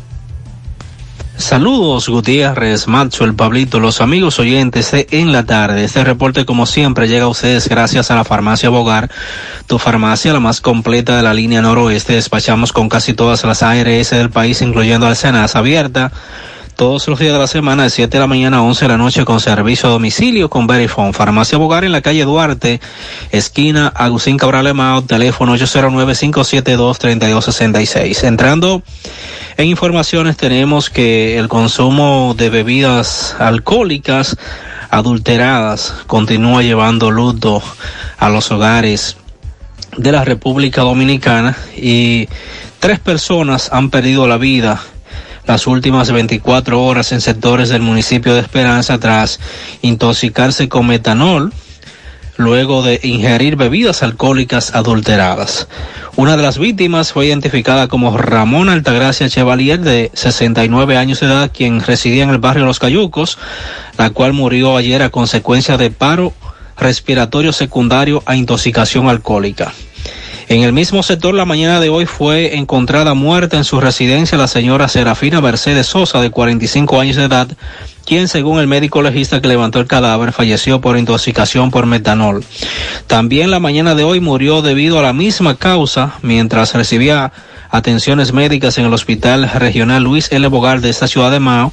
[1.40, 5.84] Saludos Gutiérrez, Macho, el Pablito, los amigos oyentes de En la Tarde.
[5.84, 9.10] Este reporte como siempre llega a ustedes gracias a la farmacia Bogar,
[9.66, 12.12] tu farmacia la más completa de la línea noroeste.
[12.12, 16.12] Despachamos con casi todas las ARS del país, incluyendo Alcenas abierta.
[16.80, 18.96] Todos los días de la semana, de 7 de la mañana a 11 de la
[18.96, 21.12] noche, con servicio a domicilio con Verifone.
[21.12, 22.80] Farmacia Bogar en la calle Duarte,
[23.32, 28.24] esquina Agustín Cabral Emao, teléfono 809-572-3266.
[28.24, 28.82] Entrando
[29.58, 34.38] en informaciones tenemos que el consumo de bebidas alcohólicas
[34.88, 37.62] adulteradas continúa llevando luto
[38.16, 39.18] a los hogares
[39.98, 42.26] de la República Dominicana y
[42.78, 44.80] tres personas han perdido la vida
[45.46, 49.40] las últimas 24 horas en sectores del municipio de Esperanza tras
[49.82, 51.52] intoxicarse con metanol
[52.40, 55.68] luego de ingerir bebidas alcohólicas adulteradas.
[56.16, 61.50] Una de las víctimas fue identificada como Ramón Altagracia Chevalier, de 69 años de edad,
[61.54, 63.38] quien residía en el barrio Los Cayucos,
[63.98, 66.32] la cual murió ayer a consecuencia de paro
[66.78, 69.72] respiratorio secundario a intoxicación alcohólica.
[70.50, 74.48] En el mismo sector, la mañana de hoy fue encontrada muerta en su residencia la
[74.48, 77.46] señora Serafina Mercedes Sosa, de 45 años de edad,
[78.04, 82.42] quien, según el médico legista que levantó el cadáver, falleció por intoxicación por metanol.
[83.06, 87.30] También la mañana de hoy murió debido a la misma causa mientras recibía
[87.70, 90.48] atenciones médicas en el Hospital Regional Luis L.
[90.48, 91.72] Bogar de esta ciudad de Mao,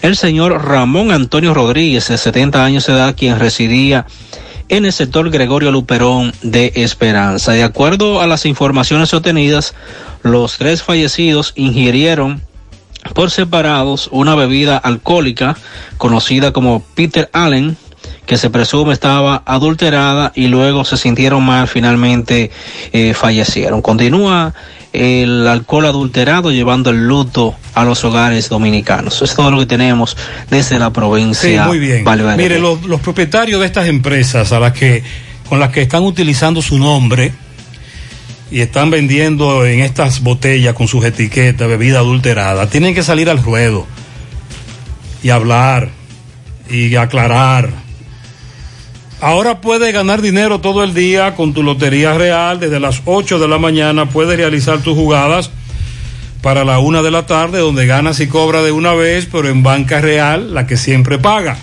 [0.00, 4.06] el señor Ramón Antonio Rodríguez, de 70 años de edad, quien residía
[4.68, 7.52] en el sector Gregorio Luperón de Esperanza.
[7.52, 9.74] De acuerdo a las informaciones obtenidas,
[10.22, 12.42] los tres fallecidos ingirieron
[13.14, 15.56] por separados una bebida alcohólica
[15.98, 17.76] conocida como Peter Allen,
[18.26, 22.50] que se presume estaba adulterada y luego se sintieron mal, finalmente
[22.92, 23.82] eh, fallecieron.
[23.82, 24.54] Continúa
[24.94, 29.16] el alcohol adulterado llevando el luto a los hogares dominicanos.
[29.16, 30.16] Eso es todo lo que tenemos
[30.50, 31.66] desde la Sí, provincia.
[31.66, 32.04] muy bien.
[32.04, 32.36] Valverde.
[32.36, 35.02] Mire, los, los propietarios de estas empresas a las que,
[35.48, 37.32] con las que están utilizando su nombre
[38.52, 43.42] y están vendiendo en estas botellas con sus etiquetas bebida adulterada, tienen que salir al
[43.42, 43.86] ruedo
[45.24, 45.88] y hablar
[46.70, 47.83] y aclarar.
[49.24, 52.60] Ahora puedes ganar dinero todo el día con tu Lotería Real.
[52.60, 55.50] Desde las 8 de la mañana puedes realizar tus jugadas
[56.42, 59.62] para la una de la tarde, donde ganas y cobras de una vez, pero en
[59.62, 61.56] banca real, la que siempre paga.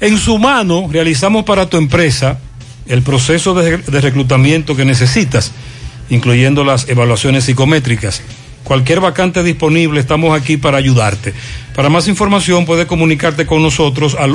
[0.00, 2.40] En su mano realizamos para tu empresa
[2.88, 5.52] el proceso de reclutamiento que necesitas,
[6.10, 8.20] incluyendo las evaluaciones psicométricas.
[8.64, 11.34] Cualquier vacante disponible, estamos aquí para ayudarte.
[11.74, 14.34] Para más información, puedes comunicarte con nosotros al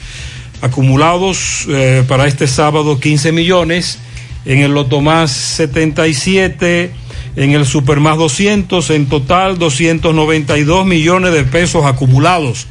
[0.60, 3.98] acumulados eh, para este sábado 15 millones,
[4.44, 6.90] en el Loto Más 77,
[7.36, 12.66] en el Super Más 200, en total 292 millones de pesos acumulados.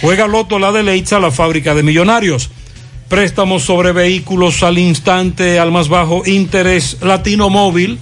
[0.00, 2.50] Juega Loto la de Leitza, la fábrica de millonarios.
[3.08, 7.98] Préstamos sobre vehículos al instante, al más bajo interés, Latino Móvil.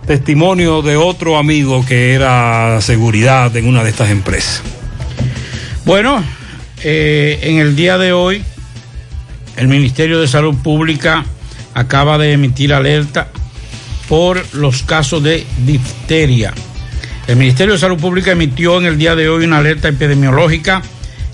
[0.08, 4.64] Testimonio de otro amigo que era seguridad en una de estas empresas.
[5.86, 6.24] Bueno,
[6.84, 8.44] eh, en el día de hoy,
[9.56, 11.26] el Ministerio de Salud Pública
[11.74, 13.30] acaba de emitir alerta
[14.08, 16.54] por los casos de difteria.
[17.28, 20.82] El Ministerio de Salud Pública emitió en el día de hoy una alerta epidemiológica,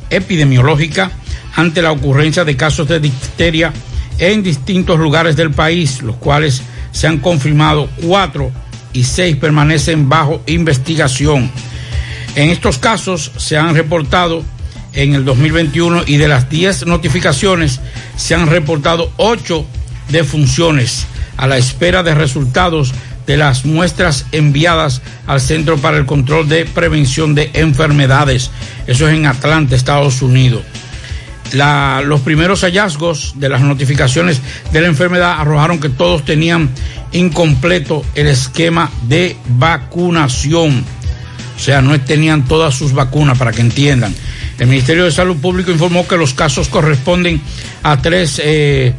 [0.10, 1.12] epidemiológica
[1.56, 3.72] ante la ocurrencia de casos de difteria
[4.18, 6.62] en distintos lugares del país, los cuales
[6.92, 8.52] se han confirmado cuatro
[8.94, 11.52] y seis permanecen bajo investigación.
[12.36, 14.44] En estos casos se han reportado
[14.94, 17.80] en el 2021 y de las 10 notificaciones
[18.16, 19.66] se han reportado 8
[20.10, 21.06] defunciones
[21.38, 22.94] a la espera de resultados
[23.26, 28.52] de las muestras enviadas al Centro para el Control de Prevención de Enfermedades.
[28.86, 30.62] Eso es en Atlanta, Estados Unidos.
[31.54, 34.42] La- los primeros hallazgos de las notificaciones
[34.72, 36.70] de la enfermedad arrojaron que todos tenían
[37.12, 40.84] incompleto el esquema de vacunación.
[41.56, 44.14] O sea, no tenían todas sus vacunas, para que entiendan.
[44.60, 47.42] El Ministerio de Salud Pública informó que los casos corresponden
[47.82, 48.94] a tres eh,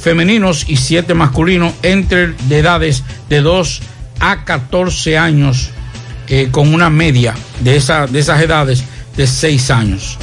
[0.00, 3.82] femeninos y siete masculinos entre de edades de 2
[4.20, 5.70] a 14 años
[6.28, 8.84] eh, con una media de, esa, de esas edades
[9.16, 10.18] de 6 años.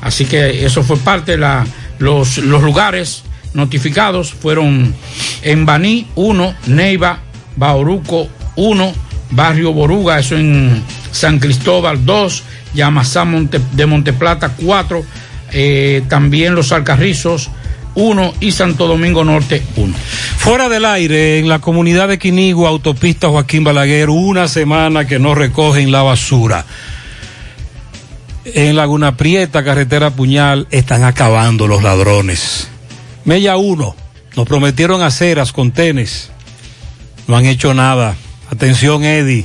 [0.00, 1.64] Así que eso fue parte de la,
[1.98, 3.22] los, los lugares
[3.54, 4.94] notificados fueron
[5.42, 7.20] en Baní 1, Neiva,
[7.56, 8.92] Bauruco 1,
[9.30, 12.42] Barrio Boruga, eso en San Cristóbal 2,
[12.74, 15.04] Yamasá Monte, de Monteplata 4,
[15.52, 17.50] eh, también Los Alcarrizos
[17.94, 19.94] 1 y Santo Domingo Norte 1.
[20.38, 25.34] Fuera del aire, en la comunidad de Quinigua, autopista Joaquín Balaguer, una semana que no
[25.34, 26.64] recogen la basura.
[28.44, 32.68] En Laguna Prieta, carretera Puñal, están acabando los ladrones.
[33.24, 33.96] Mella 1,
[34.36, 36.30] nos prometieron aceras con tenes,
[37.26, 38.16] no han hecho nada.
[38.54, 39.44] Atención, Eddie.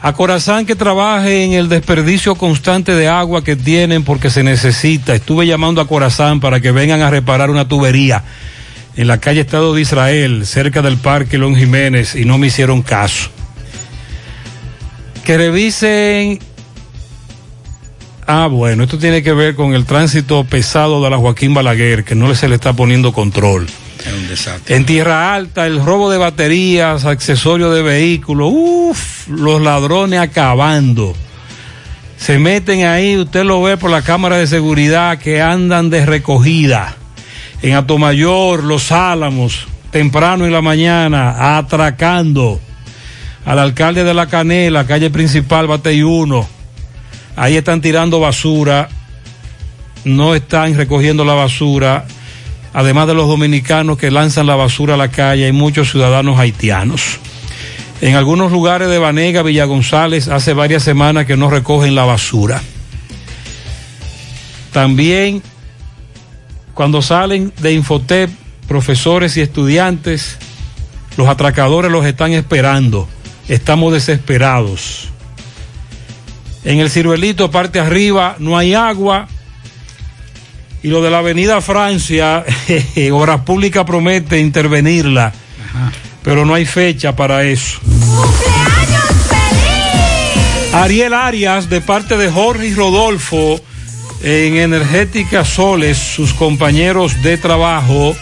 [0.00, 5.14] A Corazán que trabaje en el desperdicio constante de agua que tienen porque se necesita.
[5.14, 8.24] Estuve llamando a Corazán para que vengan a reparar una tubería
[8.96, 12.82] en la calle Estado de Israel, cerca del Parque Lon Jiménez, y no me hicieron
[12.82, 13.30] caso.
[15.24, 16.40] Que revisen.
[18.26, 22.14] Ah, bueno, esto tiene que ver con el tránsito pesado de la Joaquín Balaguer, que
[22.14, 23.66] no se le está poniendo control.
[24.10, 24.76] Un desastre.
[24.76, 31.14] En Tierra Alta, el robo de baterías, accesorios de vehículos, uff, los ladrones acabando.
[32.16, 36.96] Se meten ahí, usted lo ve por la cámara de seguridad que andan de recogida.
[37.62, 42.60] En Atomayor, Los Álamos, temprano en la mañana, atracando.
[43.44, 46.48] Al alcalde de La Canela, calle principal, Batey 1.
[47.36, 48.88] Ahí están tirando basura,
[50.04, 52.04] no están recogiendo la basura
[52.72, 57.18] además de los dominicanos que lanzan la basura a la calle, hay muchos ciudadanos haitianos.
[58.00, 62.60] En algunos lugares de Banega, Villa González, hace varias semanas que no recogen la basura.
[64.72, 65.42] También,
[66.74, 68.30] cuando salen de Infotep,
[68.66, 70.38] profesores y estudiantes,
[71.16, 73.08] los atracadores los están esperando.
[73.48, 75.08] Estamos desesperados.
[76.64, 79.28] En el ciruelito, parte arriba, no hay agua,
[80.82, 82.44] y lo de la Avenida Francia,
[83.12, 85.32] Obras Públicas promete intervenirla,
[86.22, 87.78] pero no hay fecha para eso.
[90.72, 93.60] Ariel Arias, de parte de Jorge y Rodolfo,
[94.22, 98.16] en Energética Soles, sus compañeros de trabajo.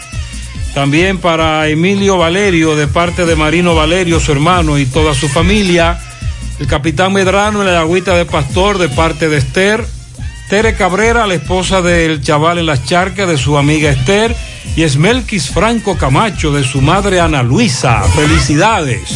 [0.73, 5.99] También para Emilio Valerio, de parte de Marino Valerio, su hermano y toda su familia.
[6.59, 9.85] El capitán Medrano en la agüita de Pastor, de parte de Esther.
[10.51, 14.35] Tere Cabrera, la esposa del chaval en las charcas de su amiga Esther,
[14.75, 18.03] y Esmelquis Franco Camacho de su madre Ana Luisa.
[18.13, 19.15] Felicidades.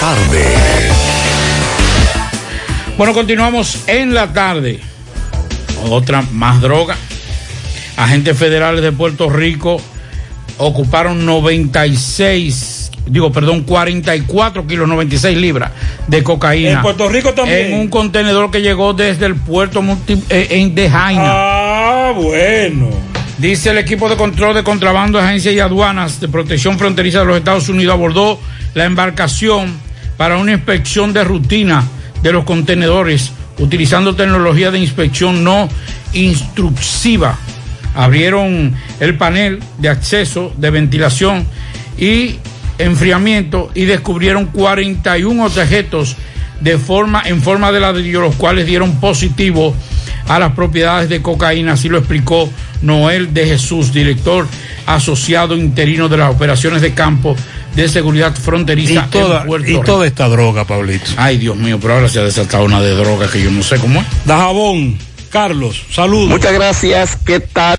[0.00, 0.44] Tarde.
[2.96, 4.80] Bueno, continuamos en la tarde.
[5.90, 6.96] Otra más droga.
[7.96, 9.80] Agentes federales de Puerto Rico
[10.58, 12.76] ocuparon 96
[13.06, 15.70] digo, perdón, 44 kilos, 96 libras
[16.08, 16.70] de cocaína.
[16.72, 17.72] En Puerto Rico también.
[17.72, 21.22] En un contenedor que llegó desde el puerto multi- eh, en de Jaina.
[21.26, 22.90] Ah, bueno.
[23.38, 27.38] Dice el equipo de control de contrabando, agencias y aduanas de protección fronteriza de los
[27.38, 28.38] Estados Unidos abordó
[28.74, 29.72] la embarcación
[30.18, 31.82] para una inspección de rutina
[32.22, 35.68] de los contenedores utilizando tecnología de inspección no
[36.12, 37.38] instructiva.
[37.94, 41.46] Abrieron el panel de acceso de ventilación
[41.96, 42.36] y
[42.78, 46.16] enfriamiento y descubrieron 41 objetos
[46.60, 49.74] de forma, en forma de ladrillo, los cuales dieron positivo
[50.28, 52.50] a las propiedades de cocaína, así lo explicó
[52.82, 54.46] Noel de Jesús, director
[54.86, 57.36] asociado interino de las operaciones de campo
[57.82, 59.84] de seguridad fronteriza Y toda, en Puerto y Rico.
[59.84, 61.10] toda esta droga, Pablito.
[61.16, 63.78] Ay, Dios mío, pero ahora se ha desatado una de droga que yo no sé
[63.78, 64.06] cómo es.
[64.24, 64.98] Dajabón,
[65.30, 66.28] Carlos, saludos.
[66.28, 67.16] Muchas gracias.
[67.24, 67.78] ¿Qué tal?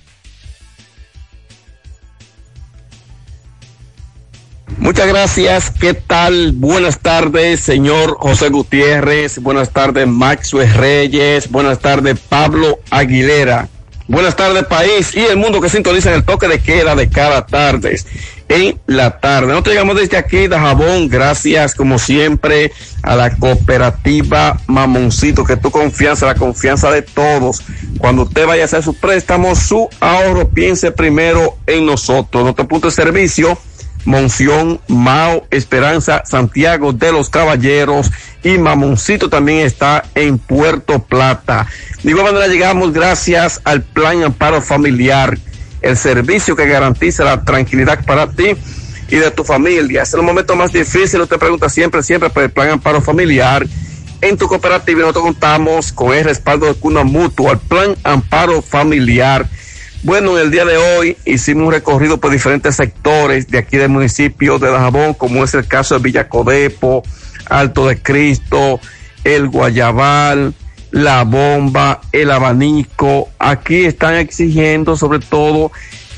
[4.77, 5.71] Muchas gracias.
[5.71, 6.53] ¿Qué tal?
[6.53, 9.39] Buenas tardes, señor José Gutiérrez.
[9.39, 11.51] Buenas tardes, Maxwell Reyes.
[11.51, 13.67] Buenas tardes, Pablo Aguilera.
[14.07, 17.45] Buenas tardes, país y el mundo que sintoniza en el toque de queda de cada
[17.45, 17.99] tarde.
[18.49, 19.47] En la tarde.
[19.47, 21.07] Nosotros llegamos desde aquí de Jabón.
[21.07, 22.71] Gracias, como siempre,
[23.03, 27.61] a la cooperativa Mamoncito, que tu confianza, la confianza de todos.
[27.99, 32.43] Cuando usted vaya a hacer su préstamo, su ahorro, piense primero en nosotros.
[32.43, 33.57] Nuestro punto de servicio
[34.05, 38.11] Monción, Mao, Esperanza, Santiago de los Caballeros
[38.43, 41.67] y Mamoncito también está en Puerto Plata.
[42.03, 45.37] De igual manera llegamos gracias al Plan Amparo Familiar,
[45.81, 48.55] el servicio que garantiza la tranquilidad para ti
[49.09, 50.03] y de tu familia.
[50.03, 53.65] Es el momento más difícil, usted pregunta siempre, siempre por el Plan Amparo Familiar.
[54.21, 59.47] En tu cooperativa nosotros contamos con el respaldo de Cuna Mutua, el Plan Amparo Familiar.
[60.03, 63.89] Bueno, en el día de hoy hicimos un recorrido por diferentes sectores de aquí del
[63.89, 67.03] municipio de Dajabón, como es el caso de Villacodepo,
[67.49, 68.79] Alto de Cristo,
[69.23, 70.53] El Guayabal,
[70.91, 73.29] La Bomba, El Abanico.
[73.39, 75.71] Aquí están exigiendo sobre todo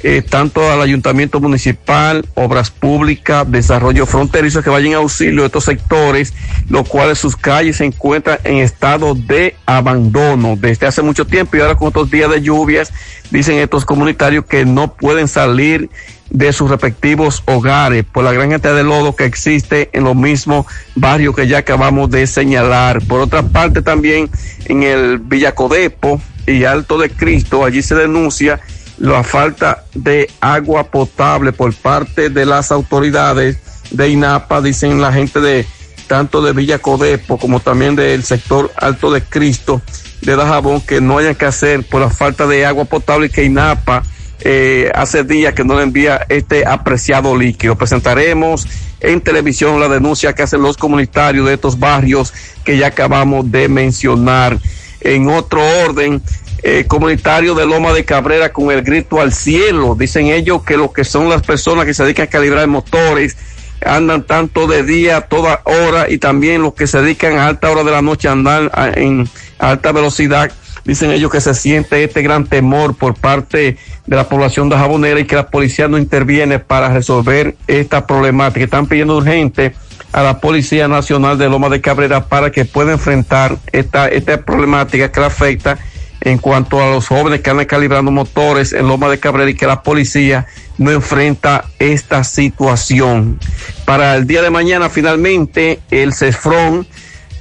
[0.04, 5.66] eh, tanto al ayuntamiento municipal, obras públicas, desarrollo fronterizo, que vayan a auxilio de estos
[5.66, 6.34] sectores,
[6.70, 11.60] los cuales sus calles se encuentran en estado de abandono desde hace mucho tiempo y
[11.60, 12.92] ahora con estos días de lluvias,
[13.30, 15.92] dicen estos comunitarios que no pueden salir
[16.32, 20.66] de sus respectivos hogares por la gran cantidad de lodo que existe en los mismos
[20.96, 23.02] barrios que ya acabamos de señalar.
[23.06, 24.30] Por otra parte también
[24.66, 28.62] en el Villacodepo y Alto de Cristo, allí se denuncia
[28.98, 33.58] la falta de agua potable por parte de las autoridades
[33.92, 35.66] de INAPA, dicen la gente de
[36.08, 39.82] tanto de Villa Codepo como también del sector Alto de Cristo
[40.22, 44.04] de Dajabón que no hayan que hacer por la falta de agua potable que INAPA
[44.42, 47.76] eh, hace días que no le envía este apreciado líquido.
[47.76, 48.68] Presentaremos
[49.00, 53.68] en televisión la denuncia que hacen los comunitarios de estos barrios que ya acabamos de
[53.68, 54.58] mencionar.
[55.04, 56.22] En otro orden,
[56.64, 59.96] eh, comunitario de Loma de Cabrera con el grito al cielo.
[59.98, 63.36] Dicen ellos que lo que son las personas que se dedican a calibrar motores
[63.84, 67.84] andan tanto de día toda hora y también los que se dedican a alta hora
[67.84, 69.28] de la noche a andar en
[69.58, 70.52] alta velocidad.
[70.84, 73.78] Dicen ellos que se siente este gran temor por parte
[74.08, 78.66] de la población de Jabonera y que la policía no interviene para resolver esta problemática.
[78.66, 79.76] Están pidiendo urgente
[80.12, 85.12] a la Policía Nacional de Loma de Cabrera para que pueda enfrentar esta, esta problemática
[85.12, 85.78] que la afecta
[86.22, 89.66] en cuanto a los jóvenes que andan calibrando motores en Loma de Cabrera y que
[89.66, 90.48] la policía
[90.78, 93.40] no enfrenta esta situación.
[93.86, 96.86] Para el día de mañana, finalmente, el CEFRON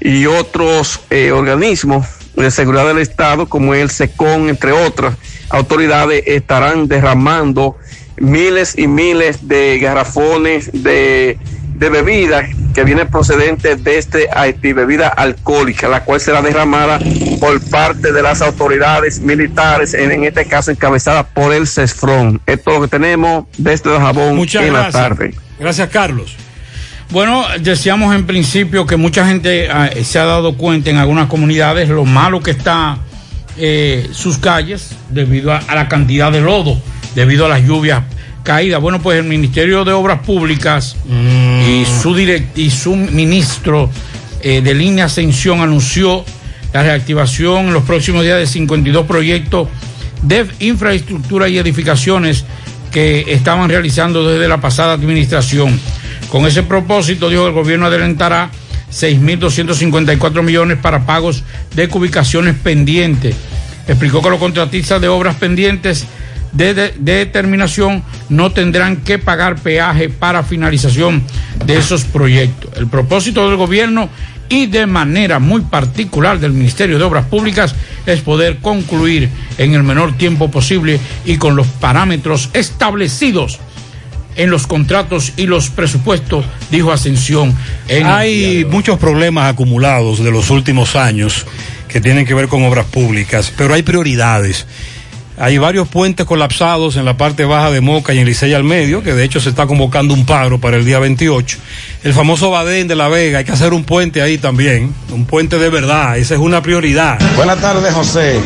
[0.00, 5.16] y otros eh, organismos de seguridad del Estado, como el SECON, entre otras
[5.48, 7.76] autoridades, estarán derramando
[8.18, 11.38] miles y miles de garrafones de,
[11.74, 17.00] de bebidas que vienen procedentes de este Haití, bebida alcohólica, la cual será derramada
[17.40, 22.40] por parte de las autoridades militares, en, en este caso encabezada por el CESFRON.
[22.46, 24.94] Esto es lo que tenemos desde Jabón Muchas en gracias.
[24.94, 25.34] la tarde.
[25.58, 26.36] Gracias, Carlos.
[27.10, 31.88] Bueno, decíamos en principio que mucha gente ah, se ha dado cuenta en algunas comunidades
[31.88, 32.98] lo malo que está
[33.56, 36.80] eh, sus calles debido a, a la cantidad de lodo,
[37.16, 38.02] debido a las lluvias
[38.44, 38.80] caídas.
[38.80, 40.96] Bueno, pues el Ministerio de Obras Públicas
[41.68, 43.90] y, su direct- y su ministro
[44.42, 46.24] eh, de línea Ascensión anunció
[46.72, 49.68] la reactivación en los próximos días de 52 proyectos
[50.22, 52.44] de infraestructura y edificaciones
[52.92, 55.78] que estaban realizando desde la pasada administración.
[56.30, 58.50] Con ese propósito, dijo el gobierno adelantará
[58.92, 61.42] 6.254 millones para pagos
[61.74, 63.34] de ubicaciones pendientes.
[63.88, 66.06] Explicó que los contratistas de obras pendientes
[66.52, 71.22] de- de determinación no tendrán que pagar peaje para finalización
[71.64, 72.70] de esos proyectos.
[72.76, 74.08] El propósito del gobierno
[74.48, 77.74] y de manera muy particular del Ministerio de Obras Públicas
[78.04, 79.28] es poder concluir
[79.58, 83.60] en el menor tiempo posible y con los parámetros establecidos
[84.40, 87.54] en los contratos y los presupuestos, dijo Ascensión.
[87.88, 91.46] En Hay muchos problemas acumulados de los últimos años
[91.88, 94.66] que tienen que ver con obras públicas, pero hay prioridades.
[95.36, 99.02] Hay varios puentes colapsados en la parte baja de Moca y en Licey al medio,
[99.02, 101.58] que de hecho se está convocando un paro para el día 28.
[102.04, 105.58] El famoso Badén de La Vega, hay que hacer un puente ahí también, un puente
[105.58, 107.18] de verdad, esa es una prioridad.
[107.36, 108.40] Buenas tardes, José.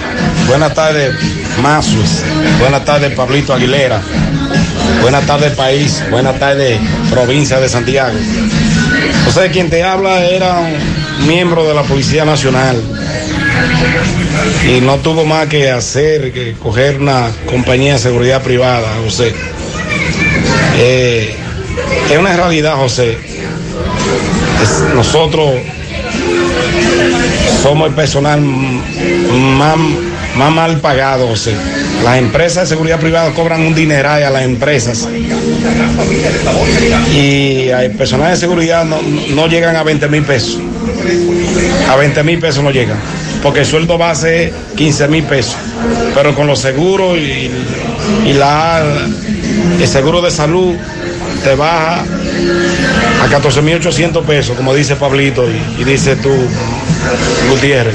[0.49, 1.15] Buenas tardes,
[1.63, 2.23] Mazus.
[2.59, 4.03] Buenas tardes, Pablito Aguilera.
[5.05, 6.03] Buenas tardes, país.
[6.11, 8.17] Buenas tardes, provincia de Santiago.
[9.27, 12.83] José, quien te habla era un miembro de la Policía Nacional
[14.67, 19.35] y no tuvo más que hacer que coger una compañía de seguridad privada, José.
[20.79, 21.37] Eh,
[22.11, 23.19] es una realidad, José.
[24.63, 25.51] Es- nosotros
[27.63, 29.77] somos el personal más,
[30.37, 31.55] más mal pagado, José.
[32.03, 35.09] Las empresas de seguridad privada cobran un dineral a las empresas.
[37.15, 39.01] Y el personal de seguridad no,
[39.35, 40.59] no llegan a 20 mil pesos.
[41.91, 42.99] A 20 mil pesos no llegan.
[43.43, 45.57] Porque el sueldo base es 15 mil pesos.
[46.15, 47.51] Pero con los seguros y,
[48.27, 48.83] y la,
[49.81, 50.75] el seguro de salud
[51.43, 52.01] te baja
[53.23, 56.31] a 14.800 pesos, como dice Pablito y, y dice tú,
[57.51, 57.95] Gutiérrez.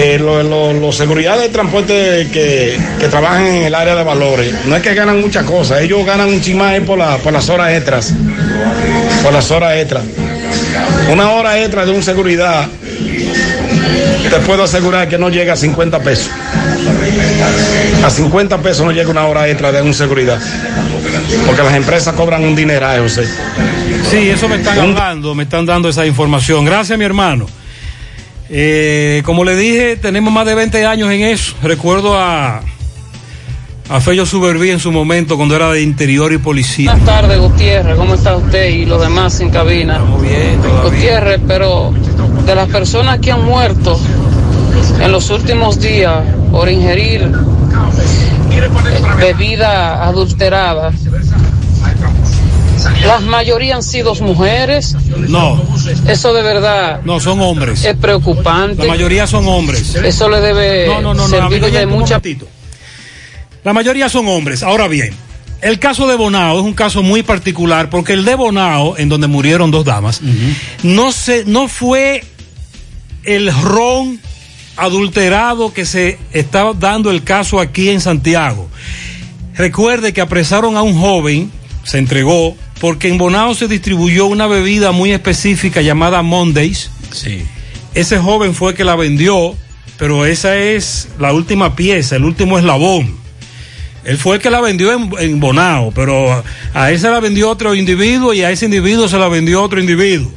[0.00, 4.54] Eh, lo- lo- los seguridad de transporte que, que trabajan en el área de valores,
[4.66, 7.72] no es que ganan muchas cosas, ellos ganan un chimán por, la- por las horas
[7.72, 8.12] extras.
[9.22, 10.04] Por las horas extras.
[11.10, 12.66] Una hora extra de un seguridad,
[14.30, 16.30] te puedo asegurar que no llega a 50 pesos.
[18.04, 20.38] A 50 pesos no llega una hora extra de un seguridad.
[21.46, 23.24] Porque las empresas cobran un dineral, José.
[24.10, 26.64] Sí, eso me están hablando, me están dando esa información.
[26.64, 27.46] Gracias, mi hermano.
[28.50, 31.54] Eh, como le dije, tenemos más de 20 años en eso.
[31.62, 32.62] Recuerdo a,
[33.90, 36.92] a Fello Suberví en su momento cuando era de interior y policía.
[36.92, 37.96] Buenas tardes, Gutiérrez.
[37.96, 39.98] ¿Cómo está usted y los demás en cabina?
[39.98, 41.92] Muy bien, Gutiérrez, pero
[42.46, 43.98] de las personas que han muerto
[45.00, 47.30] en los últimos días por ingerir
[49.18, 50.92] bebida adulterada,
[53.06, 54.96] las mayoría han sido mujeres.
[55.28, 55.62] No.
[56.06, 57.00] Eso de verdad.
[57.04, 57.84] No, son hombres.
[57.84, 58.82] Es preocupante.
[58.82, 59.94] La mayoría son hombres.
[59.94, 62.20] Eso le debe No, no, no, no, servir de mucha.
[63.64, 64.62] La mayoría son hombres.
[64.62, 65.14] Ahora bien,
[65.60, 69.26] el caso de Bonao es un caso muy particular porque el de Bonao, en donde
[69.26, 70.20] murieron dos damas,
[70.82, 72.24] no se, no fue
[73.24, 74.20] el ron
[74.76, 78.68] adulterado que se estaba dando el caso aquí en Santiago.
[79.54, 81.50] Recuerde que apresaron a un joven,
[81.82, 86.90] se entregó, porque en Bonao se distribuyó una bebida muy específica llamada Mondays.
[87.12, 87.44] Sí.
[87.94, 89.56] Ese joven fue el que la vendió,
[89.96, 93.16] pero esa es la última pieza, el último eslabón.
[94.04, 97.20] Él fue el que la vendió en, en Bonao, pero a, a él se la
[97.20, 100.32] vendió otro individuo y a ese individuo se la vendió otro individuo.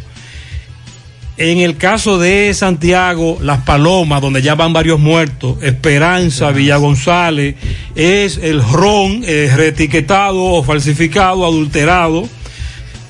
[1.38, 7.56] En el caso de Santiago, Las Palomas, donde ya van varios muertos, Esperanza, Villa González,
[7.96, 12.28] es el ron eh, reetiquetado o falsificado, adulterado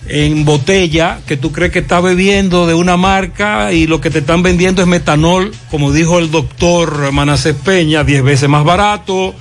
[0.08, 4.20] en botella que tú crees que estás bebiendo de una marca y lo que te
[4.20, 9.34] están vendiendo es metanol, como dijo el doctor Manacés Peña, 10 veces más barato.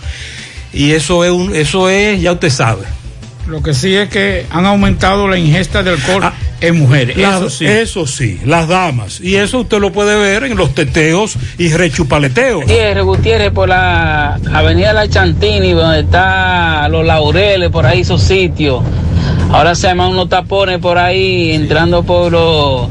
[0.72, 2.99] Y eso es, un, eso es, ya usted sabe.
[3.50, 6.22] Lo que sí es que han aumentado la ingesta de alcohol
[6.60, 7.16] en mujeres.
[7.18, 7.66] Eso sí.
[7.66, 9.20] eso sí, las damas.
[9.20, 12.60] Y eso usted lo puede ver en los teteos y rechupaleteos.
[12.62, 18.84] Gutiérrez, Gutiérrez, por la avenida La Chantini, donde está los laureles, por ahí esos sitios.
[19.50, 22.88] Ahora se llaman unos tapones por ahí, entrando por los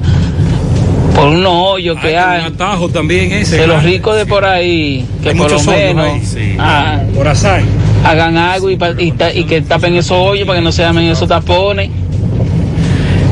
[1.15, 2.44] por unos hoyos que hay.
[2.44, 3.57] atajo también ese.
[3.57, 6.56] De los ricos de por ahí, que Hay por lo muchos hoyos menos ahí, sí.
[6.60, 7.61] ah, Por azar.
[8.05, 11.05] Hagan algo y, pa- y y que tapen esos hoyos para que no se llamen
[11.05, 11.89] esos tapones.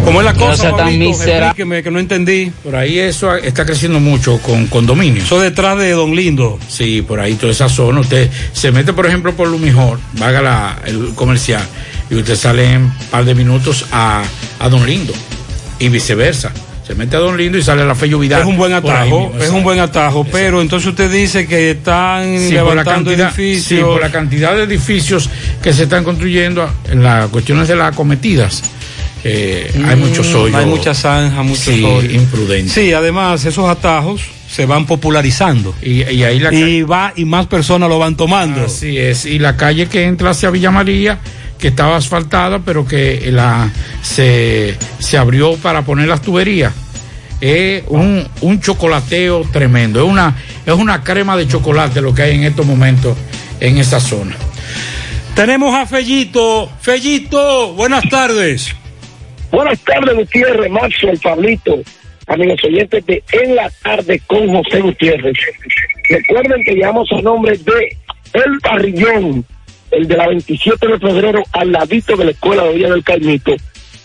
[0.05, 1.09] ¿Cómo es la cosa, sea tan Pablito?
[1.09, 1.45] miserable.
[1.47, 2.49] Explíqueme, que no entendí.
[2.63, 5.25] Por ahí eso está creciendo mucho con condominios.
[5.25, 6.57] Eso detrás de Don Lindo.
[6.69, 7.99] Sí, por ahí toda esa zona.
[7.99, 11.61] Usted se mete, por ejemplo, por Lumijor, vaga la, el comercial,
[12.09, 14.23] y usted sale en un par de minutos a,
[14.59, 15.11] a Don Lindo.
[15.79, 16.53] Y viceversa.
[16.87, 18.39] Se mete a Don Lindo y sale a la Fello Vidal.
[18.41, 22.39] Es un buen atajo, mismo, es un buen atajo, pero entonces usted dice que están
[22.39, 23.83] Sí, por la levantando cantidad, sí, edificios.
[23.89, 25.29] por la cantidad de edificios
[25.61, 28.63] que se están construyendo en las cuestiones de las acometidas.
[29.23, 30.55] eh, hay Mm, muchos hoyos.
[30.55, 32.13] Hay muchas zanjas, muchos Sí, hoyos.
[32.13, 32.71] imprudentes.
[32.71, 35.75] Sí, además esos atajos se van popularizando.
[35.81, 38.63] Y, y ahí la y va y más personas lo van tomando.
[38.65, 39.25] Así es.
[39.25, 41.19] Y la calle que entra hacia Villa María
[41.59, 43.71] que estaba asfaltada, pero que la,
[44.01, 46.73] se, se abrió para poner las tuberías.
[47.39, 50.03] Es un, un chocolateo tremendo.
[50.03, 50.35] Es una,
[50.65, 53.17] es una crema de chocolate lo que hay en estos momentos
[53.59, 54.35] en esa zona.
[55.35, 56.67] Tenemos a Fellito.
[56.81, 58.75] Fellito, buenas tardes.
[59.51, 61.79] Buenas tardes, Gutiérrez, Maxo, el Pablito,
[62.27, 65.37] amigos oyentes de En la Tarde con José Gutiérrez.
[66.09, 67.97] Recuerden que llamamos a nombre de
[68.33, 69.45] El Parrillón,
[69.91, 73.55] el de la 27 de febrero, al ladito de la Escuela de Villa del Caimito.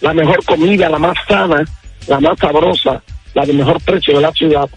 [0.00, 1.64] La mejor comida, la más sana,
[2.06, 3.02] la más sabrosa,
[3.34, 4.68] la de mejor precio de la ciudad.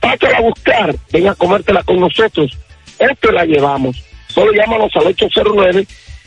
[0.00, 2.56] Pásala a buscar, ven a comértela con nosotros,
[2.98, 4.02] o te la llevamos.
[4.28, 5.14] Solo llámanos al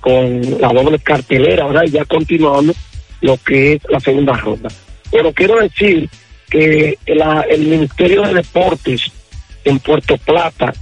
[0.00, 2.72] con la doble cartelera, ahora ya continuando
[3.20, 4.68] lo que es la segunda ronda.
[5.10, 6.08] Pero quiero decir
[6.50, 9.10] que la- el Ministerio de Deportes
[9.64, 10.72] en Puerto Plata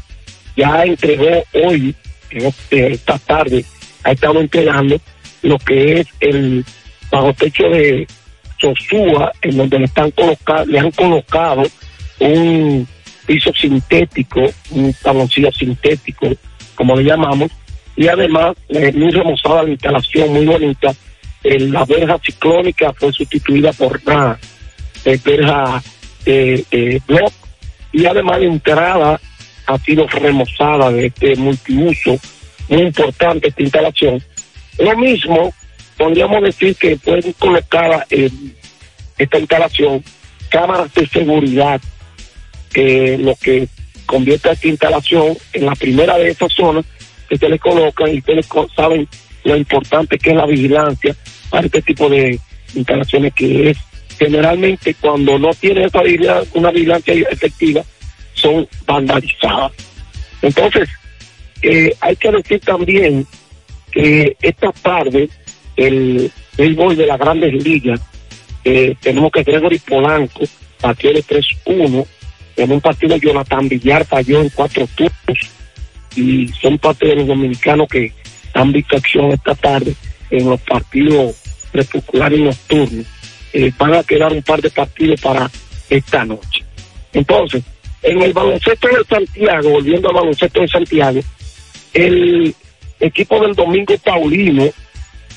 [0.56, 1.94] ya entregó hoy,
[2.30, 3.64] este- esta tarde,
[4.04, 5.00] ha estado entregando
[5.42, 6.64] lo que es el
[7.10, 8.06] bajo techo de
[8.60, 11.62] Sosúa, en donde le están colocando, le han colocado
[12.20, 12.86] un
[13.26, 16.30] piso sintético, un tabloncillo sintético,
[16.74, 17.50] como le llamamos,
[17.96, 20.94] y además eh, muy remozada la instalación, muy bonita.
[21.42, 24.38] Eh, la verja ciclónica fue sustituida por una
[25.04, 25.82] eh, verja
[26.24, 27.32] de block
[27.92, 29.20] y además la entrada
[29.66, 32.18] ha sido remozada de este multiuso,
[32.68, 34.22] muy importante esta instalación.
[34.78, 35.54] Lo mismo,
[35.96, 38.54] podríamos decir que pueden colocar en
[39.16, 40.04] esta instalación
[40.50, 41.80] cámaras de seguridad,
[42.72, 43.68] que lo que
[44.04, 46.84] convierte a esta instalación en la primera de esas zonas
[47.28, 49.08] que se le colocan y ustedes saben
[49.44, 51.14] lo importante que es la vigilancia
[51.50, 52.38] para este tipo de
[52.74, 53.78] instalaciones que es
[54.18, 57.82] generalmente cuando no tiene esa vigilancia, una vigilancia efectiva
[58.34, 59.72] son vandalizadas.
[60.42, 60.88] Entonces,
[61.62, 63.26] eh, hay que decir también
[63.90, 65.28] que esta tarde
[65.76, 68.00] el béisbol de las grandes ligas,
[68.64, 70.40] eh, tenemos que Gregory Polanco
[70.82, 72.06] batió de 3-1,
[72.56, 75.55] en un partido Jonathan Villar falló en cuatro turnos
[76.16, 78.12] y son parte de los dominicanos que
[78.54, 79.94] han visto acción esta tarde
[80.30, 81.36] en los partidos
[81.70, 83.06] crepusculares nocturnos.
[83.52, 85.50] Eh, van a quedar un par de partidos para
[85.88, 86.64] esta noche.
[87.12, 87.62] Entonces,
[88.02, 91.20] en el baloncesto de Santiago, volviendo al baloncesto de Santiago,
[91.92, 92.54] el
[93.00, 94.68] equipo del Domingo Paulino,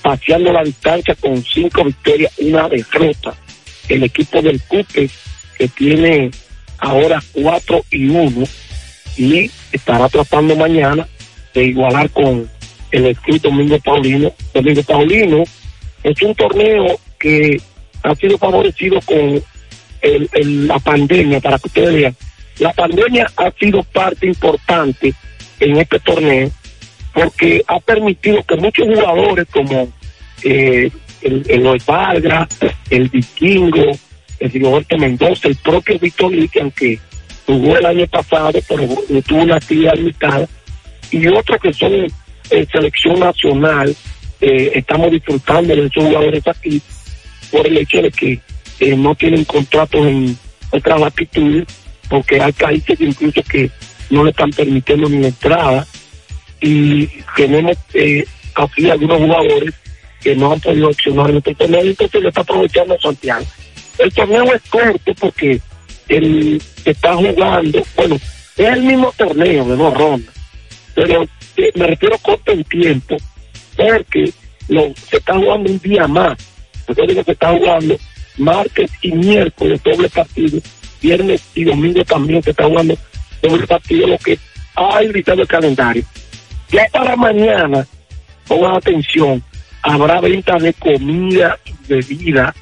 [0.01, 3.33] paseando la distancia con cinco victorias, una derrota.
[3.87, 5.09] El equipo del Cupe,
[5.57, 6.31] que tiene
[6.77, 8.45] ahora cuatro y uno,
[9.19, 11.05] y estará tratando mañana
[11.53, 12.49] de igualar con
[12.91, 14.31] el Club Domingo Paulino.
[14.53, 15.43] Domingo Paulino
[16.03, 17.61] es un torneo que
[18.03, 19.43] ha sido favorecido con
[20.01, 22.15] el- la pandemia, para que ustedes vean.
[22.59, 25.13] La pandemia ha sido parte importante
[25.59, 26.49] en este torneo
[27.13, 29.91] porque ha permitido que muchos jugadores como
[30.43, 30.89] eh,
[31.21, 32.47] el, el Vargas,
[32.89, 33.91] el Vikingo,
[34.39, 36.97] el Rigoberto Mendoza, el propio Víctor Lique, aunque
[37.53, 38.87] jugó el año pasado, pero
[39.27, 40.47] tuvo una actividad limitada,
[41.11, 43.95] y otros que son eh, selección nacional,
[44.41, 46.81] eh, estamos disfrutando de esos jugadores aquí
[47.51, 48.39] por el hecho de que
[48.79, 50.37] eh, no tienen contratos en
[50.71, 51.67] otras latitudes,
[52.07, 53.69] porque hay países incluso que
[54.09, 55.87] no le están permitiendo ni entrada,
[56.61, 59.73] y tenemos eh, aquí algunos jugadores
[60.21, 63.45] que no han podido accionar en este torneo, entonces le está aprovechando Santiago.
[63.97, 65.61] El torneo es corto porque
[66.09, 68.15] él está jugando, bueno,
[68.57, 70.35] es el mismo torneo de dos rondas,
[70.95, 71.23] pero
[71.55, 73.15] eh, me refiero corto en tiempo,
[73.77, 74.33] porque
[74.67, 76.37] lo, se está jugando un día más.
[76.87, 77.95] Yo digo que está jugando
[78.37, 80.59] martes y miércoles doble partido,
[81.01, 82.97] viernes y domingo también se está jugando
[83.41, 84.37] doble partido, lo que
[84.75, 86.03] ha invitado el calendario.
[86.71, 87.85] Ya para mañana,
[88.47, 89.43] pongan atención,
[89.83, 92.53] habrá venta de comida y bebida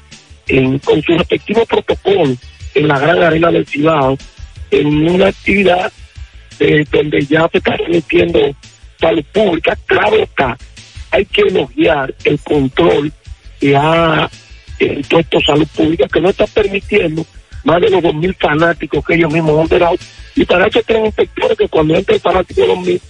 [0.46, 2.36] en, con su respectivo protocolo
[2.78, 4.16] en la gran arena del Cibao,
[4.70, 5.92] en una actividad
[6.92, 8.38] donde ya se está remitiendo
[9.00, 9.76] salud pública.
[9.86, 10.56] Claro está,
[11.10, 13.12] hay que elogiar el control
[13.60, 14.30] que ha
[14.78, 17.26] impuesto salud pública, que no está permitiendo
[17.64, 19.96] más de los 2.000 fanáticos que ellos mismos han dado.
[20.36, 23.00] Y para eso tienen inspectores que cuando entra el fanático de 2.000,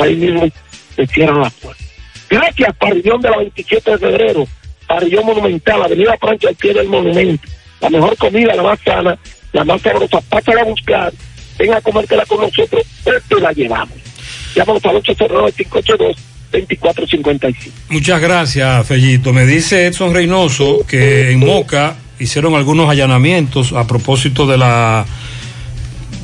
[0.00, 0.48] ahí mismo
[0.94, 1.86] se cierran las puertas.
[2.28, 4.46] Gracias, Parrillón de la 27 de febrero,
[4.86, 7.48] Parrillón Monumental, Avenida Francia, al del monumento.
[7.80, 9.18] La mejor comida, la más sana,
[9.52, 10.20] la más sabrosa.
[10.22, 11.12] Pásala a buscar,
[11.58, 13.98] ven a comértela con nosotros, pues te la llevamos.
[14.54, 17.76] Llámanos al 2455.
[17.90, 19.32] Muchas gracias, Fellito.
[19.32, 25.06] Me dice Edson Reynoso que en Moca hicieron algunos allanamientos a propósito de las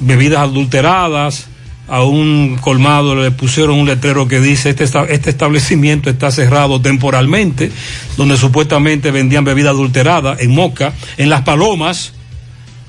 [0.01, 1.48] bebidas adulteradas.
[1.91, 7.71] A un colmado le pusieron un letrero que dice este, este establecimiento está cerrado temporalmente,
[8.17, 12.12] donde supuestamente vendían bebida adulterada en Moca, en Las Palomas,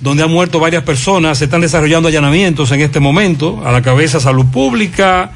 [0.02, 4.19] donde han muerto varias personas, se están desarrollando allanamientos en este momento, a la cabeza
[4.19, 5.32] Salud Pública,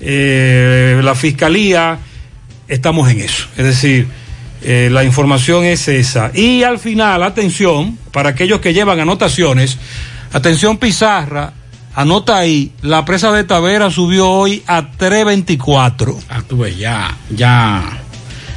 [0.00, 1.98] eh, la Fiscalía,
[2.68, 3.46] estamos en eso.
[3.56, 4.08] Es decir,
[4.62, 6.30] eh, la información es esa.
[6.34, 9.78] Y al final, atención, para aquellos que llevan anotaciones,
[10.32, 11.52] atención Pizarra,
[11.94, 16.18] anota ahí, la presa de Tavera subió hoy a 324.
[16.28, 17.82] Ah, tú ves, ya, ya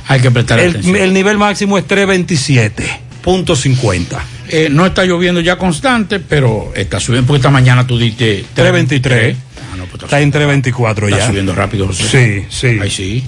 [0.08, 0.96] hay que prestar El, atención.
[0.98, 4.18] el nivel máximo es 327.50.
[4.50, 9.38] Eh, no está lloviendo ya constante, pero está subiendo, porque esta mañana tú diste 323.
[9.72, 11.28] Ah, no, pues Está en 324 Está ya.
[11.28, 12.46] subiendo rápido, José.
[12.50, 12.78] Sí, sí.
[12.82, 13.24] Ahí sí.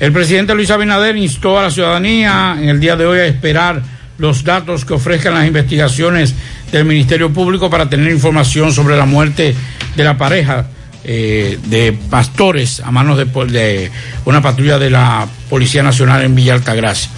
[0.00, 3.82] El presidente Luis Abinader instó a la ciudadanía en el día de hoy a esperar
[4.16, 6.34] los datos que ofrezcan las investigaciones
[6.72, 9.54] del Ministerio Público para tener información sobre la muerte
[9.96, 10.66] de la pareja
[11.02, 13.90] eh, de pastores a manos de,
[14.26, 17.10] una patrulla de la Policía Nacional en Villa Altagracia.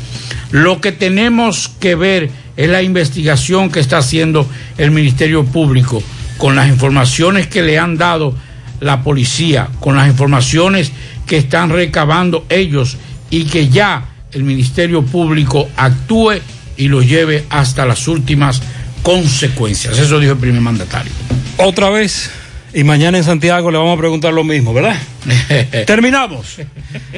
[0.51, 4.49] Lo que tenemos que ver es la investigación que está haciendo
[4.79, 6.03] el Ministerio Público
[6.39, 8.35] con las informaciones que le han dado
[8.81, 10.93] la policía, con las informaciones
[11.27, 12.97] que están recabando ellos
[13.31, 16.35] y que ya el Ministerio Público actúe
[16.77, 18.63] y lo lleve hasta las últimas
[19.03, 19.99] consecuencias.
[19.99, 21.13] Eso dijo el primer mandatario.
[21.59, 22.31] Otra vez,
[22.75, 24.97] y mañana en Santiago le vamos a preguntar lo mismo, ¿verdad?
[25.87, 26.59] Terminamos.